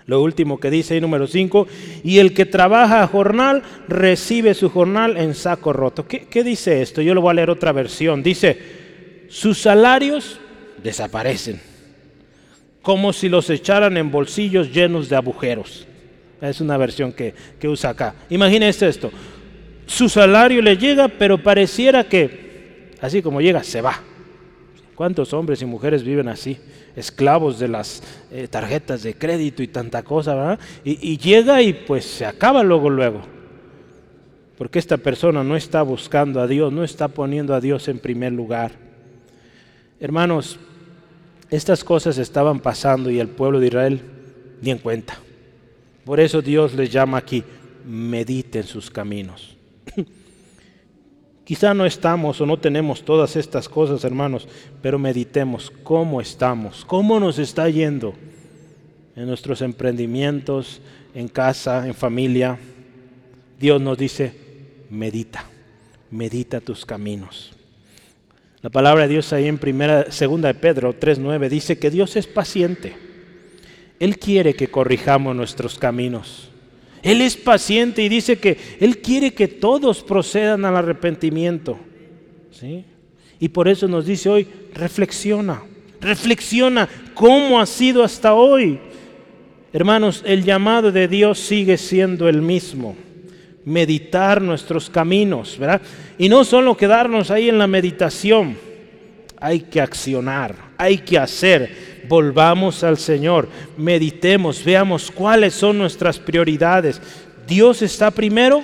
Lo 0.05 0.22
último 0.22 0.59
que 0.59 0.70
dice 0.70 0.93
ahí 0.93 1.01
número 1.01 1.26
5, 1.26 1.66
y 2.03 2.20
el 2.20 2.36
que 2.36 2.45
trabaja 2.45 3.01
a 3.01 3.07
jornal 3.07 3.64
recibe 3.88 4.53
su 4.53 4.70
jornal 4.70 5.18
en 5.18 5.34
saco 5.34 5.74
roto. 5.74 6.05
¿Qué, 6.07 6.43
dice 6.43 6.84
esto? 6.84 7.01
Yo 7.01 7.16
lo 7.16 7.22
voy 7.22 7.32
a 7.32 7.34
leer 7.34 7.49
otra 7.49 7.72
versión. 7.72 8.22
Dice, 8.22 9.26
sus 9.30 9.64
salarios 9.64 10.39
desaparecen, 10.84 11.59
como 12.84 13.14
si 13.14 13.30
los 13.30 13.49
echaran 13.49 13.97
en 13.97 14.11
bolsillos 14.11 14.72
llenos 14.72 15.09
de 15.09 15.16
agujeros. 15.16 15.88
Es 16.39 16.61
una 16.61 16.78
versión 16.78 17.14
que, 17.14 17.34
que 17.59 17.68
usa 17.68 17.89
acá. 17.89 18.14
Imagínese 18.30 18.88
esto. 18.88 19.09
Su 19.94 20.10
salario 20.10 20.60
le 20.64 20.76
llega, 20.76 21.08
pero 21.08 21.38
pareciera 21.38 22.04
que, 22.04 22.89
así 23.00 23.22
como 23.22 23.41
llega, 23.41 23.64
se 23.64 23.80
va. 23.80 24.02
¿Cuántos 24.96 25.34
hombres 25.34 25.62
y 25.62 25.66
mujeres 25.66 26.04
viven 26.04 26.28
así? 26.30 26.58
Esclavos 26.96 27.60
de 27.60 27.68
las 27.68 28.02
eh, 28.32 28.48
tarjetas 28.48 29.04
de 29.04 29.14
crédito 29.14 29.62
y 29.62 29.68
tanta 29.68 30.02
cosa, 30.02 30.34
¿verdad? 30.34 30.60
Y, 30.84 31.12
y 31.12 31.20
llega 31.20 31.62
y 31.62 31.74
pues 31.74 32.06
se 32.06 32.26
acaba 32.26 32.64
luego, 32.64 32.89
luego. 32.89 33.22
Porque 34.58 34.80
esta 34.80 34.98
persona 34.98 35.44
no 35.44 35.56
está 35.56 35.84
buscando 35.84 36.41
a 36.41 36.48
Dios, 36.48 36.74
no 36.74 36.84
está 36.84 37.08
poniendo 37.10 37.54
a 37.54 37.62
Dios 37.62 37.88
en 37.88 38.00
primer 38.00 38.34
lugar. 38.34 38.72
Hermanos, 40.00 40.58
estas 41.52 41.84
cosas 41.84 42.18
estaban 42.18 42.62
pasando 42.62 43.12
y 43.12 43.20
el 43.20 43.28
pueblo 43.28 43.60
de 43.60 43.68
Israel 43.68 44.02
ni 44.60 44.72
en 44.72 44.80
cuenta. 44.80 45.20
Por 46.04 46.20
eso 46.20 46.41
Dios 46.41 46.74
les 46.74 46.91
llama 46.91 47.20
aquí, 47.20 47.44
mediten 47.86 48.64
sus 48.64 48.89
caminos. 48.89 49.53
Quizá 51.46 51.74
no 51.74 51.86
estamos 51.86 52.39
o 52.39 52.46
no 52.46 52.58
tenemos 52.58 53.04
todas 53.04 53.36
estas 53.36 53.68
cosas, 53.68 54.04
hermanos, 54.06 54.48
pero 54.82 54.98
meditemos 54.98 55.72
cómo 55.84 56.22
estamos, 56.22 56.86
cómo 56.86 57.20
nos 57.20 57.38
está 57.38 57.70
yendo 57.70 58.14
en 59.16 59.28
nuestros 59.28 59.62
emprendimientos, 59.62 60.82
en 61.14 61.28
casa, 61.28 61.86
en 61.86 61.94
familia. 61.94 62.58
Dios 63.60 63.82
nos 63.82 63.98
dice, 63.98 64.34
medita, 64.89 65.46
medita 66.12 66.62
tus 66.62 66.86
caminos. 66.86 67.52
La 68.62 68.70
palabra 68.70 69.04
de 69.04 69.10
Dios 69.10 69.34
ahí 69.34 69.50
en 69.50 69.58
primera, 69.58 70.10
segunda 70.10 70.48
de 70.48 70.54
Pedro 70.54 70.98
3:9 70.98 71.50
dice 71.50 71.78
que 71.78 71.91
Dios 71.91 72.16
es 72.16 72.28
paciente. 72.28 72.96
Él 74.00 74.18
quiere 74.18 74.54
que 74.54 74.70
corrijamos 74.70 75.36
nuestros 75.36 75.78
caminos. 75.78 76.50
Él 77.04 77.22
es 77.22 77.36
paciente 77.36 78.01
y 78.01 78.10
dice 78.10 78.38
que 78.38 78.58
Él 78.80 78.99
quiere 78.99 79.34
que 79.34 79.49
todos 79.49 80.01
procedan 80.01 80.64
al 80.64 80.78
arrepentimiento. 80.78 81.78
¿sí? 82.51 82.86
Y 83.39 83.49
por 83.49 83.68
eso 83.68 83.89
nos 83.89 84.06
dice 84.06 84.30
hoy, 84.30 84.47
reflexiona, 84.74 85.62
reflexiona 85.99 86.88
cómo 87.14 87.60
ha 87.60 87.66
sido 87.66 88.04
hasta 88.04 88.34
hoy. 88.34 88.80
Hermanos, 89.74 90.24
el 90.26 90.43
llamado 90.45 90.91
de 90.91 91.10
Dios 91.10 91.39
sigue 91.39 91.78
siendo 91.78 92.30
el 92.30 92.41
mismo. 92.41 92.95
Meditar 93.66 94.41
nuestros 94.41 94.89
caminos, 94.89 95.58
¿verdad? 95.58 95.82
Y 96.18 96.30
no 96.30 96.43
solo 96.43 96.78
quedarnos 96.78 97.32
ahí 97.32 97.49
en 97.49 97.58
la 97.58 97.68
meditación, 97.68 98.58
hay 99.39 99.62
que 99.62 99.82
accionar, 99.82 100.56
hay 100.78 100.99
que 100.99 101.18
hacer 101.18 101.93
volvamos 102.08 102.84
al 102.84 102.97
Señor, 102.97 103.47
meditemos, 103.78 104.64
veamos 104.64 105.12
cuáles 105.12 105.54
son 105.54 105.78
nuestras 105.78 106.20
prioridades. 106.20 107.01
Dios 107.47 107.82
está 107.82 108.12
primero, 108.12 108.64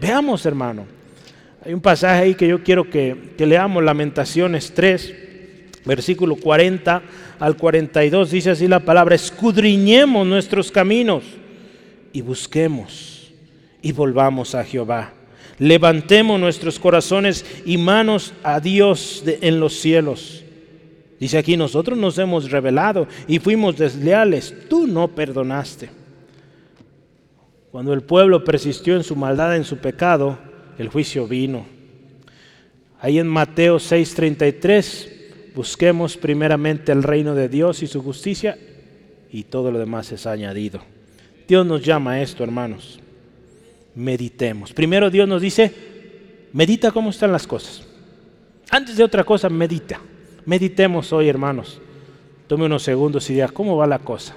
veamos 0.00 0.44
hermano. 0.46 0.86
Hay 1.64 1.74
un 1.74 1.80
pasaje 1.80 2.22
ahí 2.22 2.34
que 2.34 2.48
yo 2.48 2.62
quiero 2.62 2.88
que, 2.88 3.34
leamos, 3.38 3.84
Lamentaciones 3.84 4.72
3, 4.74 5.14
versículo 5.84 6.36
40 6.36 7.02
al 7.38 7.56
42, 7.56 8.30
dice 8.30 8.50
así 8.50 8.66
la 8.66 8.80
palabra, 8.80 9.14
escudriñemos 9.14 10.26
nuestros 10.26 10.70
caminos 10.70 11.24
y 12.12 12.22
busquemos 12.22 13.32
y 13.82 13.92
volvamos 13.92 14.54
a 14.54 14.64
Jehová. 14.64 15.12
Levantemos 15.58 16.40
nuestros 16.40 16.78
corazones 16.78 17.44
y 17.66 17.76
manos 17.76 18.32
a 18.42 18.60
Dios 18.60 19.22
en 19.26 19.60
los 19.60 19.74
cielos 19.74 20.44
Dice 21.20 21.36
aquí, 21.36 21.54
nosotros 21.58 21.98
nos 21.98 22.16
hemos 22.16 22.50
revelado 22.50 23.06
y 23.28 23.38
fuimos 23.38 23.76
desleales, 23.76 24.54
tú 24.70 24.86
no 24.86 25.08
perdonaste. 25.08 25.90
Cuando 27.70 27.92
el 27.92 28.00
pueblo 28.00 28.42
persistió 28.42 28.96
en 28.96 29.04
su 29.04 29.14
maldad, 29.14 29.54
en 29.54 29.64
su 29.64 29.76
pecado, 29.76 30.38
el 30.78 30.88
juicio 30.88 31.28
vino. 31.28 31.66
Ahí 33.00 33.18
en 33.18 33.28
Mateo 33.28 33.78
6:33, 33.78 35.52
busquemos 35.54 36.16
primeramente 36.16 36.90
el 36.90 37.02
reino 37.02 37.34
de 37.34 37.50
Dios 37.50 37.82
y 37.82 37.86
su 37.86 38.02
justicia 38.02 38.58
y 39.30 39.44
todo 39.44 39.70
lo 39.70 39.78
demás 39.78 40.10
es 40.12 40.26
añadido. 40.26 40.80
Dios 41.46 41.66
nos 41.66 41.84
llama 41.84 42.12
a 42.12 42.22
esto, 42.22 42.42
hermanos. 42.42 42.98
Meditemos. 43.94 44.72
Primero 44.72 45.10
Dios 45.10 45.28
nos 45.28 45.42
dice, 45.42 45.70
medita 46.54 46.90
cómo 46.90 47.10
están 47.10 47.30
las 47.30 47.46
cosas. 47.46 47.86
Antes 48.70 48.96
de 48.96 49.04
otra 49.04 49.22
cosa, 49.22 49.50
medita. 49.50 50.00
Meditemos 50.46 51.12
hoy, 51.12 51.28
hermanos. 51.28 51.80
Tome 52.46 52.66
unos 52.66 52.82
segundos 52.82 53.28
y 53.30 53.34
diga, 53.34 53.48
¿cómo 53.48 53.76
va 53.76 53.86
la 53.86 53.98
cosa? 53.98 54.34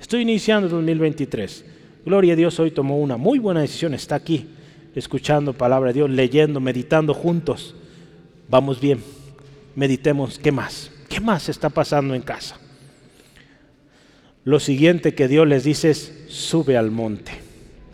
Estoy 0.00 0.22
iniciando 0.22 0.68
2023. 0.68 1.64
Gloria 2.04 2.34
a 2.34 2.36
Dios, 2.36 2.58
hoy 2.60 2.70
tomó 2.70 2.98
una 2.98 3.16
muy 3.16 3.38
buena 3.38 3.60
decisión. 3.60 3.94
Está 3.94 4.16
aquí, 4.16 4.48
escuchando 4.94 5.52
palabra 5.52 5.88
de 5.88 5.94
Dios, 5.94 6.10
leyendo, 6.10 6.60
meditando 6.60 7.14
juntos. 7.14 7.74
Vamos 8.48 8.80
bien. 8.80 9.02
Meditemos, 9.74 10.38
¿qué 10.38 10.52
más? 10.52 10.90
¿Qué 11.08 11.20
más 11.20 11.48
está 11.48 11.70
pasando 11.70 12.14
en 12.14 12.22
casa? 12.22 12.58
Lo 14.44 14.60
siguiente 14.60 15.14
que 15.14 15.28
Dios 15.28 15.46
les 15.46 15.64
dice 15.64 15.90
es, 15.90 16.24
sube 16.28 16.76
al 16.76 16.90
monte. 16.90 17.32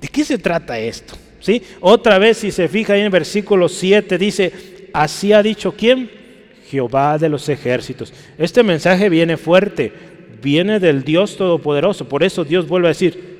¿De 0.01 0.09
qué 0.09 0.24
se 0.24 0.38
trata 0.38 0.78
esto? 0.78 1.14
¿Sí? 1.40 1.62
Otra 1.80 2.18
vez, 2.18 2.38
si 2.38 2.51
se 2.51 2.68
fija 2.68 2.97
en 2.97 3.05
el 3.05 3.11
versículo 3.11 3.68
7, 3.68 4.18
dice, 4.18 4.88
así 4.92 5.32
ha 5.32 5.42
dicho 5.42 5.74
quién? 5.76 6.24
Jehová 6.70 7.18
de 7.18 7.28
los 7.28 7.48
ejércitos. 7.48 8.12
Este 8.38 8.62
mensaje 8.62 9.08
viene 9.08 9.36
fuerte, 9.36 9.92
viene 10.42 10.80
del 10.80 11.04
Dios 11.04 11.36
Todopoderoso. 11.36 12.08
Por 12.08 12.22
eso 12.22 12.44
Dios 12.44 12.66
vuelve 12.66 12.88
a 12.88 12.90
decir, 12.90 13.34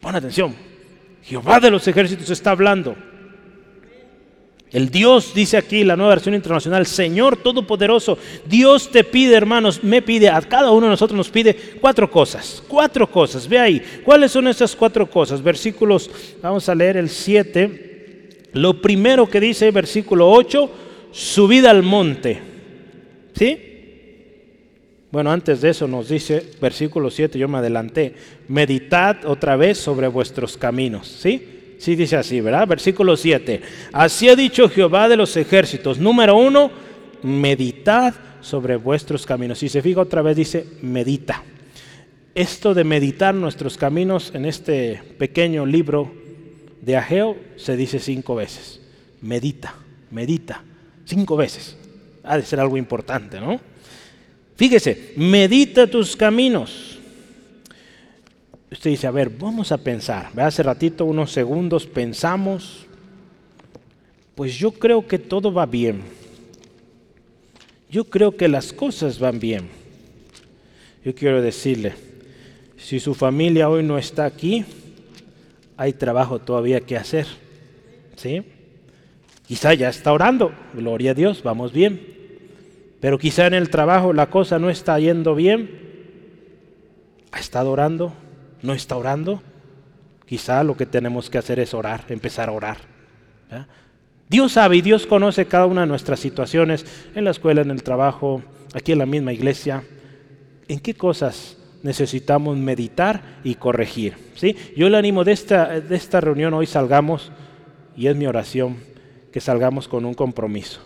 pon 0.00 0.14
atención, 0.14 0.54
Jehová 1.22 1.60
de 1.60 1.70
los 1.70 1.86
ejércitos 1.88 2.30
está 2.30 2.52
hablando. 2.52 2.96
El 4.72 4.90
Dios, 4.90 5.32
dice 5.32 5.56
aquí 5.56 5.84
la 5.84 5.96
nueva 5.96 6.14
versión 6.14 6.34
internacional, 6.34 6.86
Señor 6.86 7.36
Todopoderoso, 7.36 8.18
Dios 8.46 8.90
te 8.90 9.04
pide, 9.04 9.36
hermanos, 9.36 9.82
me 9.84 10.02
pide, 10.02 10.28
a 10.28 10.40
cada 10.42 10.72
uno 10.72 10.86
de 10.86 10.90
nosotros 10.90 11.16
nos 11.16 11.30
pide 11.30 11.54
cuatro 11.80 12.10
cosas, 12.10 12.62
cuatro 12.66 13.08
cosas, 13.08 13.48
ve 13.48 13.58
ahí, 13.58 13.82
¿cuáles 14.04 14.32
son 14.32 14.48
esas 14.48 14.74
cuatro 14.74 15.08
cosas? 15.08 15.40
Versículos, 15.40 16.10
vamos 16.42 16.68
a 16.68 16.74
leer 16.74 16.96
el 16.96 17.08
7, 17.08 18.50
lo 18.54 18.80
primero 18.80 19.30
que 19.30 19.38
dice, 19.38 19.70
versículo 19.70 20.28
8, 20.30 20.70
subida 21.16 21.70
al 21.70 21.82
monte. 21.82 22.38
¿Sí? 23.34 23.58
Bueno, 25.10 25.32
antes 25.32 25.62
de 25.62 25.70
eso 25.70 25.88
nos 25.88 26.10
dice, 26.10 26.50
versículo 26.60 27.10
7, 27.10 27.38
yo 27.38 27.48
me 27.48 27.58
adelanté, 27.58 28.14
meditad 28.48 29.24
otra 29.24 29.56
vez 29.56 29.78
sobre 29.78 30.08
vuestros 30.08 30.58
caminos. 30.58 31.08
¿Sí? 31.08 31.76
Sí 31.78 31.96
dice 31.96 32.16
así, 32.16 32.40
¿verdad? 32.42 32.68
Versículo 32.68 33.16
7. 33.16 33.62
Así 33.92 34.28
ha 34.28 34.36
dicho 34.36 34.68
Jehová 34.68 35.08
de 35.08 35.16
los 35.16 35.34
ejércitos. 35.38 35.98
Número 35.98 36.36
uno, 36.36 36.70
meditad 37.22 38.14
sobre 38.42 38.76
vuestros 38.76 39.24
caminos. 39.24 39.58
Si 39.58 39.70
se 39.70 39.80
fija 39.80 40.02
otra 40.02 40.20
vez 40.20 40.36
dice, 40.36 40.66
medita. 40.82 41.42
esto 42.34 42.74
de 42.74 42.84
meditar 42.84 43.34
nuestros 43.34 43.78
caminos 43.78 44.32
en 44.34 44.44
este 44.44 45.00
pequeño 45.16 45.64
libro 45.64 46.12
de 46.82 46.96
Ageo 46.96 47.36
se 47.56 47.74
dice 47.74 48.00
cinco 48.00 48.34
veces. 48.34 48.82
Medita, 49.22 49.74
medita, 50.10 50.62
cinco 51.06 51.36
veces. 51.36 51.76
Ha 52.22 52.36
de 52.36 52.44
ser 52.44 52.60
algo 52.60 52.76
importante, 52.76 53.40
¿no? 53.40 53.58
Fíjese, 54.56 55.12
medita 55.16 55.86
tus 55.86 56.16
caminos. 56.16 56.98
Usted 58.70 58.90
dice, 58.90 59.06
a 59.06 59.12
ver, 59.12 59.30
vamos 59.30 59.70
a 59.70 59.78
pensar. 59.78 60.30
Hace 60.38 60.62
ratito, 60.62 61.04
unos 61.04 61.32
segundos, 61.32 61.86
pensamos. 61.86 62.86
Pues 64.34 64.58
yo 64.58 64.72
creo 64.72 65.06
que 65.06 65.18
todo 65.18 65.52
va 65.52 65.66
bien. 65.66 66.02
Yo 67.90 68.04
creo 68.04 68.36
que 68.36 68.48
las 68.48 68.72
cosas 68.72 69.18
van 69.18 69.38
bien. 69.38 69.68
Yo 71.04 71.14
quiero 71.14 71.40
decirle, 71.40 71.94
si 72.76 72.98
su 72.98 73.14
familia 73.14 73.68
hoy 73.68 73.84
no 73.84 73.96
está 73.96 74.24
aquí, 74.24 74.64
hay 75.76 75.92
trabajo 75.92 76.40
todavía 76.40 76.80
que 76.80 76.96
hacer. 76.96 77.26
¿Sí? 78.16 78.42
Quizá 79.46 79.74
ya 79.74 79.88
está 79.88 80.12
orando, 80.12 80.52
gloria 80.74 81.12
a 81.12 81.14
Dios, 81.14 81.42
vamos 81.42 81.72
bien. 81.72 82.00
Pero 83.00 83.18
quizá 83.18 83.46
en 83.46 83.54
el 83.54 83.70
trabajo 83.70 84.12
la 84.12 84.28
cosa 84.28 84.58
no 84.58 84.70
está 84.70 84.98
yendo 84.98 85.34
bien. 85.34 85.70
¿Ha 87.30 87.38
estado 87.38 87.70
orando? 87.70 88.12
¿No 88.62 88.72
está 88.72 88.96
orando? 88.96 89.42
Quizá 90.26 90.64
lo 90.64 90.76
que 90.76 90.86
tenemos 90.86 91.30
que 91.30 91.38
hacer 91.38 91.60
es 91.60 91.74
orar, 91.74 92.04
empezar 92.08 92.48
a 92.48 92.52
orar. 92.52 92.78
Dios 94.28 94.52
sabe 94.52 94.78
y 94.78 94.82
Dios 94.82 95.06
conoce 95.06 95.46
cada 95.46 95.66
una 95.66 95.82
de 95.82 95.86
nuestras 95.86 96.18
situaciones 96.18 96.84
en 97.14 97.24
la 97.24 97.30
escuela, 97.30 97.62
en 97.62 97.70
el 97.70 97.84
trabajo, 97.84 98.42
aquí 98.74 98.90
en 98.90 98.98
la 98.98 99.06
misma 99.06 99.32
iglesia. 99.32 99.84
¿En 100.66 100.80
qué 100.80 100.94
cosas 100.94 101.56
necesitamos 101.84 102.56
meditar 102.56 103.38
y 103.44 103.54
corregir? 103.54 104.14
¿sí? 104.34 104.56
Yo 104.76 104.88
le 104.88 104.96
animo 104.96 105.22
de 105.22 105.30
esta, 105.30 105.78
de 105.80 105.94
esta 105.94 106.20
reunión, 106.20 106.54
hoy 106.54 106.66
salgamos, 106.66 107.30
y 107.96 108.08
es 108.08 108.16
mi 108.16 108.26
oración, 108.26 108.78
que 109.36 109.40
salgamos 109.42 109.86
con 109.86 110.06
un 110.06 110.14
compromiso, 110.14 110.80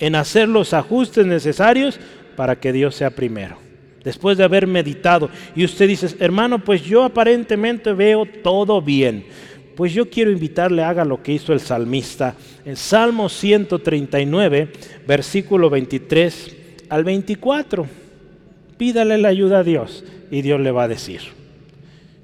en 0.00 0.16
hacer 0.16 0.48
los 0.48 0.74
ajustes 0.74 1.24
necesarios 1.24 2.00
para 2.34 2.58
que 2.58 2.72
Dios 2.72 2.96
sea 2.96 3.10
primero. 3.10 3.58
Después 4.02 4.36
de 4.36 4.42
haber 4.42 4.66
meditado, 4.66 5.30
y 5.54 5.64
usted 5.64 5.86
dice, 5.86 6.08
hermano, 6.18 6.58
pues 6.58 6.82
yo 6.82 7.04
aparentemente 7.04 7.92
veo 7.92 8.26
todo 8.42 8.82
bien. 8.82 9.24
Pues 9.76 9.92
yo 9.92 10.10
quiero 10.10 10.32
invitarle, 10.32 10.82
haga 10.82 11.04
lo 11.04 11.22
que 11.22 11.30
hizo 11.30 11.52
el 11.52 11.60
salmista 11.60 12.34
en 12.64 12.74
Salmo 12.74 13.28
139, 13.28 14.72
versículo 15.06 15.70
23 15.70 16.56
al 16.88 17.04
24. 17.04 17.86
Pídale 18.78 19.16
la 19.16 19.28
ayuda 19.28 19.60
a 19.60 19.62
Dios 19.62 20.02
y 20.28 20.42
Dios 20.42 20.58
le 20.58 20.72
va 20.72 20.82
a 20.82 20.88
decir. 20.88 21.20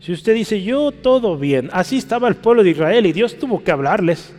Si 0.00 0.10
usted 0.10 0.34
dice, 0.34 0.60
yo 0.60 0.90
todo 0.90 1.38
bien, 1.38 1.70
así 1.72 1.98
estaba 1.98 2.26
el 2.26 2.34
pueblo 2.34 2.64
de 2.64 2.70
Israel 2.70 3.06
y 3.06 3.12
Dios 3.12 3.38
tuvo 3.38 3.62
que 3.62 3.70
hablarles. 3.70 4.34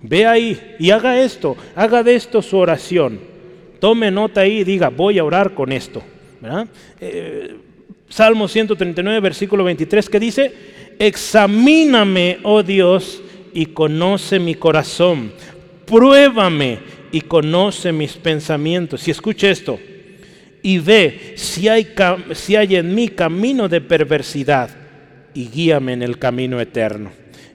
Ve 0.00 0.26
ahí 0.26 0.76
y 0.78 0.90
haga 0.90 1.20
esto, 1.20 1.56
haga 1.74 2.02
de 2.02 2.14
esto 2.14 2.42
su 2.42 2.56
oración. 2.56 3.20
Tome 3.80 4.10
nota 4.10 4.42
ahí 4.42 4.58
y 4.58 4.64
diga, 4.64 4.88
voy 4.88 5.18
a 5.18 5.24
orar 5.24 5.54
con 5.54 5.72
esto. 5.72 6.02
Eh, 7.00 7.56
Salmo 8.08 8.48
139, 8.48 9.20
versículo 9.20 9.64
23, 9.64 10.08
que 10.08 10.20
dice, 10.20 10.52
examíname, 10.98 12.38
oh 12.42 12.62
Dios, 12.62 13.22
y 13.52 13.66
conoce 13.66 14.38
mi 14.38 14.54
corazón. 14.54 15.32
Pruébame 15.84 16.78
y 17.12 17.22
conoce 17.22 17.92
mis 17.92 18.12
pensamientos. 18.14 19.06
Y 19.08 19.10
escuche 19.10 19.50
esto. 19.50 19.78
Y 20.62 20.78
ve 20.78 21.34
si 21.36 21.68
hay, 21.68 21.88
si 22.32 22.56
hay 22.56 22.76
en 22.76 22.94
mí 22.94 23.08
camino 23.08 23.68
de 23.68 23.80
perversidad 23.80 24.70
y 25.34 25.48
guíame 25.48 25.92
en 25.92 26.02
el 26.02 26.18
camino 26.18 26.60
eterno. 26.60 27.10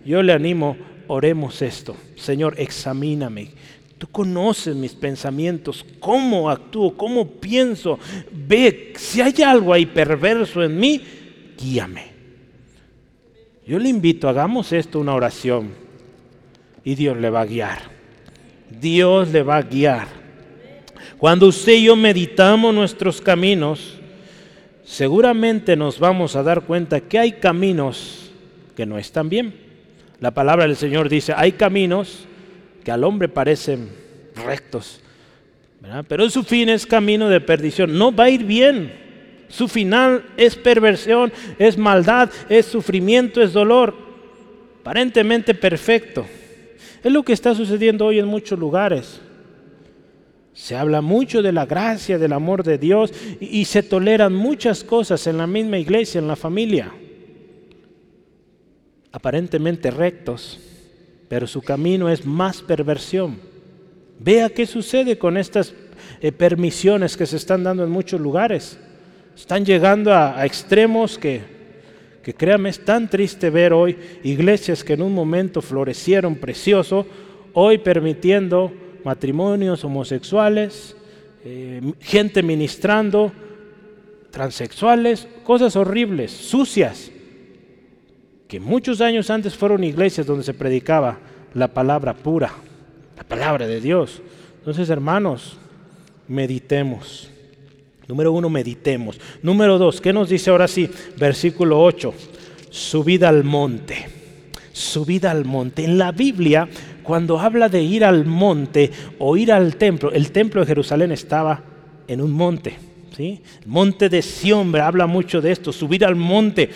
Yo 0.06 0.24
le 0.24 0.34
animo, 0.34 0.78
oremos 1.08 1.62
esto. 1.62 1.96
Señor, 2.16 2.56
examíname. 2.58 3.52
Tú 3.98 4.08
conoces 4.08 4.76
mis 4.76 4.94
pensamientos, 4.94 5.86
cómo 6.00 6.50
actúo, 6.50 6.96
cómo 6.96 7.26
pienso. 7.26 8.00
Ve 8.32 8.94
si 8.98 9.22
hay 9.22 9.42
algo 9.44 9.74
ahí 9.74 9.86
perverso 9.86 10.62
en 10.64 10.78
mí, 10.78 11.02
guíame. 11.58 12.12
Yo 13.66 13.80
le 13.80 13.88
invito, 13.88 14.28
hagamos 14.28 14.74
esto 14.74 15.00
una 15.00 15.16
oración 15.16 15.70
y 16.84 16.96
Dios 16.96 17.16
le 17.18 17.30
va 17.30 17.42
a 17.42 17.46
guiar. 17.46 17.80
Dios 18.82 19.30
le 19.30 19.42
va 19.42 19.58
a 19.58 19.62
guiar. 19.62 20.08
Cuando 21.18 21.48
usted 21.48 21.74
y 21.74 21.86
yo 21.86 21.96
meditamos 21.96 22.76
nuestros 22.76 23.22
caminos, 23.22 24.00
seguramente 24.84 25.78
nos 25.78 25.98
vamos 25.98 26.36
a 26.36 26.44
dar 26.44 26.64
cuenta 26.64 27.00
que 27.00 27.20
hay 27.20 27.32
caminos 27.34 28.32
que 28.76 28.86
no 28.86 28.98
están 28.98 29.30
bien. 29.30 29.63
La 30.24 30.32
palabra 30.32 30.66
del 30.66 30.78
Señor 30.78 31.10
dice, 31.10 31.34
hay 31.36 31.52
caminos 31.52 32.24
que 32.86 32.92
al 32.94 33.04
hombre 33.04 33.28
parecen 33.28 33.90
rectos, 34.46 35.02
pero 36.08 36.30
su 36.30 36.44
fin 36.46 36.70
es 36.70 36.86
camino 36.86 37.28
de 37.28 37.42
perdición. 37.42 37.98
No 37.98 38.16
va 38.16 38.24
a 38.24 38.30
ir 38.30 38.46
bien. 38.46 38.94
Su 39.50 39.68
final 39.68 40.24
es 40.38 40.56
perversión, 40.56 41.34
es 41.60 41.78
maldad, 41.78 42.30
es 42.48 42.68
sufrimiento, 42.68 43.42
es 43.42 43.52
dolor. 43.52 43.94
Aparentemente 44.80 45.54
perfecto. 45.54 46.26
Es 47.04 47.12
lo 47.12 47.24
que 47.24 47.34
está 47.34 47.54
sucediendo 47.54 48.06
hoy 48.06 48.20
en 48.20 48.26
muchos 48.26 48.58
lugares. 48.58 49.20
Se 50.54 50.78
habla 50.78 51.02
mucho 51.02 51.42
de 51.42 51.52
la 51.52 51.66
gracia, 51.66 52.18
del 52.18 52.32
amor 52.32 52.64
de 52.64 52.78
Dios 52.78 53.12
y, 53.42 53.60
y, 53.60 53.66
se 53.66 53.84
toleran 53.84 54.34
muchas 54.34 54.86
cosas 54.86 55.28
en 55.28 55.38
la 55.38 55.48
misma 55.48 55.80
iglesia, 55.80 56.20
en 56.20 56.30
la 56.30 56.38
familia. 56.38 56.94
Aparentemente 59.14 59.92
rectos, 59.92 60.60
pero 61.30 61.46
su 61.46 61.62
camino 61.62 62.10
es 62.10 62.26
más 62.26 62.64
perversión. 62.64 63.38
Vea 64.18 64.50
qué 64.50 64.66
sucede 64.66 65.20
con 65.20 65.38
estas 65.38 65.72
eh, 66.20 66.32
permisiones 66.32 67.16
que 67.16 67.28
se 67.28 67.38
están 67.38 67.64
dando 67.64 67.84
en 67.84 67.92
muchos 67.92 68.20
lugares. 68.20 68.80
Están 69.36 69.66
llegando 69.66 70.12
a, 70.12 70.44
extremos 70.48 71.20
que, 71.20 71.42
que 72.24 72.34
créame, 72.34 72.70
es 72.70 72.84
tan 72.84 73.08
triste 73.08 73.52
ver 73.52 73.72
hoy 73.72 73.96
iglesias 74.24 74.84
que 74.84 74.94
en 74.94 75.04
un 75.04 75.14
momento 75.14 75.62
florecieron 75.62 76.34
precioso, 76.36 77.06
hoy 77.54 77.78
permitiendo 77.78 78.74
matrimonios 79.04 79.86
homosexuales, 79.86 80.96
eh, 81.46 81.94
gente 82.00 82.42
ministrando, 82.42 83.32
transexuales, 84.32 85.28
cosas 85.44 85.76
horribles, 85.76 86.32
sucias, 86.32 87.12
que 88.54 88.60
muchos 88.60 89.02
años 89.02 89.32
antes 89.32 89.56
fueron 89.56 89.84
iglesias 89.84 90.28
donde 90.28 90.44
se 90.44 90.54
predicaba 90.54 91.18
la 91.56 91.70
palabra 91.70 92.14
pura, 92.14 92.54
la 93.18 93.24
palabra 93.24 93.66
de 93.66 93.82
Dios. 93.82 94.22
Entonces, 94.60 94.92
hermanos, 94.92 95.58
meditemos. 96.28 97.32
Número 98.08 98.32
uno, 98.32 98.52
meditemos. 98.52 99.20
Número 99.42 99.80
dos, 99.80 100.00
¿qué 100.00 100.14
nos 100.14 100.30
dice 100.30 100.52
ahora 100.52 100.68
sí? 100.68 100.88
Versículo 101.18 101.82
8, 101.82 102.14
subida 102.70 103.28
al 103.28 103.44
monte. 103.44 104.06
Subida 104.72 105.32
al 105.32 105.46
monte. 105.46 105.84
En 105.84 105.98
la 105.98 106.12
Biblia, 106.12 106.70
cuando 107.02 107.40
habla 107.40 107.70
de 107.70 107.82
ir 107.82 108.06
al 108.06 108.24
monte 108.24 108.92
o 109.18 109.36
ir 109.36 109.52
al 109.52 109.78
templo, 109.78 110.12
el 110.12 110.32
templo 110.32 110.62
de 110.62 110.68
Jerusalén 110.68 111.12
estaba 111.12 111.64
en 112.08 112.22
un 112.22 112.32
monte. 112.32 112.78
¿sí? 113.18 113.42
El 113.62 113.68
monte 113.68 114.10
de 114.10 114.22
Sión 114.22 114.76
habla 114.76 115.08
mucho 115.08 115.42
de 115.42 115.52
esto, 115.52 115.74
subir 115.74 116.06
al 116.06 116.16
monte. 116.16 116.70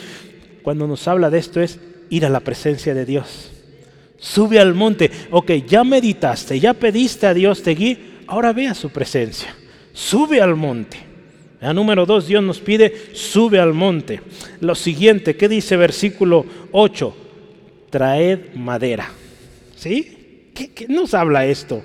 Cuando 0.68 0.86
nos 0.86 1.07
habla 1.07 1.30
de 1.30 1.39
esto 1.39 1.61
es 1.61 1.80
ir 2.09 2.26
a 2.26 2.30
la 2.30 2.41
presencia 2.41 2.93
de 2.93 3.05
Dios. 3.05 3.51
Sube 4.20 4.59
al 4.59 4.74
monte. 4.74 5.09
Ok, 5.32 5.49
ya 5.65 5.86
meditaste, 5.86 6.59
ya 6.59 6.74
pediste 6.74 7.26
a 7.26 7.34
Dios 7.34 7.63
te 7.63 7.72
guíe, 7.74 7.97
ahora 8.28 8.51
ve 8.51 8.68
a 8.68 8.74
su 8.74 8.89
presencia. 8.89 9.55
Sube 9.93 10.41
al 10.41 10.57
monte. 10.57 10.97
Número 11.61 12.05
dos, 12.05 12.28
Dios 12.28 12.43
nos 12.43 12.59
pide, 12.59 12.93
sube 13.13 13.61
al 13.61 13.74
monte. 13.74 14.20
Lo 14.59 14.76
siguiente, 14.76 15.38
¿qué 15.38 15.47
dice 15.47 15.78
versículo 15.78 16.45
8? 16.74 17.15
Traed 17.89 18.55
madera. 18.55 19.09
¿Sí? 19.74 20.49
¿Qué, 20.53 20.86
nos 20.89 21.13
habla 21.13 21.45
esto? 21.45 21.82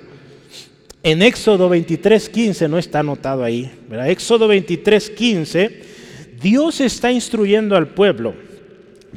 En 1.03 1.21
Éxodo 1.21 1.69
23, 1.69 2.27
15, 2.27 2.67
no 2.67 2.77
está 2.77 2.99
anotado 2.99 3.45
ahí. 3.45 3.71
¿verdad? 3.87 4.09
Éxodo 4.09 4.49
23, 4.49 5.09
15, 5.09 5.81
Dios 6.41 6.81
está 6.81 7.13
instruyendo 7.13 7.77
al 7.77 7.87
pueblo. 7.87 8.51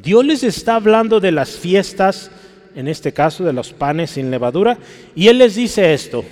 Dios 0.03 0.25
les 0.25 0.43
está 0.43 0.77
hablando 0.77 1.21
de 1.21 1.33
las 1.33 1.51
fiestas, 1.51 2.31
en 2.75 2.89
este 2.89 3.13
caso 3.13 3.45
de 3.45 3.53
los 3.53 3.73
panes 3.73 4.11
sin 4.11 4.31
levadura, 4.31 4.79
y 5.15 5.29
Él 5.29 5.39
les 5.39 5.55
dice 5.55 5.95
esto. 5.95 6.25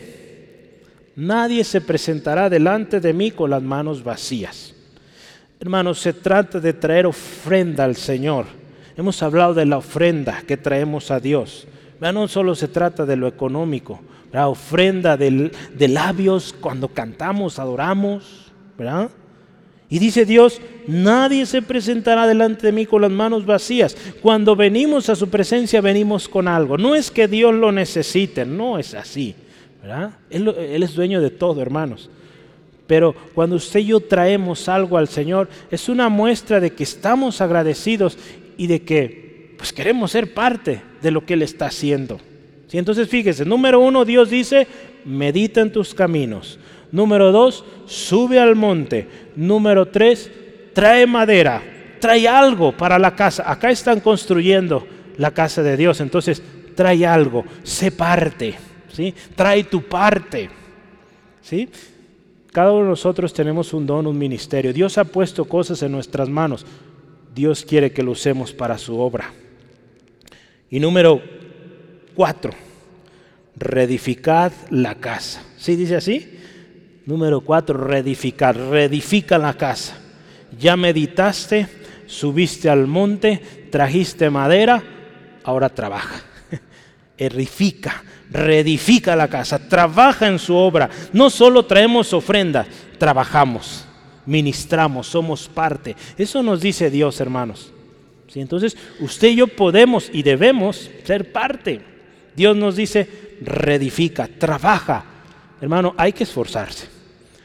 Nadie 1.17 1.65
se 1.65 1.81
presentará 1.81 2.51
delante 2.51 3.01
de 3.01 3.13
mí 3.13 3.31
con 3.31 3.51
las 3.51 3.63
manos 3.63 4.03
vacías. 4.03 4.75
Hermanos, 5.61 6.01
se 6.01 6.13
trata 6.13 6.61
de 6.61 6.73
traer 6.73 7.07
ofrenda 7.07 7.85
al 7.85 7.97
Señor. 7.97 8.47
Hemos 8.97 9.23
hablado 9.23 9.55
de 9.55 9.65
la 9.65 9.79
ofrenda 9.79 10.43
que 10.47 10.57
traemos 10.57 11.11
a 11.11 11.21
Dios. 11.21 11.67
No 12.01 12.29
solo 12.29 12.55
se 12.55 12.69
trata 12.69 13.07
de 13.07 13.17
lo 13.17 13.27
económico, 13.27 14.01
la 14.31 14.49
ofrenda 14.49 15.17
de 15.17 15.89
labios 15.89 16.55
cuando 16.61 16.89
cantamos, 16.89 17.59
adoramos, 17.59 18.53
Y 19.91 19.99
dice 19.99 20.25
Dios, 20.25 20.61
nadie 20.87 21.47
se 21.47 21.63
presentará 21.63 22.27
delante 22.27 22.67
de 22.67 22.73
mí 22.73 22.87
con 22.87 23.03
las 23.03 23.11
manos 23.11 23.45
vacías. 23.47 23.97
Cuando 24.23 24.57
venimos 24.57 25.09
a 25.09 25.17
su 25.17 25.29
presencia 25.29 25.81
venimos 25.81 26.29
con 26.29 26.49
algo. 26.49 26.79
No 26.79 26.95
es 26.95 27.11
que 27.11 27.29
Dios 27.29 27.55
lo 27.55 27.71
necesite, 27.71 28.45
no 28.45 28.79
es 28.79 28.95
así. 28.95 29.35
Él, 30.31 30.49
él 30.49 30.83
es 30.83 30.95
dueño 30.95 31.21
de 31.21 31.31
todo, 31.31 31.61
hermanos. 31.61 32.09
Pero 32.87 33.15
cuando 33.35 33.57
usted 33.57 33.81
y 33.81 33.87
yo 33.87 34.01
traemos 34.01 34.69
algo 34.69 34.99
al 34.99 35.09
Señor, 35.09 35.49
es 35.71 35.89
una 35.89 36.09
muestra 36.09 36.61
de 36.61 36.71
que 36.71 36.83
estamos 36.85 37.41
agradecidos 37.41 38.19
y 38.57 38.67
de 38.67 38.83
que 38.83 39.55
pues 39.57 39.73
queremos 39.73 40.11
ser 40.11 40.35
parte 40.35 40.83
de 41.01 41.11
lo 41.11 41.25
que 41.25 41.35
Él 41.35 41.43
está 41.43 41.67
haciendo. 41.67 42.19
¿Sí? 42.69 42.79
Entonces 42.79 43.09
fíjese, 43.09 43.45
número 43.45 43.81
uno, 43.81 44.05
Dios 44.05 44.29
dice, 44.31 44.67
medita 45.05 45.61
en 45.61 45.73
tus 45.73 45.95
caminos. 45.95 46.59
Número 46.93 47.33
dos, 47.33 47.65
sube 47.87 48.39
al 48.39 48.57
monte. 48.57 49.09
Número 49.37 49.87
tres, 49.87 50.31
trae 50.73 51.07
madera, 51.07 51.63
trae 52.01 52.29
algo 52.29 52.77
para 52.77 52.99
la 52.99 53.15
casa. 53.15 53.51
Acá 53.51 53.71
están 53.71 54.01
construyendo 54.01 54.87
la 55.17 55.31
casa 55.31 55.63
de 55.63 55.77
Dios, 55.77 56.01
entonces 56.01 56.43
trae 56.75 57.07
algo, 57.07 57.45
sé 57.63 57.91
parte, 57.91 58.55
¿sí? 58.93 59.15
Trae 59.35 59.65
tu 59.65 59.83
parte, 59.83 60.51
¿sí? 61.41 61.69
Cada 62.53 62.73
uno 62.73 62.85
de 62.85 62.91
nosotros 62.91 63.33
tenemos 63.33 63.73
un 63.73 63.87
don, 63.87 64.07
un 64.07 64.17
ministerio. 64.17 64.73
Dios 64.73 64.99
ha 64.99 65.05
puesto 65.05 65.45
cosas 65.45 65.83
en 65.83 65.91
nuestras 65.91 66.29
manos. 66.29 66.65
Dios 67.35 67.65
quiere 67.65 67.91
que 67.91 68.03
lo 68.03 68.13
usemos 68.13 68.53
para 68.53 68.79
su 68.79 68.99
obra. 68.99 69.33
Y 70.71 70.79
número 70.79 71.21
cuatro, 72.15 72.53
reedificad 73.57 74.53
la 74.71 74.95
casa. 74.95 75.43
¿Sí 75.57 75.75
dice 75.75 75.97
así? 75.97 76.39
Número 77.07 77.41
cuatro, 77.41 77.79
reedificar. 77.79 78.57
Reedifica 78.57 79.39
la 79.39 79.55
casa. 79.55 79.99
Ya 80.59 80.77
meditaste, 80.77 81.69
subiste 82.07 82.71
al 82.71 82.87
monte, 82.87 83.69
trajiste 83.71 84.31
madera, 84.31 84.83
ahora 85.45 85.69
trabaja. 85.69 86.23
Edifica 87.19 88.03
reedifica 88.35 89.15
la 89.15 89.29
casa, 89.29 89.69
trabaja 89.69 90.27
en 90.27 90.39
su 90.39 90.55
obra. 90.55 90.91
No 91.13 91.31
solo 91.31 91.65
traemos 91.65 92.13
ofrenda, 92.13 92.67
trabajamos, 92.99 93.85
ministramos, 94.27 95.07
somos 95.07 95.49
parte. 95.49 95.97
Eso 96.19 96.43
nos 96.43 96.61
dice 96.61 96.91
Dios, 96.91 97.21
hermanos. 97.21 97.73
¿Sí? 98.29 98.41
Entonces, 98.41 98.77
usted 99.01 99.29
y 99.29 99.37
yo 99.37 99.47
podemos 99.47 100.11
y 100.13 100.23
debemos 100.23 100.91
ser 101.05 101.33
parte. 101.33 101.81
Dios 102.35 102.57
nos 102.57 102.75
dice, 102.77 103.09
reedifica, 103.41 104.29
trabaja. 104.39 105.05
Hermano, 105.61 105.95
hay 105.97 106.13
que 106.13 106.25
esforzarse. 106.25 106.94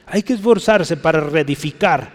Hay 0.10 0.24
que 0.24 0.34
esforzarse 0.34 0.98
para 0.98 1.22
reedificar 1.22 2.12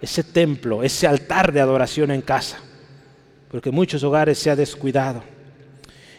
ese 0.00 0.24
templo, 0.24 0.82
ese 0.82 1.06
altar 1.06 1.52
de 1.52 1.60
adoración 1.60 2.10
en 2.10 2.20
casa. 2.20 2.58
Porque 3.50 3.70
muchos 3.70 4.02
hogares 4.02 4.38
se 4.38 4.50
ha 4.50 4.56
descuidado. 4.56 5.22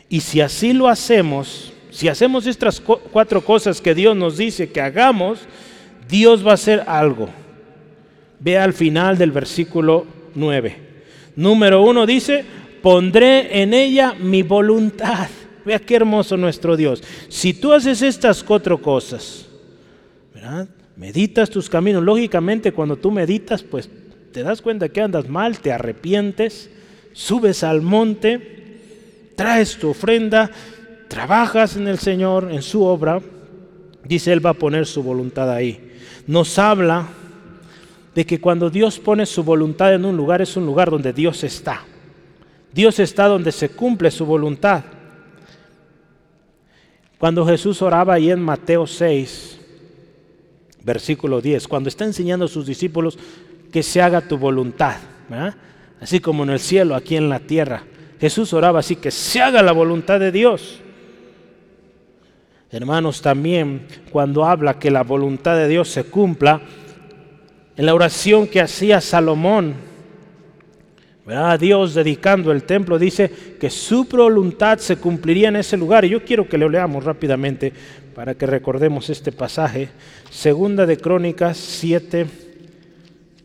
Y 0.08 0.22
si 0.22 0.42
así 0.42 0.74
lo 0.74 0.88
hacemos, 0.88 1.74
si 1.92 2.08
hacemos 2.08 2.48
estas 2.48 2.80
cuatro 2.82 3.44
cosas 3.44 3.82
que 3.82 3.94
Dios 3.94 4.16
nos 4.16 4.38
dice 4.38 4.70
que 4.70 4.82
hagamos, 4.82 5.40
Dios 6.08 6.46
va 6.46 6.52
a 6.52 6.56
hacer 6.56 6.84
algo. 6.88 7.30
Vea 8.40 8.64
al 8.64 8.74
final 8.74 9.18
del 9.18 9.32
versículo 9.32 10.08
9. 10.36 10.90
Número 11.36 11.84
uno 11.84 12.06
dice, 12.06 12.44
pondré 12.82 13.62
en 13.62 13.74
ella 13.74 14.16
mi 14.18 14.42
voluntad. 14.42 15.28
Vea 15.66 15.80
qué 15.80 15.98
hermoso 15.98 16.38
nuestro 16.38 16.76
Dios. 16.76 17.04
Si 17.28 17.54
tú 17.54 17.74
haces 17.74 18.02
estas 18.02 18.44
cuatro 18.44 18.82
cosas, 18.82 19.46
meditas 21.00 21.50
tus 21.50 21.68
caminos, 21.68 22.04
lógicamente 22.04 22.72
cuando 22.72 22.98
tú 22.98 23.10
meditas, 23.10 23.64
pues 23.64 23.90
te 24.32 24.44
das 24.44 24.62
cuenta 24.62 24.90
que 24.90 25.02
andas 25.02 25.28
mal, 25.28 25.60
te 25.60 25.72
arrepientes, 25.72 26.70
subes 27.14 27.64
al 27.64 27.82
monte, 27.82 28.78
traes 29.36 29.78
tu 29.78 29.90
ofrenda 29.90 30.52
trabajas 31.10 31.76
en 31.76 31.88
el 31.88 31.98
Señor, 31.98 32.50
en 32.52 32.62
su 32.62 32.84
obra, 32.84 33.20
dice 34.06 34.32
Él 34.32 34.46
va 34.46 34.52
a 34.52 34.54
poner 34.54 34.86
su 34.86 35.04
voluntad 35.04 35.52
ahí. 35.52 35.92
Nos 36.28 36.58
habla 36.58 37.08
de 38.16 38.26
que 38.26 38.40
cuando 38.40 38.70
Dios 38.70 39.00
pone 39.00 39.26
su 39.26 39.44
voluntad 39.44 39.94
en 39.94 40.06
un 40.06 40.16
lugar 40.16 40.42
es 40.42 40.56
un 40.56 40.66
lugar 40.66 40.90
donde 40.90 41.12
Dios 41.12 41.44
está. 41.44 41.84
Dios 42.72 43.00
está 43.00 43.26
donde 43.26 43.52
se 43.52 43.70
cumple 43.70 44.12
su 44.12 44.26
voluntad. 44.26 44.84
Cuando 47.18 47.46
Jesús 47.46 47.82
oraba 47.82 48.14
ahí 48.14 48.32
en 48.32 48.40
Mateo 48.40 48.86
6, 48.86 49.59
versículo 50.84 51.42
10, 51.42 51.68
cuando 51.68 51.90
está 51.90 52.06
enseñando 52.06 52.46
a 52.46 52.50
sus 52.50 52.66
discípulos 52.66 53.18
que 53.72 53.84
se 53.84 54.02
haga 54.02 54.22
tu 54.22 54.38
voluntad, 54.38 54.98
así 56.02 56.20
como 56.20 56.44
en 56.44 56.52
el 56.52 56.60
cielo, 56.60 56.96
aquí 56.96 57.16
en 57.16 57.30
la 57.30 57.40
tierra. 57.40 57.84
Jesús 58.20 58.54
oraba 58.54 58.80
así, 58.80 58.96
que 58.96 59.12
se 59.12 59.42
haga 59.42 59.62
la 59.62 59.72
voluntad 59.72 60.20
de 60.20 60.32
Dios. 60.32 60.80
Hermanos, 62.72 63.22
también 63.22 63.88
cuando 64.12 64.46
habla 64.46 64.78
que 64.78 64.92
la 64.92 65.04
voluntad 65.04 65.56
de 65.56 65.68
Dios 65.68 65.90
se 65.90 66.04
cumpla, 66.04 66.62
en 67.78 67.86
la 67.86 67.96
oración 67.96 68.48
que 68.48 68.62
hacía 68.62 69.00
Salomón, 69.00 69.76
Dios 71.60 71.94
dedicando 71.94 72.52
el 72.52 72.64
templo, 72.64 72.98
dice 72.98 73.30
que 73.60 73.70
su 73.70 74.06
voluntad 74.06 74.80
se 74.80 74.98
cumpliría 74.98 75.50
en 75.50 75.58
ese 75.58 75.78
lugar. 75.78 76.04
Y 76.06 76.10
yo 76.10 76.24
quiero 76.24 76.48
que 76.48 76.58
lo 76.58 76.68
leamos 76.68 77.04
rápidamente 77.04 77.72
para 78.16 78.34
que 78.34 78.46
recordemos 78.46 79.10
este 79.10 79.32
pasaje. 79.32 79.90
Segunda 80.32 80.86
de 80.86 80.98
Crónicas 80.98 81.58
7, 81.58 82.26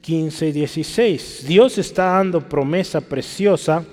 15 0.00 0.48
y 0.48 0.52
16. 0.52 1.44
Dios 1.46 1.78
está 1.78 2.04
dando 2.04 2.40
promesa 2.40 3.00
preciosa 3.02 3.84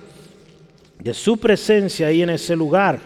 de 0.99 1.13
su 1.13 1.37
presencia 1.37 2.07
ahí 2.07 2.21
en 2.21 2.29
ese 2.29 2.55
lugar 2.55 2.99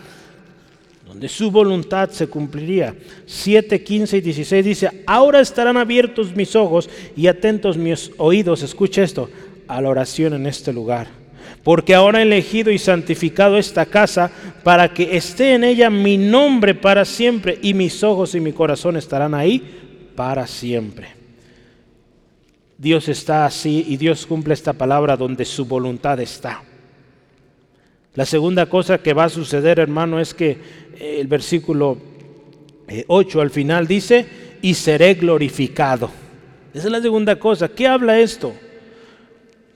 donde 1.05 1.29
su 1.29 1.51
voluntad 1.51 2.09
se 2.09 2.27
cumpliría. 2.27 2.95
7, 3.25 3.83
15 3.83 4.17
y 4.17 4.21
16 4.21 4.65
dice, 4.65 5.03
ahora 5.05 5.39
estarán 5.39 5.77
abiertos 5.77 6.35
mis 6.35 6.55
ojos 6.55 6.89
y 7.15 7.27
atentos 7.27 7.77
mis 7.77 8.11
oídos, 8.17 8.63
escucha 8.63 9.03
esto, 9.03 9.29
a 9.67 9.81
la 9.81 9.89
oración 9.89 10.33
en 10.33 10.45
este 10.45 10.73
lugar. 10.73 11.07
Porque 11.63 11.95
ahora 11.95 12.19
he 12.19 12.23
elegido 12.23 12.71
y 12.71 12.77
santificado 12.77 13.57
esta 13.57 13.85
casa 13.85 14.31
para 14.63 14.93
que 14.93 15.17
esté 15.17 15.53
en 15.53 15.63
ella 15.63 15.89
mi 15.89 16.17
nombre 16.17 16.75
para 16.75 17.05
siempre 17.05 17.57
y 17.61 17.73
mis 17.73 18.03
ojos 18.03 18.35
y 18.35 18.39
mi 18.39 18.53
corazón 18.53 18.97
estarán 18.97 19.33
ahí 19.33 20.11
para 20.15 20.47
siempre. 20.47 21.09
Dios 22.77 23.07
está 23.07 23.45
así 23.45 23.85
y 23.87 23.97
Dios 23.97 24.25
cumple 24.25 24.53
esta 24.53 24.73
palabra 24.73 25.15
donde 25.15 25.45
su 25.45 25.65
voluntad 25.65 26.19
está. 26.19 26.61
La 28.15 28.25
segunda 28.25 28.67
cosa 28.67 28.97
que 28.97 29.13
va 29.13 29.25
a 29.25 29.29
suceder, 29.29 29.79
hermano, 29.79 30.19
es 30.19 30.33
que 30.33 30.57
eh, 30.99 31.17
el 31.19 31.27
versículo 31.27 31.97
8 33.07 33.39
eh, 33.39 33.41
al 33.41 33.49
final 33.49 33.87
dice, 33.87 34.25
y 34.61 34.73
seré 34.73 35.15
glorificado. 35.15 36.09
Esa 36.73 36.87
es 36.87 36.91
la 36.91 37.01
segunda 37.01 37.37
cosa. 37.37 37.69
¿Qué 37.69 37.87
habla 37.87 38.19
esto? 38.19 38.53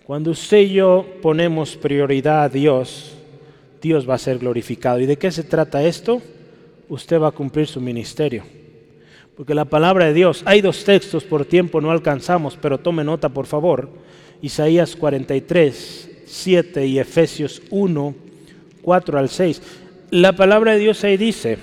Cuando 0.09 0.31
usted 0.31 0.61
y 0.61 0.73
yo 0.73 1.05
ponemos 1.21 1.75
prioridad 1.75 2.41
a 2.41 2.49
Dios, 2.49 3.11
Dios 3.79 4.09
va 4.09 4.15
a 4.15 4.17
ser 4.17 4.39
glorificado. 4.39 4.99
¿Y 4.99 5.05
de 5.05 5.17
qué 5.19 5.31
se 5.31 5.43
trata 5.43 5.83
esto? 5.83 6.19
Usted 6.87 7.21
va 7.21 7.27
a 7.27 7.31
cumplir 7.31 7.67
su 7.67 7.79
ministerio. 7.79 8.41
Porque 9.37 9.53
la 9.53 9.65
palabra 9.65 10.05
de 10.05 10.15
Dios, 10.15 10.41
hay 10.45 10.61
dos 10.61 10.83
textos, 10.83 11.23
por 11.25 11.45
tiempo 11.45 11.79
no 11.79 11.91
alcanzamos, 11.91 12.57
pero 12.59 12.79
tome 12.79 13.03
nota 13.03 13.29
por 13.29 13.45
favor. 13.45 13.87
Isaías 14.41 14.95
43, 14.95 16.23
7 16.25 16.87
y 16.87 16.97
Efesios 16.97 17.61
1, 17.69 18.15
4 18.81 19.19
al 19.19 19.29
6. 19.29 19.61
La 20.09 20.35
palabra 20.35 20.71
de 20.71 20.79
Dios 20.79 21.03
ahí 21.03 21.17
dice 21.17 21.59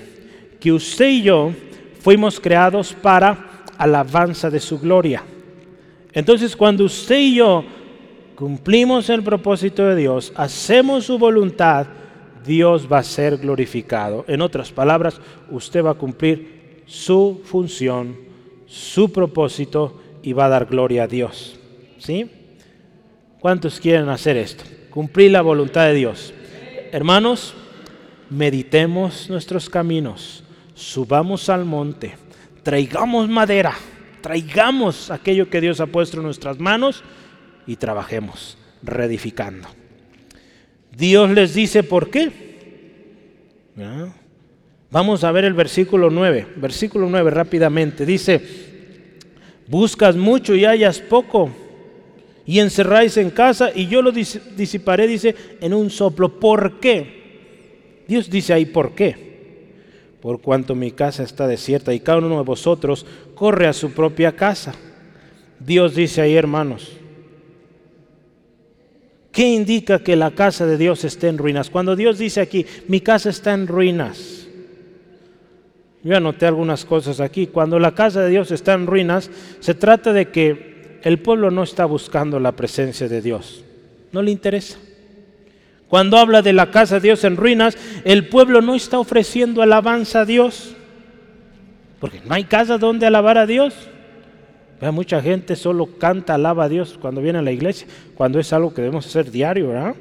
que 0.61 0.71
usted 0.71 1.09
y 1.09 1.23
yo 1.23 1.51
fuimos 1.99 2.39
creados 2.39 2.93
para 2.93 3.65
alabanza 3.77 4.49
de 4.49 4.61
su 4.61 4.79
gloria. 4.79 5.21
Entonces 6.13 6.55
cuando 6.55 6.85
usted 6.85 7.19
y 7.19 7.35
yo 7.35 7.65
cumplimos 8.37 9.09
el 9.09 9.23
propósito 9.23 9.83
de 9.87 9.95
Dios, 9.95 10.31
hacemos 10.35 11.05
su 11.05 11.17
voluntad, 11.17 11.87
Dios 12.45 12.87
va 12.89 12.99
a 12.99 13.03
ser 13.03 13.37
glorificado. 13.37 14.25
En 14.27 14.41
otras 14.41 14.71
palabras, 14.71 15.19
usted 15.49 15.83
va 15.83 15.91
a 15.91 15.95
cumplir 15.95 16.83
su 16.85 17.41
función, 17.43 18.15
su 18.67 19.11
propósito 19.11 19.99
y 20.21 20.33
va 20.33 20.45
a 20.45 20.49
dar 20.49 20.67
gloria 20.67 21.03
a 21.03 21.07
Dios. 21.07 21.59
¿Sí? 21.97 22.29
¿Cuántos 23.39 23.79
quieren 23.79 24.07
hacer 24.07 24.37
esto? 24.37 24.63
Cumplir 24.91 25.31
la 25.31 25.41
voluntad 25.41 25.87
de 25.87 25.95
Dios. 25.95 26.31
Hermanos, 26.91 27.55
meditemos 28.29 29.31
nuestros 29.31 29.67
caminos, 29.67 30.43
subamos 30.75 31.49
al 31.49 31.65
monte, 31.65 32.15
traigamos 32.61 33.27
madera, 33.29 33.73
traigamos 34.21 35.09
aquello 35.09 35.49
que 35.49 35.59
Dios 35.59 35.79
ha 35.79 35.87
puesto 35.87 36.17
en 36.17 36.23
nuestras 36.23 36.59
manos 36.59 37.03
y 37.67 37.75
trabajemos 37.75 38.57
reedificando. 38.81 39.67
Dios 40.95 41.29
les 41.29 41.53
dice 41.53 41.83
por 41.83 42.09
qué. 42.09 42.31
Vamos 44.89 45.23
a 45.23 45.31
ver 45.31 45.45
el 45.45 45.53
versículo 45.53 46.09
9. 46.09 46.47
Versículo 46.55 47.07
9 47.09 47.29
rápidamente. 47.29 48.05
Dice, 48.05 48.41
Buscas 49.67 50.15
mucho 50.15 50.55
y 50.55 50.65
hallas 50.65 50.99
poco. 50.99 51.51
Y 52.45 52.59
encerráis 52.59 53.17
en 53.17 53.29
casa 53.29 53.71
y 53.75 53.87
yo 53.87 54.01
lo 54.01 54.11
disiparé, 54.11 55.05
dice, 55.05 55.35
en 55.59 55.73
un 55.73 55.89
soplo. 55.89 56.39
¿Por 56.39 56.79
qué? 56.79 58.05
Dios 58.07 58.29
dice 58.29 58.53
ahí, 58.53 58.65
¿por 58.65 58.95
qué? 58.95 59.27
Por 60.21 60.39
cuanto 60.39 60.73
mi 60.73 60.91
casa 60.91 61.23
está 61.23 61.45
desierta 61.45 61.93
y 61.93 61.99
cada 61.99 62.19
uno 62.19 62.37
de 62.37 62.43
vosotros 62.43 63.05
corre 63.35 63.67
a 63.67 63.73
su 63.73 63.91
propia 63.91 64.31
casa. 64.31 64.73
Dios 65.59 65.93
dice 65.93 66.21
ahí, 66.21 66.35
hermanos, 66.35 66.93
¿qué 69.37 69.47
indica 69.47 69.99
que 69.99 70.15
la 70.15 70.31
casa 70.31 70.65
de 70.65 70.79
Dios 70.79 71.03
esté 71.03 71.27
en 71.27 71.37
ruinas? 71.37 71.69
Cuando 71.69 71.95
Dios 71.95 72.17
dice 72.17 72.41
aquí, 72.41 72.65
mi 72.87 73.01
casa 73.01 73.29
está 73.29 73.53
en 73.53 73.67
ruinas, 73.67 74.47
yo 76.01 76.17
anoté 76.17 76.47
algunas 76.47 76.85
cosas 76.85 77.19
aquí. 77.19 77.45
Cuando 77.45 77.77
la 77.77 77.93
casa 77.93 78.21
de 78.21 78.31
Dios 78.31 78.49
está 78.49 78.73
en 78.73 78.87
ruinas, 78.87 79.29
se 79.59 79.75
trata 79.75 80.11
de 80.11 80.29
que 80.29 80.99
el 81.03 81.19
pueblo 81.19 81.51
no 81.51 81.61
está 81.61 81.85
buscando 81.85 82.39
la 82.39 82.53
presencia 82.53 83.07
de 83.07 83.21
Dios. 83.21 83.63
No 84.11 84.23
le 84.23 84.31
interesa. 84.31 84.79
Cuando 85.87 86.17
habla 86.17 86.41
de 86.41 86.53
la 86.53 86.71
casa 86.71 86.95
de 86.95 87.01
Dios 87.01 87.23
en 87.23 87.37
ruinas, 87.37 87.77
el 88.05 88.29
pueblo 88.29 88.63
no 88.63 88.73
está 88.73 88.97
ofreciendo 88.97 89.61
alabanza 89.61 90.21
a 90.21 90.25
Dios. 90.25 90.75
Porque 91.99 92.21
no 92.25 92.33
hay 92.33 92.45
casa 92.45 92.79
donde 92.79 93.05
alabar 93.05 93.37
a 93.37 93.45
Dios. 93.45 93.75
Mucha 94.79 95.21
gente 95.21 95.55
solo 95.55 95.87
canta, 95.97 96.35
alaba 96.35 96.65
a 96.65 96.69
Dios 96.69 96.97
cuando 97.01 97.21
viene 97.21 97.39
a 97.39 97.41
la 97.41 97.51
iglesia, 97.51 97.87
cuando 98.15 98.39
es 98.39 98.53
algo 98.53 98.73
que 98.73 98.81
debemos 98.81 99.07
hacer 99.07 99.31
diario, 99.31 99.69
¿verdad? 99.69 99.95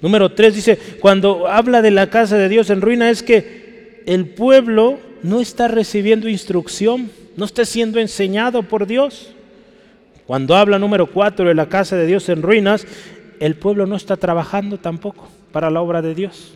Número 0.00 0.30
tres 0.30 0.54
dice, 0.54 0.78
cuando 1.00 1.48
habla 1.48 1.82
de 1.82 1.90
la 1.90 2.08
casa 2.08 2.36
de 2.36 2.48
Dios 2.48 2.70
en 2.70 2.80
ruina 2.80 3.10
es 3.10 3.22
que 3.22 4.02
el 4.06 4.26
pueblo 4.26 4.98
no 5.22 5.40
está 5.40 5.66
recibiendo 5.66 6.28
instrucción, 6.28 7.10
no 7.36 7.44
está 7.44 7.64
siendo 7.64 7.98
enseñado 7.98 8.62
por 8.62 8.86
Dios. 8.86 9.34
Cuando 10.26 10.54
habla 10.56 10.78
número 10.78 11.06
cuatro 11.06 11.48
de 11.48 11.54
la 11.54 11.68
casa 11.68 11.96
de 11.96 12.06
Dios 12.06 12.28
en 12.28 12.42
ruinas, 12.42 12.86
el 13.40 13.56
pueblo 13.56 13.86
no 13.86 13.96
está 13.96 14.16
trabajando 14.16 14.78
tampoco 14.78 15.28
para 15.52 15.70
la 15.70 15.80
obra 15.80 16.02
de 16.02 16.14
Dios. 16.14 16.54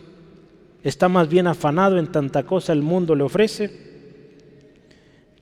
Está 0.83 1.09
más 1.09 1.27
bien 1.27 1.47
afanado 1.47 1.97
en 1.97 2.07
tanta 2.07 2.43
cosa 2.43 2.71
el 2.71 2.81
mundo 2.81 3.15
le 3.15 3.23
ofrece. 3.23 3.92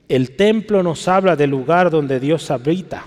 El 0.08 0.32
templo 0.36 0.82
nos 0.82 1.08
habla 1.08 1.36
del 1.36 1.50
lugar 1.50 1.90
donde 1.90 2.20
Dios 2.20 2.50
habita. 2.50 3.06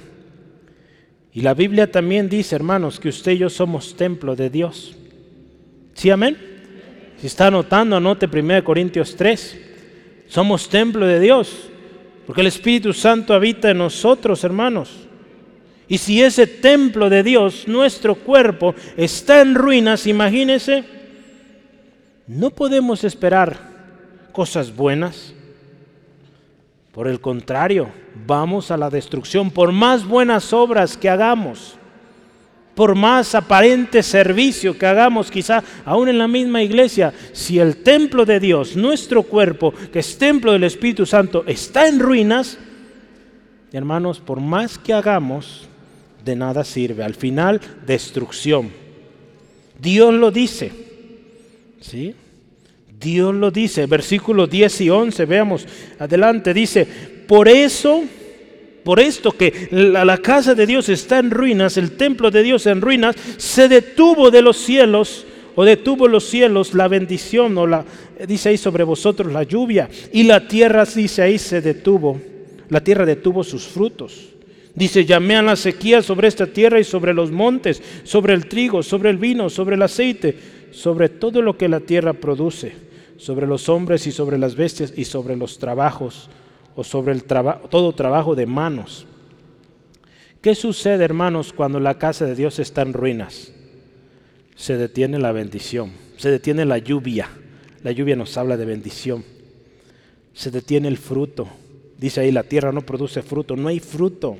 Y 1.33 1.41
la 1.41 1.53
Biblia 1.53 1.91
también 1.91 2.29
dice, 2.29 2.55
hermanos, 2.55 2.99
que 2.99 3.09
usted 3.09 3.33
y 3.33 3.39
yo 3.39 3.49
somos 3.49 3.95
templo 3.95 4.35
de 4.35 4.49
Dios. 4.49 4.95
¿Sí, 5.93 6.09
amén? 6.09 6.37
Si 7.19 7.27
está 7.27 7.47
anotando, 7.47 7.97
anote 7.97 8.27
1 8.31 8.63
Corintios 8.63 9.15
3. 9.15 9.61
Somos 10.27 10.69
templo 10.69 11.05
de 11.05 11.19
Dios, 11.19 11.69
porque 12.25 12.41
el 12.41 12.47
Espíritu 12.47 12.93
Santo 12.93 13.33
habita 13.33 13.69
en 13.69 13.77
nosotros, 13.77 14.43
hermanos. 14.43 15.05
Y 15.87 15.97
si 15.97 16.21
ese 16.21 16.47
templo 16.47 17.09
de 17.09 17.21
Dios, 17.21 17.67
nuestro 17.67 18.15
cuerpo, 18.15 18.73
está 18.97 19.41
en 19.41 19.55
ruinas, 19.55 20.07
imagínese, 20.07 20.83
no 22.27 22.49
podemos 22.49 23.03
esperar 23.03 23.59
cosas 24.31 24.75
buenas. 24.75 25.33
Por 26.95 27.07
el 27.07 27.19
contrario, 27.19 27.89
vamos 28.25 28.71
a 28.71 28.77
la 28.77 28.89
destrucción 28.89 29.51
por 29.51 29.71
más 29.71 30.07
buenas 30.07 30.53
obras 30.53 30.97
que 30.97 31.09
hagamos 31.09 31.77
por 32.75 32.93
más 32.93 33.33
aparente 33.33 34.03
servicio 34.03 34.77
que 34.77 34.85
hagamos 34.85 35.31
quizá 35.31 35.63
aún 35.85 36.09
en 36.09 36.17
la 36.17 36.27
misma 36.27 36.61
iglesia, 36.61 37.13
si 37.31 37.57
el 37.57 37.77
templo 37.77 38.25
de 38.25 38.39
Dios, 38.39 38.75
nuestro 38.75 39.23
cuerpo, 39.23 39.73
que 39.91 39.99
es 39.99 40.17
templo 40.17 40.51
del 40.51 40.65
Espíritu 40.65 41.05
Santo, 41.05 41.45
está 41.47 41.87
en 41.87 41.99
ruinas, 41.99 42.57
hermanos, 43.71 44.19
por 44.19 44.41
más 44.41 44.77
que 44.77 44.93
hagamos, 44.93 45.69
de 46.23 46.35
nada 46.35 46.65
sirve. 46.65 47.03
Al 47.03 47.15
final, 47.15 47.61
destrucción. 47.85 48.71
Dios 49.79 50.13
lo 50.13 50.31
dice. 50.31 50.71
¿Sí? 51.79 52.15
Dios 52.99 53.33
lo 53.33 53.51
dice. 53.51 53.85
Versículos 53.85 54.49
10 54.49 54.81
y 54.81 54.89
11, 54.89 55.25
veamos 55.25 55.67
adelante, 55.99 56.53
dice, 56.53 56.87
por 57.27 57.47
eso 57.47 58.03
por 58.85 58.99
esto 58.99 59.31
que 59.31 59.67
la, 59.71 60.17
casa 60.19 60.53
de 60.53 60.67
Dios 60.67 60.89
está 60.89 61.17
en 61.17 61.31
ruinas, 61.31 61.75
el 61.75 61.97
templo 61.97 62.29
de 62.29 62.43
Dios 62.43 62.67
en 62.67 62.81
ruinas, 62.81 63.15
se 63.37 63.67
detuvo 63.67 64.29
de 64.29 64.43
los 64.43 64.57
cielos 64.57 65.25
o 65.55 65.65
detuvo 65.65 66.07
los 66.07 66.25
cielos 66.25 66.75
la 66.75 66.87
bendición 66.87 67.57
o 67.57 67.65
la 67.65 67.83
dice 68.27 68.49
ahí 68.49 68.57
sobre 68.57 68.83
vosotros 68.83 69.33
la 69.33 69.41
lluvia 69.41 69.89
y 70.13 70.23
la 70.23 70.47
tierra 70.47 70.85
dice 70.85 71.23
ahí 71.23 71.39
se 71.39 71.61
detuvo. 71.61 72.21
La 72.69 72.79
tierra 72.79 73.07
detuvo 73.07 73.43
sus 73.43 73.63
frutos. 73.63 74.29
Dice, 74.75 75.03
llamé 75.03 75.35
a 75.35 75.41
la 75.41 75.55
sequía 75.55 76.03
sobre 76.03 76.27
esta 76.27 76.45
tierra 76.45 76.79
y 76.79 76.83
sobre 76.83 77.13
los 77.13 77.31
montes, 77.31 77.81
sobre 78.03 78.35
el 78.35 78.45
trigo, 78.45 78.83
sobre 78.83 79.09
el 79.09 79.17
vino, 79.17 79.49
sobre 79.49 79.75
el 79.75 79.81
aceite, 79.81 80.37
sobre 80.71 81.09
todo 81.09 81.41
lo 81.41 81.57
que 81.57 81.69
la 81.69 81.79
tierra 81.79 82.13
produce, 82.13 82.73
sobre 83.17 83.47
los 83.47 83.69
hombres 83.69 84.07
y 84.07 84.11
sobre 84.11 84.37
las 84.37 84.55
bestias 84.55 84.93
y 84.95 85.05
sobre 85.05 85.35
los 85.35 85.57
trabajos 85.57 86.29
o 86.75 86.83
sobre 86.83 87.13
el 87.13 87.23
todo 87.23 87.93
trabajo 87.93 88.35
de 88.35 88.45
manos. 88.45 89.05
¿Qué 90.41 90.53
sucede, 90.53 91.03
hermanos, 91.03 91.53
cuando 91.53 91.79
la 91.79 91.97
casa 91.97 92.25
de 92.25 92.35
Dios 92.35 92.59
está 92.59 92.81
en 92.81 92.93
ruinas? 92.93 93.51
Se 94.55 94.77
detiene 94.77 95.17
la 95.19 95.31
bendición, 95.31 95.91
se 96.17 96.29
detiene 96.29 96.65
la 96.65 96.77
lluvia. 96.77 97.29
La 97.83 97.91
lluvia 97.91 98.15
nos 98.15 98.35
habla 98.37 98.57
de 98.57 98.65
bendición. 98.65 99.23
Se 100.33 100.51
detiene 100.51 100.87
el 100.87 100.97
fruto. 100.97 101.47
Dice 101.97 102.21
ahí, 102.21 102.31
la 102.31 102.43
tierra 102.43 102.71
no 102.71 102.81
produce 102.81 103.21
fruto, 103.21 103.55
no 103.55 103.69
hay 103.69 103.79
fruto. 103.79 104.37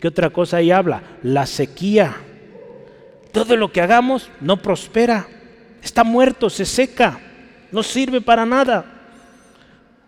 ¿Qué 0.00 0.08
otra 0.08 0.30
cosa 0.30 0.58
ahí 0.58 0.70
habla? 0.70 1.02
La 1.22 1.46
sequía. 1.46 2.16
Todo 3.32 3.56
lo 3.56 3.72
que 3.72 3.80
hagamos 3.80 4.30
no 4.40 4.62
prospera. 4.62 5.28
Está 5.82 6.04
muerto, 6.04 6.50
se 6.50 6.64
seca, 6.64 7.20
no 7.72 7.82
sirve 7.82 8.20
para 8.20 8.44
nada. 8.46 8.84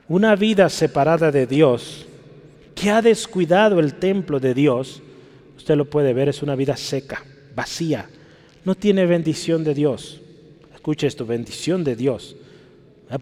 Una 0.08 0.34
vida 0.34 0.68
separada 0.68 1.30
de 1.30 1.46
Dios, 1.46 2.06
que 2.74 2.90
ha 2.90 3.00
descuidado 3.00 3.78
el 3.78 3.94
templo 3.94 4.40
de 4.40 4.54
Dios, 4.54 5.02
usted 5.56 5.76
lo 5.76 5.84
puede 5.84 6.12
ver, 6.12 6.28
es 6.28 6.42
una 6.42 6.56
vida 6.56 6.76
seca, 6.76 7.24
vacía. 7.54 8.08
No 8.64 8.74
tiene 8.74 9.06
bendición 9.06 9.62
de 9.62 9.74
Dios. 9.74 10.20
Escuche 10.74 11.06
esto, 11.06 11.24
bendición 11.24 11.84
de 11.84 11.94
Dios. 11.94 12.36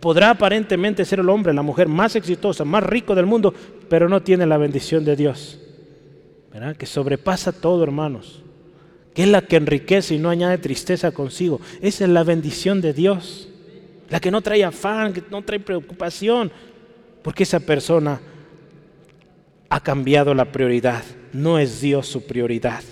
Podrá 0.00 0.30
aparentemente 0.30 1.04
ser 1.04 1.20
el 1.20 1.28
hombre, 1.28 1.52
la 1.52 1.62
mujer 1.62 1.88
más 1.88 2.14
exitosa, 2.14 2.64
más 2.64 2.84
rico 2.84 3.14
del 3.14 3.26
mundo, 3.26 3.54
pero 3.88 4.08
no 4.08 4.22
tiene 4.22 4.46
la 4.46 4.58
bendición 4.58 5.04
de 5.04 5.16
Dios. 5.16 5.58
Que 6.78 6.86
sobrepasa 6.86 7.52
todo, 7.52 7.82
hermanos. 7.82 8.42
Que 9.14 9.22
es 9.22 9.28
la 9.28 9.42
que 9.42 9.56
enriquece 9.56 10.14
y 10.14 10.18
no 10.18 10.30
añade 10.30 10.58
tristeza 10.58 11.10
consigo. 11.12 11.60
Esa 11.80 12.04
es 12.04 12.10
la 12.10 12.24
bendición 12.24 12.80
de 12.80 12.92
Dios. 12.92 13.48
La 14.10 14.20
que 14.20 14.30
no 14.30 14.40
trae 14.40 14.64
afán, 14.64 15.12
que 15.12 15.22
no 15.30 15.42
trae 15.42 15.60
preocupación. 15.60 16.50
Porque 17.22 17.42
esa 17.42 17.60
persona 17.60 18.20
ha 19.68 19.80
cambiado 19.80 20.34
la 20.34 20.46
prioridad. 20.46 21.04
No 21.32 21.58
es 21.58 21.80
Dios 21.80 22.06
su 22.06 22.26
prioridad. 22.26 22.82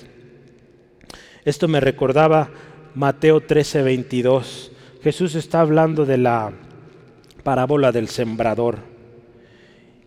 Esto 1.45 1.69
me 1.69 1.81
recordaba 1.81 2.51
Mateo 2.95 3.41
13, 3.41 3.83
22. 3.83 4.73
Jesús 5.03 5.35
está 5.35 5.61
hablando 5.61 6.05
de 6.05 6.19
la 6.19 6.53
parábola 7.43 7.93
del 7.93 8.09
sembrador. 8.09 8.79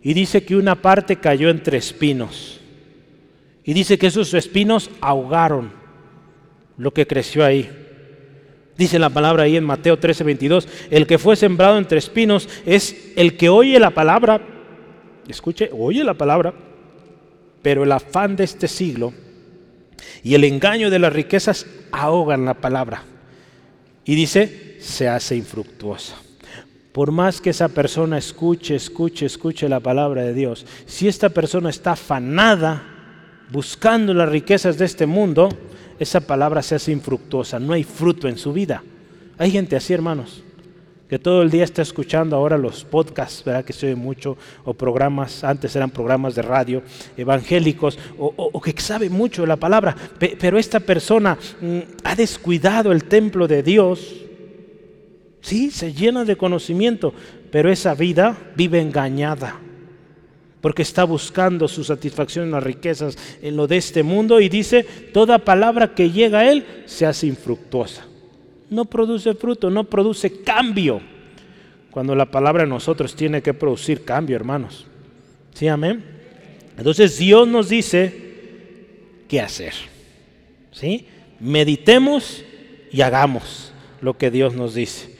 Y 0.02 0.14
dice 0.14 0.44
que 0.44 0.56
una 0.56 0.76
parte 0.76 1.16
cayó 1.16 1.50
entre 1.50 1.78
espinos. 1.78 2.60
Y 3.64 3.72
dice 3.72 3.98
que 3.98 4.08
esos 4.08 4.34
espinos 4.34 4.90
ahogaron 5.00 5.72
lo 6.76 6.92
que 6.92 7.06
creció 7.06 7.44
ahí. 7.44 7.70
Dice 8.80 8.98
la 8.98 9.10
palabra 9.10 9.42
ahí 9.42 9.58
en 9.58 9.64
Mateo 9.64 9.98
13, 9.98 10.24
22, 10.24 10.66
el 10.90 11.06
que 11.06 11.18
fue 11.18 11.36
sembrado 11.36 11.76
entre 11.76 11.98
espinos 11.98 12.48
es 12.64 13.12
el 13.14 13.36
que 13.36 13.50
oye 13.50 13.78
la 13.78 13.90
palabra, 13.90 14.40
escuche, 15.28 15.68
oye 15.78 16.02
la 16.02 16.14
palabra, 16.14 16.54
pero 17.60 17.84
el 17.84 17.92
afán 17.92 18.36
de 18.36 18.44
este 18.44 18.68
siglo 18.68 19.12
y 20.24 20.34
el 20.34 20.44
engaño 20.44 20.88
de 20.88 20.98
las 20.98 21.12
riquezas 21.12 21.66
ahogan 21.92 22.46
la 22.46 22.54
palabra. 22.54 23.02
Y 24.06 24.14
dice, 24.14 24.78
se 24.80 25.08
hace 25.08 25.36
infructuosa. 25.36 26.16
Por 26.92 27.12
más 27.12 27.42
que 27.42 27.50
esa 27.50 27.68
persona 27.68 28.16
escuche, 28.16 28.76
escuche, 28.76 29.26
escuche 29.26 29.68
la 29.68 29.80
palabra 29.80 30.22
de 30.22 30.32
Dios, 30.32 30.64
si 30.86 31.06
esta 31.06 31.28
persona 31.28 31.68
está 31.68 31.92
afanada 31.92 32.82
buscando 33.52 34.14
las 34.14 34.30
riquezas 34.30 34.78
de 34.78 34.86
este 34.86 35.04
mundo, 35.04 35.50
esa 36.00 36.20
palabra 36.20 36.62
se 36.62 36.74
hace 36.74 36.90
infructuosa, 36.92 37.60
no 37.60 37.74
hay 37.74 37.84
fruto 37.84 38.26
en 38.26 38.38
su 38.38 38.54
vida. 38.54 38.82
Hay 39.36 39.50
gente 39.50 39.76
así, 39.76 39.92
hermanos, 39.92 40.42
que 41.10 41.18
todo 41.18 41.42
el 41.42 41.50
día 41.50 41.64
está 41.64 41.82
escuchando 41.82 42.36
ahora 42.36 42.56
los 42.56 42.84
podcasts, 42.84 43.44
¿verdad? 43.44 43.66
Que 43.66 43.74
se 43.74 43.86
oye 43.86 43.96
mucho, 43.96 44.38
o 44.64 44.72
programas, 44.72 45.44
antes 45.44 45.76
eran 45.76 45.90
programas 45.90 46.34
de 46.34 46.42
radio 46.42 46.82
evangélicos, 47.18 47.98
o, 48.18 48.60
que 48.62 48.72
sabe 48.80 49.10
mucho 49.10 49.42
de 49.42 49.48
la 49.48 49.56
palabra, 49.56 49.94
pero 50.18 50.58
esta 50.58 50.80
persona 50.80 51.36
mm, 51.60 51.78
ha 52.04 52.16
descuidado 52.16 52.92
el 52.92 53.04
templo 53.04 53.46
de 53.46 53.62
Dios. 53.62 54.24
Sí, 55.42 55.70
se 55.70 55.92
llena 55.92 56.24
de 56.24 56.36
conocimiento, 56.36 57.12
pero 57.50 57.70
esa 57.70 57.94
vida 57.94 58.38
vive 58.56 58.80
engañada. 58.80 59.60
Porque 60.60 60.82
está 60.82 61.04
buscando 61.04 61.68
su 61.68 61.84
satisfacción 61.84 62.46
en 62.46 62.50
las 62.52 62.62
riquezas, 62.62 63.16
en 63.42 63.56
lo 63.56 63.66
de 63.66 63.78
este 63.78 64.02
mundo, 64.02 64.40
y 64.40 64.48
dice, 64.48 64.84
toda 65.12 65.38
palabra 65.38 65.94
que 65.94 66.10
llega 66.10 66.40
a 66.40 66.50
él 66.50 66.66
se 66.86 67.06
hace 67.06 67.26
infructuosa. 67.26 68.06
No 68.68 68.84
produce 68.84 69.34
fruto, 69.34 69.70
no 69.70 69.84
produce 69.84 70.42
cambio. 70.42 71.00
Cuando 71.90 72.14
la 72.14 72.30
palabra 72.30 72.64
en 72.64 72.68
nosotros 72.68 73.16
tiene 73.16 73.42
que 73.42 73.54
producir 73.54 74.04
cambio, 74.04 74.36
hermanos. 74.36 74.86
¿Sí, 75.54 75.66
amén? 75.66 76.04
Entonces 76.76 77.18
Dios 77.18 77.48
nos 77.48 77.68
dice 77.68 78.14
qué 79.28 79.40
hacer. 79.40 79.74
¿Sí? 80.72 81.06
Meditemos 81.40 82.44
y 82.92 83.00
hagamos 83.00 83.72
lo 84.00 84.16
que 84.16 84.30
Dios 84.30 84.54
nos 84.54 84.74
dice. 84.74 85.16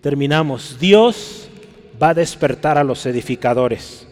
Terminamos. 0.00 0.78
Dios 0.78 1.48
va 2.02 2.10
a 2.10 2.14
despertar 2.14 2.76
a 2.76 2.84
los 2.84 3.06
edificadores. 3.06 4.03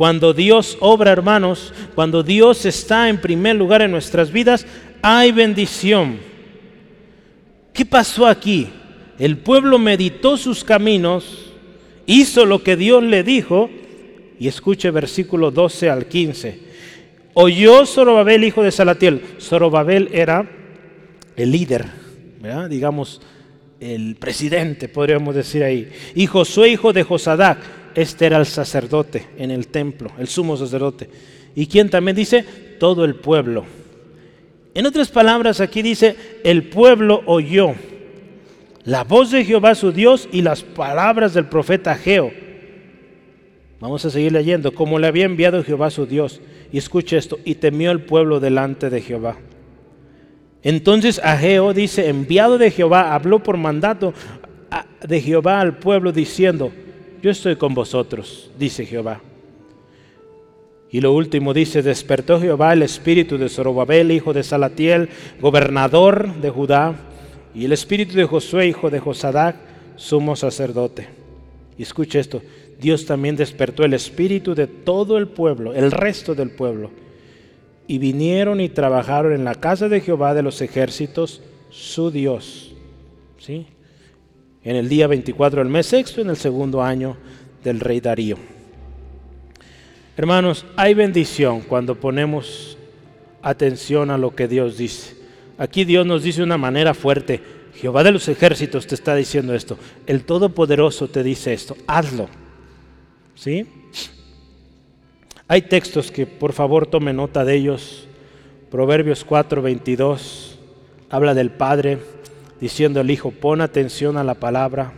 Cuando 0.00 0.32
Dios 0.32 0.78
obra, 0.80 1.12
hermanos, 1.12 1.74
cuando 1.94 2.22
Dios 2.22 2.64
está 2.64 3.10
en 3.10 3.20
primer 3.20 3.56
lugar 3.56 3.82
en 3.82 3.90
nuestras 3.90 4.32
vidas, 4.32 4.64
hay 5.02 5.30
bendición. 5.30 6.16
¿Qué 7.74 7.84
pasó 7.84 8.26
aquí? 8.26 8.70
El 9.18 9.36
pueblo 9.36 9.78
meditó 9.78 10.38
sus 10.38 10.64
caminos, 10.64 11.52
hizo 12.06 12.46
lo 12.46 12.62
que 12.62 12.76
Dios 12.76 13.02
le 13.02 13.22
dijo, 13.22 13.68
y 14.38 14.48
escuche 14.48 14.90
versículo 14.90 15.50
12 15.50 15.90
al 15.90 16.06
15. 16.06 16.60
Oyó 17.34 17.84
Zorobabel, 17.84 18.44
hijo 18.44 18.62
de 18.62 18.70
Salatiel. 18.70 19.20
Zorobabel 19.38 20.08
era 20.14 20.50
el 21.36 21.52
líder, 21.52 21.84
digamos, 22.70 23.20
el 23.80 24.16
presidente, 24.16 24.88
podríamos 24.88 25.34
decir 25.34 25.62
ahí. 25.62 25.90
Y 26.14 26.26
Josué, 26.26 26.70
hijo 26.70 26.94
de 26.94 27.02
Josadac, 27.02 27.58
este 27.94 28.26
era 28.26 28.38
el 28.38 28.46
sacerdote 28.46 29.26
en 29.36 29.50
el 29.50 29.68
templo, 29.68 30.10
el 30.18 30.28
sumo 30.28 30.56
sacerdote. 30.56 31.08
Y 31.54 31.66
quien 31.66 31.90
también 31.90 32.16
dice, 32.16 32.44
todo 32.78 33.04
el 33.04 33.16
pueblo. 33.16 33.64
En 34.74 34.86
otras 34.86 35.08
palabras, 35.10 35.60
aquí 35.60 35.82
dice, 35.82 36.16
el 36.44 36.64
pueblo 36.64 37.22
oyó 37.26 37.74
la 38.84 39.04
voz 39.04 39.30
de 39.30 39.44
Jehová 39.44 39.74
su 39.74 39.92
Dios 39.92 40.28
y 40.32 40.42
las 40.42 40.62
palabras 40.62 41.34
del 41.34 41.46
profeta 41.46 41.94
Geo. 41.96 42.30
Vamos 43.80 44.04
a 44.04 44.10
seguir 44.10 44.32
leyendo, 44.32 44.72
como 44.72 44.98
le 44.98 45.06
había 45.06 45.24
enviado 45.24 45.64
Jehová 45.64 45.90
su 45.90 46.06
Dios. 46.06 46.40
Y 46.72 46.78
escuche 46.78 47.16
esto, 47.16 47.38
y 47.44 47.56
temió 47.56 47.90
el 47.90 48.02
pueblo 48.02 48.40
delante 48.40 48.90
de 48.90 49.00
Jehová. 49.00 49.36
Entonces 50.62 51.20
Ageo 51.24 51.72
dice, 51.72 52.08
enviado 52.08 52.58
de 52.58 52.70
Jehová, 52.70 53.14
habló 53.14 53.42
por 53.42 53.56
mandato 53.56 54.12
de 55.06 55.20
Jehová 55.20 55.60
al 55.60 55.78
pueblo 55.78 56.12
diciendo, 56.12 56.70
yo 57.22 57.30
estoy 57.30 57.56
con 57.56 57.74
vosotros, 57.74 58.50
dice 58.58 58.86
Jehová. 58.86 59.20
Y 60.90 61.00
lo 61.00 61.12
último 61.12 61.54
dice, 61.54 61.82
despertó 61.82 62.40
Jehová 62.40 62.72
el 62.72 62.82
espíritu 62.82 63.38
de 63.38 63.48
Zorobabel, 63.48 64.10
hijo 64.10 64.32
de 64.32 64.42
Salatiel, 64.42 65.08
gobernador 65.40 66.34
de 66.36 66.50
Judá, 66.50 66.94
y 67.54 67.64
el 67.64 67.72
espíritu 67.72 68.14
de 68.14 68.24
Josué, 68.24 68.66
hijo 68.66 68.90
de 68.90 68.98
Josadac, 68.98 69.56
sumo 69.96 70.34
sacerdote. 70.34 71.08
Y 71.78 71.82
escucha 71.82 72.18
esto, 72.18 72.42
Dios 72.80 73.06
también 73.06 73.36
despertó 73.36 73.84
el 73.84 73.94
espíritu 73.94 74.54
de 74.54 74.66
todo 74.66 75.16
el 75.18 75.28
pueblo, 75.28 75.74
el 75.74 75.90
resto 75.92 76.34
del 76.34 76.50
pueblo 76.50 76.90
y 77.90 77.98
vinieron 77.98 78.60
y 78.60 78.68
trabajaron 78.68 79.32
en 79.32 79.42
la 79.42 79.56
casa 79.56 79.88
de 79.88 80.00
Jehová 80.00 80.32
de 80.32 80.44
los 80.44 80.62
ejércitos, 80.62 81.42
su 81.70 82.12
Dios. 82.12 82.72
¿Sí? 83.36 83.66
En 84.62 84.76
el 84.76 84.88
día 84.88 85.06
24 85.06 85.62
del 85.62 85.70
mes 85.70 85.86
sexto, 85.86 86.20
en 86.20 86.30
el 86.30 86.36
segundo 86.36 86.82
año 86.82 87.16
del 87.64 87.80
rey 87.80 88.00
Darío. 88.00 88.36
Hermanos, 90.16 90.66
hay 90.76 90.92
bendición 90.92 91.62
cuando 91.62 91.94
ponemos 91.94 92.76
atención 93.40 94.10
a 94.10 94.18
lo 94.18 94.34
que 94.34 94.48
Dios 94.48 94.76
dice. 94.76 95.16
Aquí 95.56 95.84
Dios 95.84 96.04
nos 96.06 96.22
dice 96.22 96.38
de 96.38 96.44
una 96.44 96.58
manera 96.58 96.92
fuerte, 96.92 97.40
Jehová 97.74 98.02
de 98.02 98.12
los 98.12 98.28
ejércitos 98.28 98.86
te 98.86 98.94
está 98.94 99.14
diciendo 99.14 99.54
esto, 99.54 99.78
el 100.06 100.24
Todopoderoso 100.24 101.08
te 101.08 101.22
dice 101.22 101.54
esto, 101.54 101.76
hazlo. 101.86 102.28
¿Sí? 103.34 103.66
Hay 105.48 105.62
textos 105.62 106.10
que 106.10 106.26
por 106.26 106.52
favor 106.52 106.86
tome 106.86 107.12
nota 107.12 107.44
de 107.44 107.54
ellos. 107.56 108.06
Proverbios 108.70 109.24
4, 109.24 109.62
22 109.62 110.58
habla 111.08 111.34
del 111.34 111.50
Padre 111.50 111.98
diciendo 112.60 113.00
al 113.00 113.10
Hijo, 113.10 113.30
pon 113.30 113.60
atención 113.60 114.16
a 114.16 114.24
la 114.24 114.34
palabra. 114.34 114.92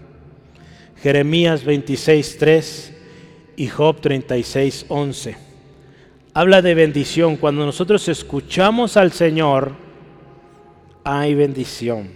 Jeremías 1.03 1.65
26, 1.65 2.39
3 2.39 2.95
y 3.57 3.69
Job 3.69 4.01
36, 4.01 4.87
11. 4.89 5.37
Habla 6.35 6.63
de 6.63 6.75
bendición. 6.75 7.37
Cuando 7.37 7.67
nosotros 7.67 8.09
escuchamos 8.09 8.97
al 8.97 9.13
Señor, 9.13 9.73
hay 11.05 11.35
bendición. 11.35 12.11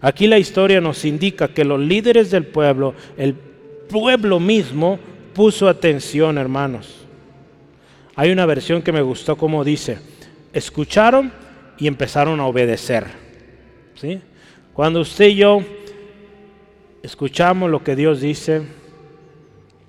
Aquí 0.00 0.26
la 0.26 0.38
historia 0.38 0.80
nos 0.80 1.04
indica 1.04 1.48
que 1.48 1.64
los 1.64 1.80
líderes 1.80 2.30
del 2.30 2.46
pueblo, 2.46 2.94
el 3.16 3.34
pueblo 3.34 4.40
mismo, 4.40 4.98
puso 5.32 5.68
atención, 5.68 6.36
hermanos. 6.36 7.06
Hay 8.14 8.30
una 8.30 8.46
versión 8.46 8.82
que 8.82 8.92
me 8.92 9.02
gustó 9.02 9.36
como 9.36 9.64
dice, 9.64 9.98
escucharon 10.52 11.32
y 11.78 11.86
empezaron 11.86 12.38
a 12.40 12.46
obedecer. 12.46 13.06
¿Sí? 13.94 14.20
Cuando 14.74 15.02
usted 15.02 15.26
y 15.26 15.36
yo 15.36 15.62
escuchamos 17.00 17.70
lo 17.70 17.84
que 17.84 17.94
Dios 17.94 18.20
dice, 18.20 18.62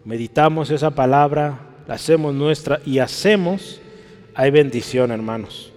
meditamos 0.04 0.70
esa 0.70 0.92
palabra, 0.92 1.60
la 1.88 1.96
hacemos 1.96 2.36
nuestra 2.36 2.80
y 2.86 3.00
hacemos, 3.00 3.82
hay 4.36 4.52
bendición, 4.52 5.10
hermanos. 5.10 5.74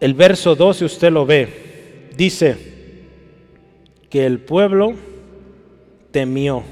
El 0.00 0.14
verso 0.14 0.54
12 0.54 0.86
usted 0.86 1.12
lo 1.12 1.26
ve, 1.26 2.08
dice 2.16 2.56
que 4.08 4.24
el 4.24 4.38
pueblo 4.38 4.94
temió, 6.12 6.62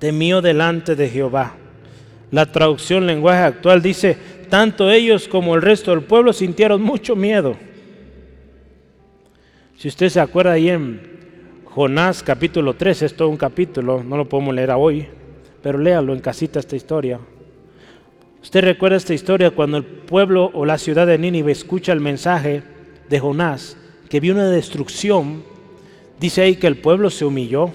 temió 0.00 0.42
delante 0.42 0.96
de 0.96 1.08
Jehová. 1.08 1.54
La 2.32 2.50
traducción 2.50 3.06
lenguaje 3.06 3.44
actual 3.44 3.80
dice, 3.80 4.18
tanto 4.50 4.90
ellos 4.90 5.28
como 5.28 5.54
el 5.54 5.62
resto 5.62 5.92
del 5.92 6.02
pueblo 6.02 6.32
sintieron 6.32 6.82
mucho 6.82 7.14
miedo. 7.14 7.56
Si 9.84 9.88
usted 9.88 10.08
se 10.08 10.18
acuerda 10.18 10.52
ahí 10.52 10.70
en 10.70 10.98
Jonás 11.66 12.22
capítulo 12.22 12.72
3, 12.72 13.02
es 13.02 13.16
todo 13.16 13.28
un 13.28 13.36
capítulo, 13.36 14.02
no 14.02 14.16
lo 14.16 14.26
podemos 14.26 14.54
leer 14.54 14.70
hoy, 14.70 15.06
pero 15.62 15.76
léalo 15.76 16.14
en 16.14 16.20
casita 16.20 16.58
esta 16.58 16.74
historia. 16.74 17.20
Usted 18.42 18.64
recuerda 18.64 18.96
esta 18.96 19.12
historia 19.12 19.50
cuando 19.50 19.76
el 19.76 19.84
pueblo 19.84 20.50
o 20.54 20.64
la 20.64 20.78
ciudad 20.78 21.06
de 21.06 21.18
Nínive 21.18 21.52
escucha 21.52 21.92
el 21.92 22.00
mensaje 22.00 22.62
de 23.10 23.20
Jonás, 23.20 23.76
que 24.08 24.20
vio 24.20 24.32
una 24.32 24.48
destrucción, 24.48 25.42
dice 26.18 26.40
ahí 26.40 26.56
que 26.56 26.66
el 26.66 26.78
pueblo 26.78 27.10
se 27.10 27.26
humilló. 27.26 27.70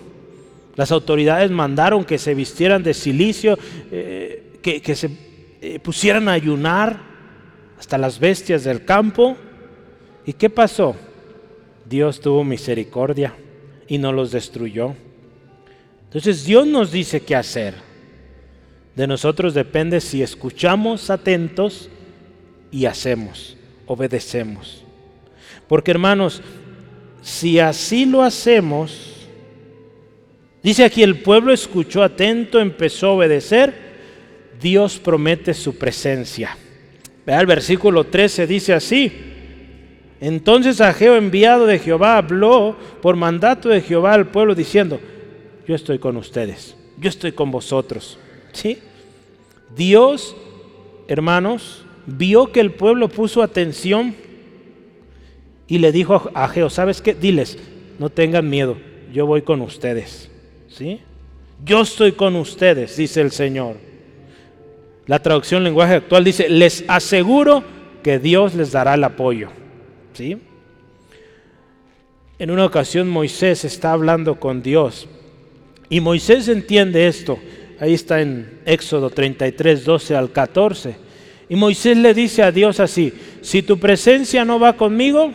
Las 0.77 0.91
autoridades 0.91 1.51
mandaron 1.51 2.05
que 2.05 2.17
se 2.17 2.33
vistieran 2.33 2.81
de 2.81 2.95
silicio, 2.95 3.55
eh, 3.91 4.57
que, 4.63 4.95
se 4.95 5.11
eh, 5.61 5.77
pusieran 5.77 6.27
a 6.27 6.31
ayunar 6.31 7.01
hasta 7.77 7.99
las 7.99 8.19
bestias 8.19 8.63
del 8.63 8.83
campo. 8.83 9.37
¿Y 10.25 10.33
qué 10.33 10.49
pasó? 10.49 10.95
Dios 11.89 12.21
tuvo 12.21 12.43
misericordia 12.43 13.33
y 13.87 13.97
no 13.97 14.13
los 14.13 14.31
destruyó. 14.31 14.95
Entonces 16.03 16.45
Dios 16.45 16.67
nos 16.67 16.91
dice 16.91 17.21
qué 17.21 17.35
hacer. 17.35 17.73
De 18.95 19.07
nosotros 19.07 19.53
depende 19.53 19.99
si 19.99 20.21
escuchamos 20.21 21.09
atentos 21.09 21.89
y 22.71 22.85
hacemos, 22.85 23.57
obedecemos. 23.87 24.83
Porque 25.67 25.91
hermanos, 25.91 26.41
si 27.21 27.59
así 27.59 28.05
lo 28.05 28.21
hacemos, 28.21 29.27
dice 30.61 30.83
aquí 30.83 31.01
el 31.01 31.21
pueblo 31.21 31.53
escuchó 31.53 32.03
atento, 32.03 32.59
empezó 32.59 33.07
a 33.07 33.11
obedecer, 33.11 33.73
Dios 34.61 34.99
promete 34.99 35.53
su 35.53 35.77
presencia. 35.77 36.55
Vea 37.25 37.39
el 37.39 37.45
versículo 37.45 38.03
13 38.05 38.45
dice 38.45 38.73
así. 38.73 39.28
Entonces 40.21 40.81
Ageo 40.81 41.15
enviado 41.15 41.65
de 41.65 41.79
Jehová 41.79 42.17
habló 42.17 42.75
por 43.01 43.15
mandato 43.15 43.69
de 43.69 43.81
Jehová 43.81 44.13
al 44.13 44.27
pueblo 44.27 44.53
diciendo, 44.53 44.99
yo 45.67 45.75
estoy 45.75 45.99
con 45.99 46.17
ustedes, 46.17 46.75
yo 46.97 47.09
estoy 47.09 47.31
con 47.31 47.51
vosotros. 47.51 48.19
¿Sí? 48.51 48.79
Dios, 49.75 50.35
hermanos, 51.07 51.85
vio 52.05 52.51
que 52.51 52.59
el 52.59 52.71
pueblo 52.71 53.07
puso 53.07 53.41
atención 53.41 54.15
y 55.67 55.77
le 55.77 55.91
dijo 55.91 56.31
a 56.33 56.45
Ageo, 56.45 56.69
¿sabes 56.69 57.01
qué? 57.01 57.13
Diles, 57.13 57.57
no 57.99 58.09
tengan 58.09 58.49
miedo, 58.49 58.77
yo 59.13 59.25
voy 59.25 59.43
con 59.43 59.61
ustedes. 59.61 60.29
¿Sí? 60.67 60.99
Yo 61.63 61.81
estoy 61.81 62.13
con 62.13 62.35
ustedes, 62.35 62.97
dice 62.97 63.21
el 63.21 63.31
Señor. 63.31 63.75
La 65.05 65.19
traducción 65.19 65.63
lenguaje 65.63 65.95
actual 65.95 66.23
dice, 66.23 66.49
les 66.49 66.83
aseguro 66.87 67.63
que 68.03 68.19
Dios 68.19 68.55
les 68.55 68.71
dará 68.71 68.95
el 68.95 69.03
apoyo. 69.03 69.49
En 72.37 72.51
una 72.51 72.65
ocasión 72.65 73.09
Moisés 73.09 73.65
está 73.65 73.93
hablando 73.93 74.39
con 74.39 74.61
Dios 74.61 75.07
y 75.89 76.01
Moisés 76.01 76.47
entiende 76.47 77.07
esto. 77.07 77.39
ahí 77.79 77.93
está 77.93 78.21
en 78.21 78.59
Éxodo 78.65 79.09
33, 79.09 79.85
12 79.85 80.15
al 80.15 80.31
14. 80.31 80.95
Y 81.47 81.55
Moisés 81.55 81.97
le 81.97 82.13
dice 82.13 82.43
a 82.43 82.51
Dios 82.51 82.79
así, 82.79 83.13
si 83.41 83.63
tu 83.63 83.79
presencia 83.79 84.45
no 84.45 84.59
va 84.59 84.73
conmigo, 84.73 85.31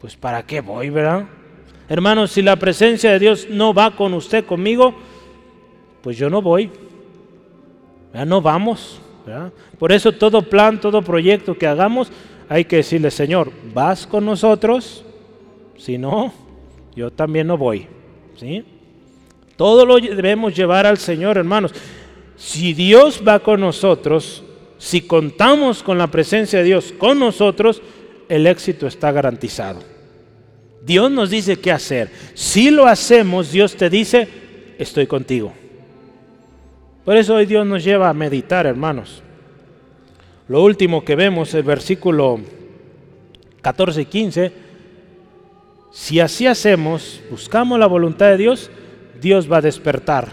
pues 0.00 0.16
¿para 0.16 0.44
qué 0.44 0.60
voy, 0.60 0.90
verdad? 0.90 1.26
Hermanos, 1.88 2.32
si 2.32 2.42
la 2.42 2.56
presencia 2.56 3.12
de 3.12 3.18
Dios 3.18 3.46
no 3.48 3.72
va 3.74 3.94
con 3.94 4.14
usted, 4.14 4.44
conmigo, 4.44 4.94
pues 6.02 6.16
yo 6.16 6.28
no 6.30 6.42
voy. 6.42 6.70
Ya 8.12 8.24
no 8.24 8.40
vamos. 8.40 9.00
Por 9.78 9.92
eso 9.92 10.12
todo 10.12 10.42
plan, 10.42 10.80
todo 10.80 11.02
proyecto 11.02 11.56
que 11.56 11.66
hagamos, 11.66 12.10
hay 12.48 12.64
que 12.64 12.76
decirle, 12.76 13.10
Señor, 13.10 13.52
¿vas 13.72 14.06
con 14.06 14.24
nosotros? 14.24 15.04
Si 15.76 15.98
no, 15.98 16.32
yo 16.94 17.10
también 17.10 17.46
no 17.46 17.58
voy. 17.58 17.86
¿sí? 18.38 18.64
Todo 19.56 19.86
lo 19.86 19.98
debemos 19.98 20.54
llevar 20.54 20.86
al 20.86 20.98
Señor, 20.98 21.38
hermanos. 21.38 21.72
Si 22.36 22.72
Dios 22.74 23.22
va 23.26 23.38
con 23.38 23.60
nosotros, 23.60 24.42
si 24.78 25.02
contamos 25.02 25.82
con 25.82 25.98
la 25.98 26.08
presencia 26.08 26.58
de 26.58 26.64
Dios 26.64 26.92
con 26.96 27.18
nosotros, 27.18 27.80
el 28.28 28.46
éxito 28.46 28.86
está 28.86 29.12
garantizado. 29.12 29.80
Dios 30.84 31.10
nos 31.10 31.30
dice 31.30 31.56
qué 31.56 31.72
hacer. 31.72 32.10
Si 32.34 32.70
lo 32.70 32.86
hacemos, 32.86 33.50
Dios 33.50 33.76
te 33.76 33.88
dice, 33.88 34.28
estoy 34.78 35.06
contigo. 35.06 35.52
Por 37.04 37.16
eso 37.16 37.34
hoy 37.34 37.46
Dios 37.46 37.66
nos 37.66 37.84
lleva 37.84 38.08
a 38.08 38.14
meditar, 38.14 38.66
hermanos. 38.66 39.23
Lo 40.46 40.62
último 40.62 41.04
que 41.04 41.16
vemos, 41.16 41.54
el 41.54 41.62
versículo 41.62 42.40
14 43.62 44.02
y 44.02 44.04
15, 44.04 44.52
si 45.90 46.20
así 46.20 46.46
hacemos, 46.46 47.22
buscamos 47.30 47.78
la 47.78 47.86
voluntad 47.86 48.30
de 48.30 48.36
Dios, 48.36 48.70
Dios 49.20 49.50
va 49.50 49.58
a 49.58 49.62
despertar 49.62 50.28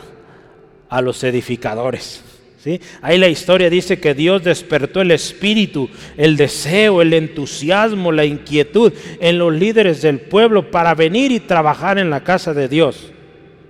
a 0.89 1.01
los 1.01 1.23
edificadores. 1.23 2.23
¿sí? 2.57 2.81
Ahí 3.01 3.17
la 3.17 3.29
historia 3.29 3.69
dice 3.69 4.01
que 4.01 4.13
Dios 4.13 4.43
despertó 4.43 4.99
el 4.99 5.11
espíritu, 5.11 5.89
el 6.17 6.35
deseo, 6.35 7.01
el 7.01 7.13
entusiasmo, 7.13 8.11
la 8.11 8.25
inquietud 8.25 8.91
en 9.21 9.37
los 9.37 9.53
líderes 9.53 10.01
del 10.01 10.19
pueblo 10.19 10.71
para 10.71 10.93
venir 10.93 11.31
y 11.31 11.39
trabajar 11.39 11.99
en 11.99 12.09
la 12.09 12.23
casa 12.23 12.53
de 12.53 12.67
Dios. 12.67 13.13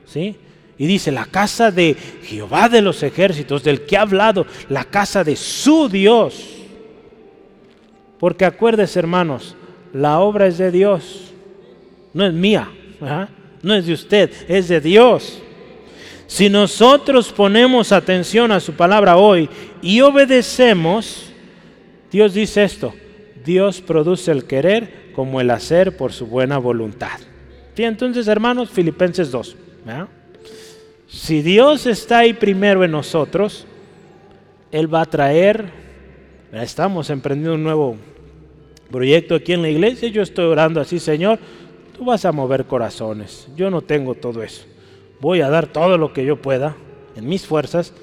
¿sí? 0.06 0.38
Y 0.82 0.88
dice, 0.88 1.12
la 1.12 1.26
casa 1.26 1.70
de 1.70 1.96
Jehová 2.24 2.68
de 2.68 2.82
los 2.82 3.04
ejércitos, 3.04 3.64
del 3.64 3.82
que 3.86 3.98
ha 3.98 4.02
hablado, 4.02 4.48
la 4.68 4.84
casa 4.84 5.24
de 5.24 5.36
su 5.36 5.88
Dios. 5.88 6.44
Porque 8.18 8.46
acuérdense, 8.46 8.98
hermanos, 8.98 9.56
la 9.94 10.22
obra 10.22 10.48
es 10.48 10.58
de 10.58 10.72
Dios, 10.72 11.34
no 12.16 12.26
es 12.26 12.34
mía, 12.34 12.68
no 13.62 13.76
es 13.76 13.86
de 13.86 13.94
usted, 13.94 14.32
es 14.48 14.70
de 14.70 14.82
Dios. 14.82 15.44
Si 16.26 16.50
nosotros 16.50 17.32
ponemos 17.32 17.92
atención 17.92 18.52
a 18.52 18.60
su 18.60 18.74
palabra 18.74 19.18
hoy 19.18 19.52
y 19.84 20.02
obedecemos, 20.02 21.32
Dios 22.12 22.34
dice 22.34 22.64
esto, 22.64 22.92
Dios 23.46 23.82
produce 23.82 24.32
el 24.32 24.46
querer 24.46 25.12
como 25.14 25.42
el 25.42 25.52
hacer 25.52 25.96
por 25.96 26.12
su 26.12 26.26
buena 26.26 26.58
voluntad. 26.58 27.20
¿Sí? 27.76 27.84
Entonces, 27.84 28.28
hermanos, 28.28 28.72
Filipenses 28.72 29.30
2. 29.30 29.58
Si 31.12 31.42
Dios 31.42 31.88
está 31.88 32.20
ahí 32.20 32.34
primero 32.34 32.86
en 32.86 32.92
nosotros, 32.92 33.68
Él 34.72 34.92
va 34.92 35.02
a 35.02 35.06
traer, 35.06 35.66
estamos 36.54 37.10
emprendiendo 37.10 37.56
un 37.56 37.64
nuevo 37.64 37.98
proyecto 38.90 39.36
aquí 39.36 39.52
en 39.52 39.62
la 39.62 39.68
iglesia, 39.68 40.08
yo 40.08 40.22
estoy 40.22 40.46
orando 40.46 40.80
así, 40.80 41.00
Señor, 41.00 41.38
tú 41.98 42.06
vas 42.06 42.24
a 42.24 42.32
mover 42.32 42.64
corazones, 42.64 43.50
yo 43.58 43.70
no 43.70 43.82
tengo 43.82 44.16
todo 44.16 44.42
eso, 44.42 44.64
voy 45.20 45.42
a 45.42 45.50
dar 45.50 45.68
todo 45.68 45.98
lo 45.98 46.14
que 46.14 46.24
yo 46.24 46.42
pueda 46.42 46.78
en 47.18 47.28
mis 47.28 47.46
fuerzas, 47.46 47.94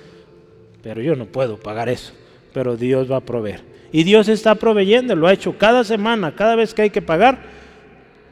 pero 0.82 1.00
yo 1.00 1.16
no 1.16 1.24
puedo 1.24 1.56
pagar 1.56 1.88
eso, 1.88 2.12
pero 2.52 2.76
Dios 2.76 3.10
va 3.10 3.16
a 3.16 3.24
proveer. 3.24 3.62
Y 3.90 4.04
Dios 4.04 4.28
está 4.28 4.54
proveyendo, 4.56 5.16
lo 5.16 5.28
ha 5.28 5.32
hecho 5.32 5.56
cada 5.56 5.82
semana, 5.82 6.34
cada 6.34 6.56
vez 6.56 6.74
que 6.74 6.82
hay 6.82 6.90
que 6.90 7.00
pagar, 7.00 7.38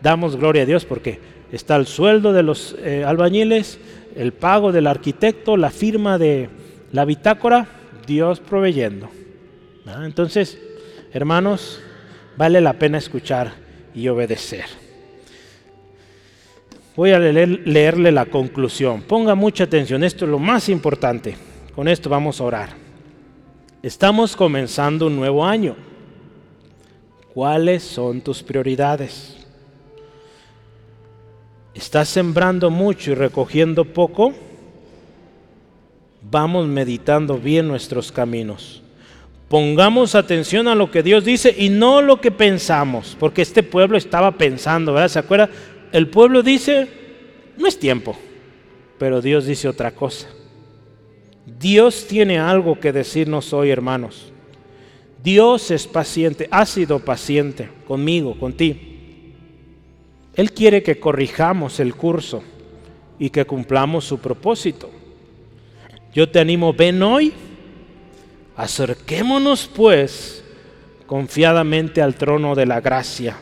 damos 0.03 0.37
gloria 0.37 0.64
a 0.64 0.66
Dios 0.66 0.85
porque 0.85 1.18
está 1.51 1.77
el 1.77 1.87
sueldo 1.87 2.35
de 2.35 2.43
los 2.43 2.77
eh, 2.81 3.05
albañiles, 3.05 3.79
el 4.17 4.33
pago 4.33 4.73
del 4.73 4.87
arquitecto, 4.87 5.57
la 5.57 5.71
firma 5.71 6.19
de 6.19 6.49
la 6.93 7.05
bitácora, 7.05 7.69
Dios 8.07 8.41
proveyendo. 8.41 9.09
Entonces, 10.03 10.59
hermanos, 11.12 11.81
vale 12.37 12.61
la 12.61 12.73
pena 12.73 12.99
escuchar 12.99 13.53
y 13.95 14.09
obedecer. 14.09 14.64
Voy 16.97 17.12
a 17.12 17.19
leerle 17.19 18.11
la 18.11 18.25
conclusión. 18.25 19.03
Ponga 19.03 19.35
mucha 19.35 19.64
atención, 19.64 20.03
esto 20.03 20.25
es 20.25 20.31
lo 20.31 20.39
más 20.39 20.69
importante. 20.71 21.37
Con 21.75 21.89
esto 21.89 22.09
vamos 22.09 22.41
a 22.41 22.45
orar. 22.45 22.71
Estamos 23.83 24.35
comenzando 24.35 25.07
un 25.07 25.17
nuevo 25.17 25.45
año. 25.45 25.77
¿Cuáles 27.35 27.83
son 27.83 28.23
tus 28.23 28.43
prioridades? 28.43 29.45
¿Estás 31.77 32.09
sembrando 32.09 32.70
mucho 32.70 33.11
y 33.11 33.14
recogiendo 33.14 33.85
poco? 33.85 34.33
Vamos 36.22 36.66
meditando 36.66 37.37
bien 37.37 37.68
nuestros 37.68 38.11
caminos. 38.11 38.83
Pongamos 39.49 40.14
atención 40.14 40.68
a 40.68 40.74
lo 40.74 40.91
que 40.91 41.03
Dios 41.03 41.22
dice 41.22 41.55
y 41.57 41.68
no 41.68 42.01
lo 42.01 42.18
que 42.18 42.31
pensamos, 42.31 43.14
porque 43.20 43.43
este 43.43 43.62
pueblo 43.62 43.99
estaba 43.99 44.39
pensando, 44.39 44.95
¿verdad? 44.95 45.09
¿Se 45.09 45.18
acuerda? 45.18 45.51
El 45.93 46.09
pueblo 46.09 46.43
dice, 46.43 46.89
no 47.59 47.66
es 47.66 47.79
tiempo, 47.79 48.16
pero 48.99 49.20
Dios 49.20 49.45
dice 49.45 49.68
otra 49.68 49.91
cosa. 49.91 50.29
Dios 51.61 52.07
tiene 52.09 52.39
algo 52.39 52.81
que 52.81 52.91
decirnos 52.91 53.53
hoy, 53.53 53.68
hermanos. 53.68 54.33
Dios 55.22 55.70
es 55.70 55.87
paciente, 55.87 56.49
ha 56.51 56.64
sido 56.64 57.01
paciente 57.01 57.68
conmigo, 57.87 58.35
contigo. 58.39 58.95
Él 60.37 60.53
quiere 60.53 60.82
que 60.82 61.01
corrijamos 61.01 61.80
el 61.80 61.95
curso 61.95 62.43
y 63.18 63.30
que 63.30 63.47
cumplamos 63.47 64.05
su 64.05 64.18
propósito. 64.18 64.91
Yo 66.12 66.28
te 66.28 66.39
animo, 66.39 66.74
ven 66.74 67.03
hoy, 67.03 67.32
acerquémonos 68.57 69.70
pues 69.74 70.45
confiadamente 71.07 72.03
al 72.03 72.14
trono 72.16 72.55
de 72.55 72.66
la 72.66 72.80
gracia 72.80 73.37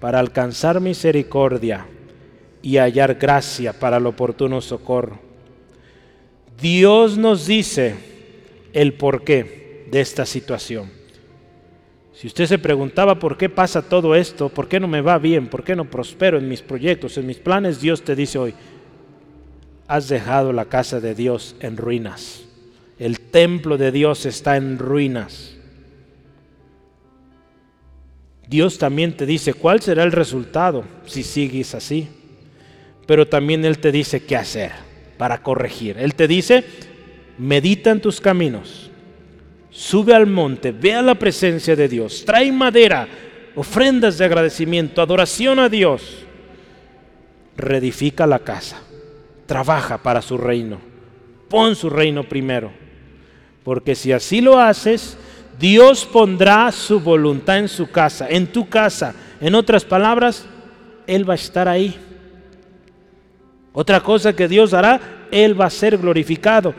para 0.00 0.18
alcanzar 0.18 0.80
misericordia 0.80 1.86
y 2.62 2.78
hallar 2.78 3.14
gracia 3.14 3.72
para 3.72 3.98
el 3.98 4.06
oportuno 4.06 4.60
socorro. 4.60 5.20
Dios 6.60 7.16
nos 7.16 7.46
dice 7.46 7.94
el 8.72 8.94
porqué 8.94 9.86
de 9.90 10.00
esta 10.00 10.26
situación. 10.26 10.95
Si 12.16 12.28
usted 12.28 12.46
se 12.46 12.58
preguntaba 12.58 13.18
por 13.18 13.36
qué 13.36 13.50
pasa 13.50 13.82
todo 13.82 14.14
esto, 14.14 14.48
por 14.48 14.68
qué 14.68 14.80
no 14.80 14.88
me 14.88 15.02
va 15.02 15.18
bien, 15.18 15.48
por 15.48 15.62
qué 15.62 15.76
no 15.76 15.84
prospero 15.84 16.38
en 16.38 16.48
mis 16.48 16.62
proyectos, 16.62 17.18
en 17.18 17.26
mis 17.26 17.36
planes, 17.36 17.78
Dios 17.78 18.00
te 18.02 18.16
dice 18.16 18.38
hoy, 18.38 18.54
has 19.86 20.08
dejado 20.08 20.54
la 20.54 20.64
casa 20.64 20.98
de 20.98 21.14
Dios 21.14 21.56
en 21.60 21.76
ruinas. 21.76 22.44
El 22.98 23.20
templo 23.20 23.76
de 23.76 23.92
Dios 23.92 24.24
está 24.24 24.56
en 24.56 24.78
ruinas. 24.78 25.58
Dios 28.48 28.78
también 28.78 29.14
te 29.14 29.26
dice 29.26 29.52
cuál 29.52 29.82
será 29.82 30.02
el 30.02 30.12
resultado 30.12 30.84
si 31.04 31.22
sigues 31.22 31.74
así. 31.74 32.08
Pero 33.06 33.28
también 33.28 33.62
Él 33.66 33.78
te 33.78 33.92
dice 33.92 34.24
qué 34.24 34.36
hacer 34.36 34.72
para 35.18 35.42
corregir. 35.42 35.98
Él 35.98 36.14
te 36.14 36.26
dice, 36.26 36.64
medita 37.36 37.90
en 37.90 38.00
tus 38.00 38.22
caminos 38.22 38.85
sube 39.76 40.14
al 40.14 40.26
monte, 40.26 40.72
ve 40.72 40.94
a 40.94 41.02
la 41.02 41.14
presencia 41.14 41.76
de 41.76 41.86
Dios, 41.86 42.24
trae 42.24 42.50
madera, 42.50 43.06
ofrendas 43.54 44.16
de 44.16 44.24
agradecimiento, 44.24 45.02
adoración 45.02 45.58
a 45.58 45.68
Dios, 45.68 46.24
reedifica 47.58 48.26
la 48.26 48.38
casa, 48.38 48.80
trabaja 49.44 49.98
para 49.98 50.22
su 50.22 50.38
reino, 50.38 50.78
pon 51.50 51.76
su 51.76 51.90
reino 51.90 52.24
primero, 52.24 52.72
porque 53.64 53.94
si 53.94 54.12
así 54.12 54.40
lo 54.40 54.58
haces, 54.58 55.18
Dios 55.58 56.06
pondrá 56.06 56.72
su 56.72 57.00
voluntad 57.00 57.58
en 57.58 57.68
su 57.68 57.90
casa, 57.90 58.28
en 58.30 58.46
tu 58.46 58.68
casa. 58.68 59.14
En 59.40 59.54
otras 59.54 59.84
palabras, 59.84 60.46
Él 61.06 61.28
va 61.28 61.34
a 61.34 61.36
estar 61.36 61.68
ahí. 61.68 61.94
Otra 63.72 64.00
cosa 64.00 64.34
que 64.34 64.48
Dios 64.48 64.72
hará, 64.72 65.00
Él 65.30 65.58
va 65.58 65.66
a 65.66 65.70
ser 65.70 65.98
glorificado. 65.98 66.74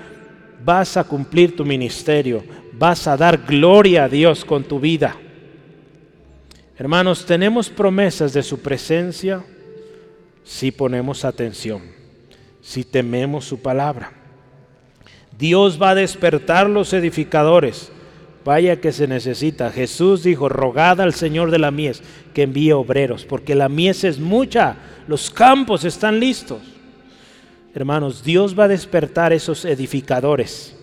Vas 0.63 0.97
a 0.97 1.03
cumplir 1.03 1.55
tu 1.55 1.63
ministerio, 1.63 2.43
vas 2.77 3.07
a 3.07 3.17
dar 3.17 3.45
gloria 3.45 4.05
a 4.05 4.09
Dios 4.09 4.45
con 4.45 4.63
tu 4.63 4.79
vida. 4.79 5.15
Hermanos, 6.77 7.25
tenemos 7.25 7.69
promesas 7.69 8.33
de 8.33 8.43
su 8.43 8.59
presencia 8.59 9.43
si 10.43 10.71
ponemos 10.71 11.25
atención, 11.25 11.81
si 12.61 12.83
tememos 12.83 13.45
su 13.45 13.59
palabra. 13.59 14.11
Dios 15.37 15.81
va 15.81 15.91
a 15.91 15.95
despertar 15.95 16.69
los 16.69 16.93
edificadores. 16.93 17.91
Vaya 18.45 18.79
que 18.79 18.93
se 18.93 19.07
necesita. 19.07 19.71
Jesús 19.71 20.23
dijo, 20.23 20.47
rogad 20.47 21.01
al 21.01 21.13
Señor 21.13 21.51
de 21.51 21.59
la 21.59 21.69
mies 21.69 22.01
que 22.33 22.43
envíe 22.43 22.71
obreros, 22.71 23.25
porque 23.25 23.55
la 23.55 23.67
mies 23.67 24.05
es 24.05 24.19
mucha, 24.19 24.77
los 25.07 25.29
campos 25.29 25.83
están 25.83 26.19
listos. 26.19 26.61
hermanos, 27.75 28.23
Dios 28.23 28.57
va 28.57 28.63
a 28.63 28.69
despertar 28.69 29.33
esos 29.33 29.65
edificadores. 29.65 30.76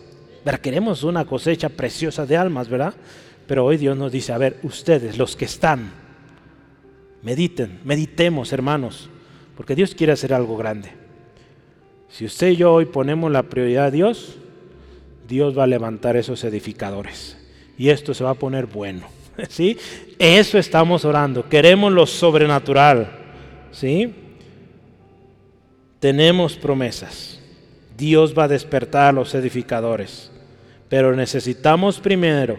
Queremos 0.63 1.03
una 1.05 1.25
cosecha 1.25 1.69
preciosa 1.69 2.27
de 2.27 2.37
almas, 2.37 2.69
¿verdad? 2.69 2.95
Pero 3.47 3.65
hoy 3.65 3.77
Dios 3.77 3.97
nos 3.97 4.13
dice, 4.13 4.33
a 4.33 4.39
ver, 4.39 4.59
ustedes, 4.63 5.19
los 5.19 5.37
que 5.37 5.45
están, 5.45 5.91
mediten, 7.23 7.81
meditemos, 7.85 8.53
hermanos, 8.53 9.11
porque 9.57 9.75
Dios 9.75 9.95
quiere 9.95 10.13
hacer 10.13 10.33
algo 10.33 10.57
grande. 10.57 10.91
Si 12.09 12.25
usted 12.25 12.49
y 12.49 12.57
yo 12.57 12.73
hoy 12.73 12.87
ponemos 12.87 13.31
la 13.31 13.43
prioridad 13.45 13.87
a 13.87 13.91
Dios, 13.91 14.37
Dios 15.29 15.57
va 15.57 15.65
a 15.65 15.67
levantar 15.67 16.17
esos 16.17 16.45
edificadores. 16.45 17.37
Y 17.77 17.89
esto 17.89 18.15
se 18.15 18.25
va 18.25 18.31
a 18.31 18.35
poner 18.35 18.67
bueno. 18.67 19.07
¿Sí? 19.49 19.77
Eso 20.19 20.59
estamos 20.59 21.05
orando. 21.05 21.49
Queremos 21.49 21.93
lo 21.93 22.07
sobrenatural. 22.07 23.11
¿Sí? 23.73 24.15
Tenemos 25.99 26.57
promesas. 26.57 27.41
Dios 27.97 28.35
va 28.37 28.45
a 28.45 28.49
despertar 28.49 29.09
a 29.09 29.13
los 29.13 29.35
edificadores. 29.35 30.31
Pero 30.95 31.17
necesitamos 31.17 31.99
primero 31.99 32.57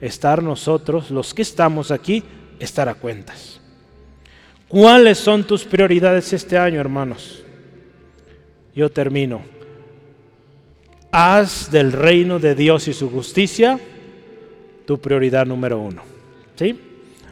estar 0.00 0.42
nosotros, 0.42 1.10
los 1.10 1.34
que 1.34 1.42
estamos 1.42 1.90
aquí, 1.90 2.22
estar 2.58 2.88
a 2.88 2.94
cuentas. 2.94 3.60
¿Cuáles 4.66 5.18
son 5.18 5.44
tus 5.44 5.62
prioridades 5.62 6.32
este 6.32 6.56
año, 6.56 6.80
hermanos? 6.80 7.44
Yo 8.74 8.90
termino. 8.90 9.42
Haz 11.12 11.70
del 11.70 11.92
reino 11.92 12.38
de 12.38 12.54
Dios 12.54 12.88
y 12.88 12.94
su 12.94 13.10
justicia 13.10 13.78
tu 14.86 14.98
prioridad 14.98 15.44
número 15.44 15.78
uno. 15.78 16.00
¿Sí? 16.54 16.80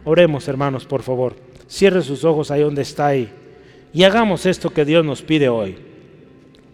Oremos, 0.04 0.46
hermanos, 0.46 0.84
por 0.84 1.02
favor. 1.02 1.36
Cierre 1.70 2.02
sus 2.02 2.22
ojos 2.22 2.50
ahí 2.50 2.60
donde 2.60 2.82
está 2.82 3.06
ahí. 3.06 3.32
Y 3.94 4.02
hagamos 4.02 4.44
esto 4.44 4.68
que 4.68 4.84
Dios 4.84 5.06
nos 5.06 5.22
pide 5.22 5.48
hoy. 5.48 5.78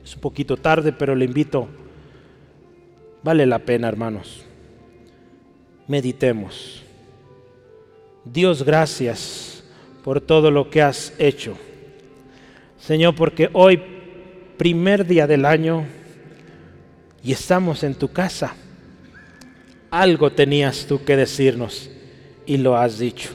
Es 0.04 0.16
un 0.16 0.22
poquito 0.22 0.56
tarde, 0.56 0.92
pero 0.92 1.14
le 1.14 1.24
invito. 1.24 1.68
Vale 3.22 3.46
la 3.46 3.58
pena, 3.58 3.88
hermanos. 3.88 4.44
Meditemos. 5.86 6.82
Dios, 8.24 8.62
gracias 8.62 9.62
por 10.04 10.20
todo 10.20 10.50
lo 10.50 10.70
que 10.70 10.82
has 10.82 11.12
hecho. 11.18 11.56
Señor, 12.78 13.14
porque 13.14 13.50
hoy, 13.52 13.80
primer 14.56 15.06
día 15.06 15.26
del 15.26 15.44
año, 15.44 15.84
y 17.22 17.32
estamos 17.32 17.82
en 17.82 17.94
tu 17.94 18.08
casa. 18.08 18.54
Algo 19.90 20.30
tenías 20.32 20.86
tú 20.86 21.04
que 21.04 21.16
decirnos 21.16 21.90
y 22.46 22.56
lo 22.56 22.76
has 22.76 22.98
dicho. 22.98 23.30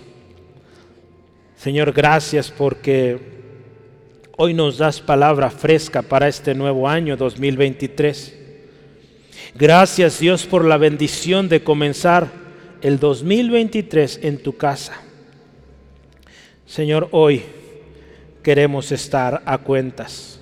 Señor, 1.58 1.92
gracias 1.92 2.52
porque 2.52 3.20
hoy 4.38 4.54
nos 4.54 4.78
das 4.78 5.02
palabra 5.02 5.50
fresca 5.50 6.02
para 6.02 6.28
este 6.28 6.56
nuevo 6.56 6.88
año 6.88 7.18
2023. 7.18 8.45
Gracias 9.54 10.20
Dios 10.20 10.46
por 10.46 10.66
la 10.66 10.78
bendición 10.78 11.48
de 11.50 11.64
comenzar 11.64 12.30
el 12.82 13.00
2023 13.00 14.20
en 14.24 14.38
tu 14.38 14.58
casa. 14.58 15.02
Señor, 16.66 17.08
hoy 17.12 17.44
queremos 18.44 18.92
estar 18.92 19.42
a 19.46 19.58
cuentas. 19.58 20.40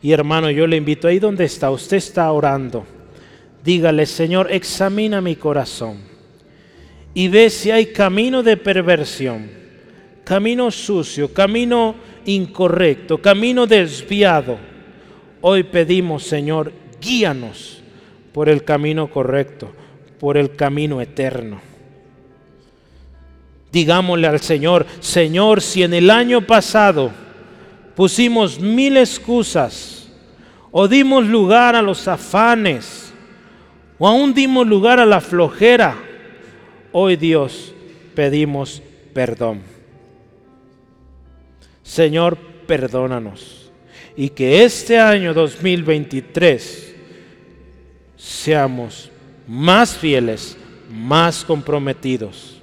Y 0.00 0.12
hermano, 0.12 0.50
yo 0.50 0.66
le 0.66 0.76
invito 0.76 1.08
ahí 1.08 1.18
donde 1.18 1.44
está, 1.44 1.70
usted 1.70 1.96
está 1.96 2.30
orando. 2.32 2.86
Dígale, 3.64 4.06
Señor, 4.06 4.50
examina 4.50 5.20
mi 5.20 5.36
corazón 5.36 5.98
y 7.14 7.28
ve 7.28 7.50
si 7.50 7.70
hay 7.70 7.86
camino 7.86 8.42
de 8.42 8.56
perversión, 8.56 9.50
camino 10.24 10.70
sucio, 10.70 11.32
camino 11.32 11.96
incorrecto, 12.24 13.18
camino 13.20 13.66
desviado. 13.66 14.58
Hoy 15.40 15.64
pedimos, 15.64 16.22
Señor, 16.22 16.72
guíanos 17.00 17.77
por 18.38 18.48
el 18.48 18.62
camino 18.62 19.10
correcto, 19.10 19.68
por 20.20 20.36
el 20.36 20.54
camino 20.54 21.00
eterno. 21.00 21.60
Digámosle 23.72 24.28
al 24.28 24.38
Señor, 24.38 24.86
Señor, 25.00 25.60
si 25.60 25.82
en 25.82 25.92
el 25.92 26.08
año 26.08 26.46
pasado 26.46 27.10
pusimos 27.96 28.60
mil 28.60 28.96
excusas 28.96 30.08
o 30.70 30.86
dimos 30.86 31.26
lugar 31.26 31.74
a 31.74 31.82
los 31.82 32.06
afanes 32.06 33.12
o 33.98 34.06
aún 34.06 34.32
dimos 34.32 34.68
lugar 34.68 35.00
a 35.00 35.04
la 35.04 35.20
flojera, 35.20 35.96
hoy 36.92 37.16
Dios 37.16 37.74
pedimos 38.14 38.80
perdón. 39.12 39.62
Señor, 41.82 42.38
perdónanos 42.68 43.72
y 44.16 44.28
que 44.28 44.62
este 44.62 44.96
año 44.96 45.34
2023 45.34 46.87
seamos 48.18 49.10
más 49.46 49.96
fieles, 49.96 50.58
más 50.90 51.44
comprometidos. 51.44 52.60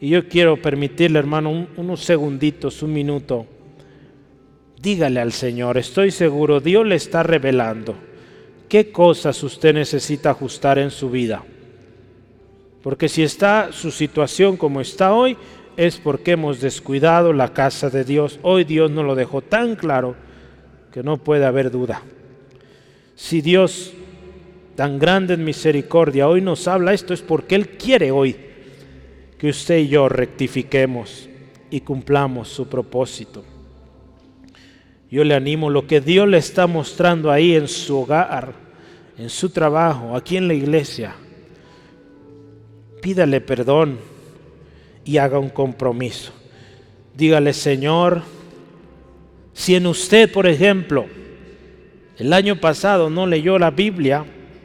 Y 0.00 0.08
yo 0.08 0.28
quiero 0.28 0.60
permitirle, 0.60 1.20
hermano, 1.20 1.68
unos 1.76 2.04
segunditos, 2.04 2.82
un 2.82 2.92
minuto 2.92 3.46
dígale 4.84 5.20
al 5.20 5.32
Señor, 5.32 5.78
estoy 5.78 6.10
seguro, 6.10 6.60
Dios 6.60 6.86
le 6.86 6.96
está 6.96 7.22
revelando 7.22 7.94
qué 8.68 8.92
cosas 8.92 9.42
usted 9.42 9.72
necesita 9.72 10.30
ajustar 10.30 10.78
en 10.78 10.90
su 10.90 11.08
vida. 11.08 11.42
Porque 12.82 13.08
si 13.08 13.22
está 13.22 13.72
su 13.72 13.90
situación 13.90 14.58
como 14.58 14.82
está 14.82 15.14
hoy, 15.14 15.38
es 15.78 15.96
porque 15.96 16.32
hemos 16.32 16.60
descuidado 16.60 17.32
la 17.32 17.54
casa 17.54 17.88
de 17.88 18.04
Dios. 18.04 18.38
Hoy 18.42 18.64
Dios 18.64 18.90
nos 18.90 19.06
lo 19.06 19.14
dejó 19.14 19.40
tan 19.40 19.74
claro 19.74 20.16
que 20.92 21.02
no 21.02 21.16
puede 21.16 21.46
haber 21.46 21.70
duda. 21.70 22.02
Si 23.14 23.40
Dios, 23.40 23.94
tan 24.76 24.98
grande 24.98 25.34
en 25.34 25.44
misericordia, 25.44 26.28
hoy 26.28 26.40
nos 26.40 26.66
habla 26.68 26.92
esto, 26.92 27.14
es 27.14 27.22
porque 27.22 27.54
Él 27.54 27.70
quiere 27.70 28.10
hoy 28.10 28.36
que 29.38 29.48
usted 29.48 29.78
y 29.78 29.88
yo 29.88 30.08
rectifiquemos 30.08 31.28
y 31.70 31.80
cumplamos 31.80 32.48
su 32.48 32.68
propósito. 32.68 33.44
Yo 35.10 35.22
le 35.22 35.34
animo 35.34 35.70
lo 35.70 35.86
que 35.86 36.00
Dios 36.00 36.28
le 36.28 36.38
está 36.38 36.66
mostrando 36.66 37.30
ahí 37.30 37.54
en 37.54 37.68
su 37.68 37.98
hogar, 37.98 38.52
en 39.16 39.30
su 39.30 39.50
trabajo, 39.50 40.16
aquí 40.16 40.36
en 40.36 40.48
la 40.48 40.54
iglesia. 40.54 41.14
Pídale 43.00 43.40
perdón 43.40 43.98
y 45.04 45.18
haga 45.18 45.38
un 45.38 45.50
compromiso. 45.50 46.32
Dígale, 47.16 47.52
Señor, 47.52 48.22
si 49.52 49.76
en 49.76 49.86
usted, 49.86 50.32
por 50.32 50.48
ejemplo, 50.48 51.06
el 52.18 52.32
año 52.32 52.56
pasado 52.56 53.10
no 53.10 53.26
leyó 53.26 53.58
la 53.58 53.70
Biblia, 53.70 54.24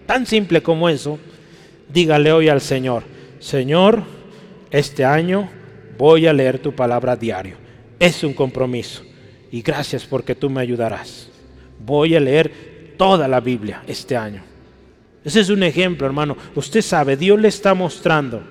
tan 0.09 0.25
simple 0.25 0.63
como 0.63 0.89
eso, 0.89 1.19
dígale 1.87 2.31
hoy 2.31 2.49
al 2.49 2.61
Señor, 2.61 3.03
Señor, 3.37 4.01
este 4.71 5.05
año 5.05 5.47
voy 5.99 6.25
a 6.25 6.33
leer 6.33 6.57
tu 6.57 6.73
palabra 6.73 7.15
diario. 7.15 7.57
Es 7.99 8.23
un 8.23 8.33
compromiso 8.33 9.03
y 9.51 9.61
gracias 9.61 10.07
porque 10.07 10.33
tú 10.33 10.49
me 10.49 10.61
ayudarás. 10.61 11.29
Voy 11.85 12.15
a 12.15 12.19
leer 12.19 12.95
toda 12.97 13.27
la 13.27 13.39
Biblia 13.39 13.83
este 13.85 14.17
año. 14.17 14.41
Ese 15.23 15.41
es 15.41 15.49
un 15.51 15.61
ejemplo, 15.61 16.07
hermano. 16.07 16.35
Usted 16.55 16.81
sabe, 16.81 17.15
Dios 17.15 17.39
le 17.39 17.49
está 17.49 17.75
mostrando, 17.75 18.41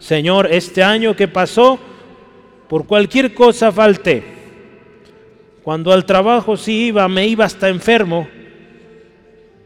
Señor, 0.00 0.48
este 0.50 0.82
año 0.82 1.14
que 1.14 1.28
pasó, 1.28 1.78
por 2.68 2.84
cualquier 2.84 3.32
cosa 3.32 3.70
falté. 3.70 4.24
Cuando 5.62 5.92
al 5.92 6.04
trabajo 6.04 6.56
sí 6.56 6.86
iba, 6.86 7.06
me 7.06 7.28
iba 7.28 7.44
hasta 7.44 7.68
enfermo. 7.68 8.26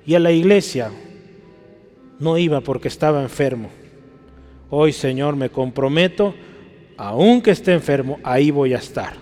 Y 0.05 0.15
a 0.15 0.19
la 0.19 0.33
iglesia 0.33 0.91
no 2.21 2.39
iba 2.39 2.61
porque 2.61 2.89
estaba 2.89 3.23
enfermo. 3.23 3.71
Hoy, 4.69 4.93
Señor, 4.93 5.35
me 5.35 5.51
comprometo, 5.51 6.35
aunque 6.97 7.51
esté 7.51 7.73
enfermo, 7.73 8.21
ahí 8.23 8.51
voy 8.51 8.75
a 8.75 8.79
estar. 8.79 9.15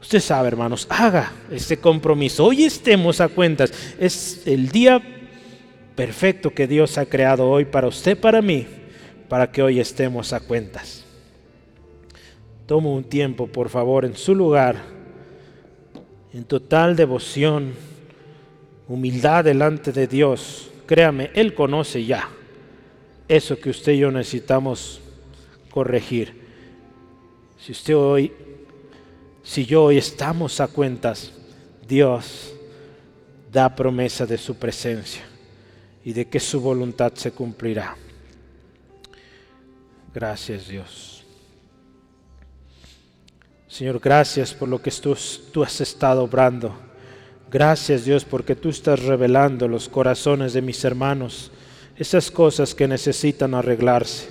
Usted 0.00 0.20
sabe, 0.20 0.48
hermanos, 0.48 0.86
haga 0.90 1.32
este 1.50 1.76
compromiso. 1.76 2.44
Hoy 2.44 2.64
estemos 2.64 3.20
a 3.20 3.28
cuentas. 3.28 3.72
Es 3.98 4.42
el 4.46 4.68
día 4.70 5.00
perfecto 5.94 6.50
que 6.50 6.66
Dios 6.66 6.98
ha 6.98 7.06
creado 7.06 7.48
hoy 7.48 7.64
para 7.64 7.86
usted, 7.86 8.18
para 8.18 8.42
mí, 8.42 8.66
para 9.28 9.50
que 9.50 9.62
hoy 9.62 9.78
estemos 9.78 10.32
a 10.32 10.40
cuentas. 10.40 11.04
Toma 12.66 12.88
un 12.90 13.04
tiempo, 13.04 13.46
por 13.46 13.68
favor, 13.68 14.04
en 14.04 14.16
su 14.16 14.34
lugar, 14.34 14.76
en 16.32 16.44
total 16.44 16.96
devoción, 16.96 17.72
humildad 18.88 19.44
delante 19.44 19.92
de 19.92 20.06
Dios. 20.06 20.70
Créame, 20.86 21.30
Él 21.34 21.54
conoce 21.54 22.04
ya 22.04 22.28
eso 23.26 23.58
que 23.58 23.70
usted 23.70 23.92
y 23.92 23.98
yo 23.98 24.10
necesitamos 24.10 25.00
corregir. 25.70 26.42
Si 27.58 27.72
usted 27.72 27.96
hoy 27.96 28.32
si 29.44 29.66
yo 29.66 29.84
hoy 29.84 29.98
estamos 29.98 30.58
a 30.60 30.68
cuentas, 30.68 31.30
Dios 31.86 32.54
da 33.52 33.74
promesa 33.76 34.24
de 34.24 34.38
su 34.38 34.56
presencia 34.56 35.22
y 36.02 36.14
de 36.14 36.26
que 36.26 36.40
su 36.40 36.60
voluntad 36.62 37.12
se 37.14 37.30
cumplirá. 37.30 37.94
Gracias 40.14 40.66
Dios. 40.66 41.24
Señor, 43.68 44.00
gracias 44.00 44.54
por 44.54 44.68
lo 44.68 44.80
que 44.80 44.90
tú, 44.90 45.14
tú 45.52 45.62
has 45.62 45.78
estado 45.80 46.22
obrando. 46.22 46.74
Gracias 47.54 48.04
Dios 48.04 48.24
porque 48.24 48.56
tú 48.56 48.68
estás 48.68 49.04
revelando 49.04 49.68
los 49.68 49.88
corazones 49.88 50.54
de 50.54 50.60
mis 50.60 50.84
hermanos, 50.84 51.52
esas 51.96 52.28
cosas 52.28 52.74
que 52.74 52.88
necesitan 52.88 53.54
arreglarse, 53.54 54.26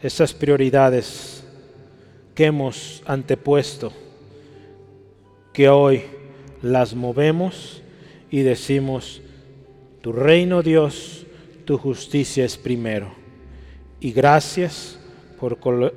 esas 0.00 0.32
prioridades 0.32 1.44
que 2.34 2.46
hemos 2.46 3.02
antepuesto, 3.04 3.92
que 5.52 5.68
hoy 5.68 6.04
las 6.62 6.94
movemos 6.94 7.82
y 8.30 8.40
decimos, 8.40 9.20
tu 10.00 10.14
reino 10.14 10.62
Dios, 10.62 11.26
tu 11.66 11.76
justicia 11.76 12.46
es 12.46 12.56
primero. 12.56 13.12
Y 14.00 14.12
gracias 14.12 14.98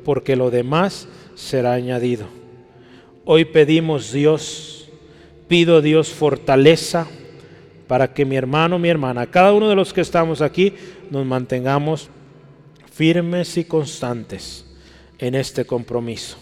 porque 0.03 0.35
lo 0.35 0.51
demás 0.51 1.07
será 1.35 1.71
añadido. 1.71 2.27
Hoy 3.23 3.45
pedimos 3.45 4.11
Dios, 4.11 4.68
pido 5.49 5.81
Dios 5.81 6.09
fortaleza 6.09 7.07
para 7.87 8.13
que 8.13 8.23
mi 8.23 8.37
hermano, 8.37 8.79
mi 8.79 8.87
hermana, 8.87 9.25
cada 9.25 9.51
uno 9.51 9.67
de 9.67 9.75
los 9.75 9.91
que 9.91 10.01
estamos 10.01 10.41
aquí, 10.41 10.73
nos 11.09 11.25
mantengamos 11.25 12.07
firmes 12.93 13.57
y 13.57 13.65
constantes 13.65 14.63
en 15.17 15.33
este 15.33 15.65
compromiso. 15.65 16.37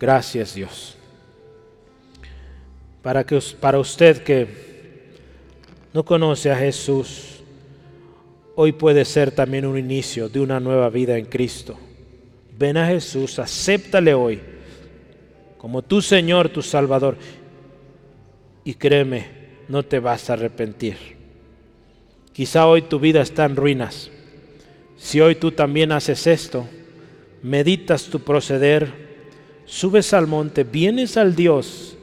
Gracias 0.00 0.54
Dios. 0.54 0.96
Para, 3.02 3.24
que, 3.24 3.40
para 3.60 3.78
usted 3.78 4.24
que 4.24 4.48
no 5.94 6.04
conoce 6.04 6.50
a 6.50 6.56
Jesús, 6.56 7.40
hoy 8.56 8.72
puede 8.72 9.04
ser 9.04 9.30
también 9.30 9.64
un 9.64 9.78
inicio 9.78 10.28
de 10.28 10.40
una 10.40 10.58
nueva 10.58 10.90
vida 10.90 11.16
en 11.16 11.26
Cristo. 11.26 11.78
Ven 12.58 12.76
a 12.76 12.88
Jesús, 12.88 13.38
acéptale 13.38 14.12
hoy 14.12 14.57
como 15.58 15.82
tu 15.82 16.00
Señor, 16.00 16.48
tu 16.48 16.62
Salvador. 16.62 17.16
Y 18.64 18.74
créeme, 18.74 19.26
no 19.68 19.84
te 19.84 19.98
vas 19.98 20.30
a 20.30 20.34
arrepentir. 20.34 20.96
Quizá 22.32 22.66
hoy 22.66 22.82
tu 22.82 22.98
vida 22.98 23.20
está 23.20 23.44
en 23.44 23.56
ruinas. 23.56 24.10
Si 24.96 25.20
hoy 25.20 25.34
tú 25.34 25.52
también 25.52 25.92
haces 25.92 26.26
esto, 26.26 26.66
meditas 27.42 28.04
tu 28.04 28.20
proceder, 28.20 29.08
subes 29.64 30.14
al 30.14 30.26
monte, 30.26 30.64
vienes 30.64 31.16
al 31.16 31.36
Dios 31.36 31.98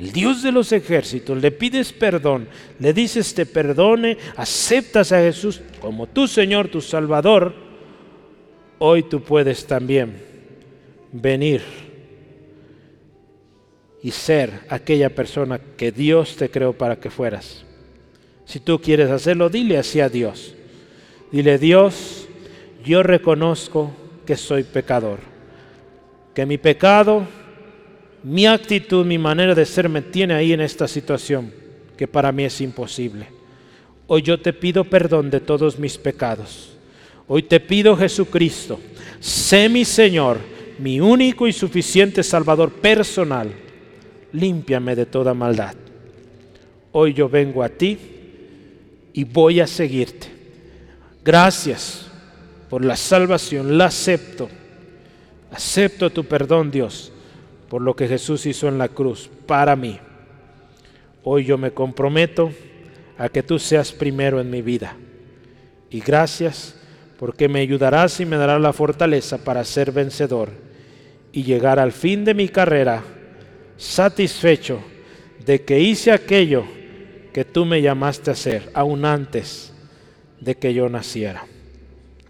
el 0.00 0.12
Dios 0.12 0.42
de 0.42 0.50
los 0.50 0.72
ejércitos, 0.72 1.36
le 1.36 1.50
pides 1.50 1.92
perdón, 1.92 2.48
le 2.78 2.94
dices 2.94 3.34
te 3.34 3.44
perdone, 3.44 4.16
aceptas 4.34 5.12
a 5.12 5.18
Jesús 5.18 5.60
como 5.78 6.06
tu 6.06 6.26
Señor, 6.26 6.68
tu 6.68 6.80
Salvador, 6.80 7.52
hoy 8.78 9.02
tú 9.02 9.22
puedes 9.22 9.66
también 9.66 10.16
venir 11.12 11.60
y 14.02 14.10
ser 14.10 14.60
aquella 14.68 15.14
persona 15.14 15.60
que 15.76 15.92
Dios 15.92 16.36
te 16.36 16.50
creó 16.50 16.72
para 16.72 16.96
que 16.96 17.10
fueras. 17.10 17.64
Si 18.44 18.60
tú 18.60 18.80
quieres 18.80 19.10
hacerlo, 19.10 19.48
dile 19.48 19.78
así 19.78 20.00
a 20.00 20.08
Dios. 20.08 20.54
Dile, 21.30 21.58
Dios, 21.58 22.26
yo 22.84 23.02
reconozco 23.02 23.92
que 24.26 24.36
soy 24.36 24.64
pecador, 24.64 25.20
que 26.34 26.46
mi 26.46 26.58
pecado 26.58 27.26
mi 28.22 28.46
actitud, 28.46 29.06
mi 29.06 29.16
manera 29.16 29.54
de 29.54 29.64
ser 29.64 29.88
me 29.88 30.02
tiene 30.02 30.34
ahí 30.34 30.52
en 30.52 30.60
esta 30.60 30.86
situación 30.86 31.52
que 31.96 32.06
para 32.06 32.32
mí 32.32 32.44
es 32.44 32.60
imposible. 32.60 33.26
Hoy 34.06 34.22
yo 34.22 34.38
te 34.40 34.52
pido 34.52 34.84
perdón 34.84 35.30
de 35.30 35.40
todos 35.40 35.78
mis 35.78 35.96
pecados. 35.96 36.76
Hoy 37.28 37.42
te 37.42 37.60
pido 37.60 37.96
Jesucristo, 37.96 38.78
sé 39.20 39.68
mi 39.68 39.84
Señor, 39.84 40.38
mi 40.78 41.00
único 41.00 41.46
y 41.46 41.52
suficiente 41.52 42.22
Salvador 42.22 42.72
personal. 42.72 43.52
Límpiame 44.32 44.96
de 44.96 45.06
toda 45.06 45.34
maldad. 45.34 45.74
Hoy 46.92 47.14
yo 47.14 47.28
vengo 47.28 47.62
a 47.62 47.68
ti 47.68 47.98
y 49.12 49.24
voy 49.24 49.60
a 49.60 49.66
seguirte. 49.66 50.28
Gracias 51.24 52.06
por 52.68 52.84
la 52.84 52.96
salvación, 52.96 53.76
la 53.76 53.86
acepto. 53.86 54.48
Acepto 55.52 56.10
tu 56.10 56.24
perdón, 56.24 56.70
Dios 56.70 57.12
por 57.70 57.80
lo 57.80 57.94
que 57.94 58.08
Jesús 58.08 58.44
hizo 58.46 58.66
en 58.66 58.78
la 58.78 58.88
cruz 58.88 59.30
para 59.46 59.76
mí. 59.76 59.98
Hoy 61.22 61.44
yo 61.44 61.56
me 61.56 61.70
comprometo 61.70 62.50
a 63.16 63.28
que 63.28 63.44
tú 63.44 63.60
seas 63.60 63.92
primero 63.92 64.40
en 64.40 64.50
mi 64.50 64.60
vida. 64.60 64.96
Y 65.88 66.00
gracias 66.00 66.74
porque 67.16 67.48
me 67.48 67.60
ayudarás 67.60 68.18
y 68.18 68.26
me 68.26 68.36
darás 68.36 68.60
la 68.60 68.72
fortaleza 68.72 69.38
para 69.38 69.62
ser 69.62 69.92
vencedor 69.92 70.50
y 71.32 71.44
llegar 71.44 71.78
al 71.78 71.92
fin 71.92 72.24
de 72.24 72.34
mi 72.34 72.48
carrera 72.48 73.04
satisfecho 73.80 74.80
de 75.44 75.62
que 75.62 75.80
hice 75.80 76.12
aquello 76.12 76.64
que 77.32 77.44
tú 77.44 77.64
me 77.64 77.80
llamaste 77.80 78.30
a 78.30 78.34
hacer, 78.34 78.70
aún 78.74 79.04
antes 79.04 79.72
de 80.38 80.54
que 80.54 80.74
yo 80.74 80.88
naciera. 80.88 81.46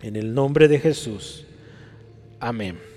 En 0.00 0.16
el 0.16 0.32
nombre 0.32 0.68
de 0.68 0.78
Jesús. 0.78 1.44
Amén. 2.38 2.89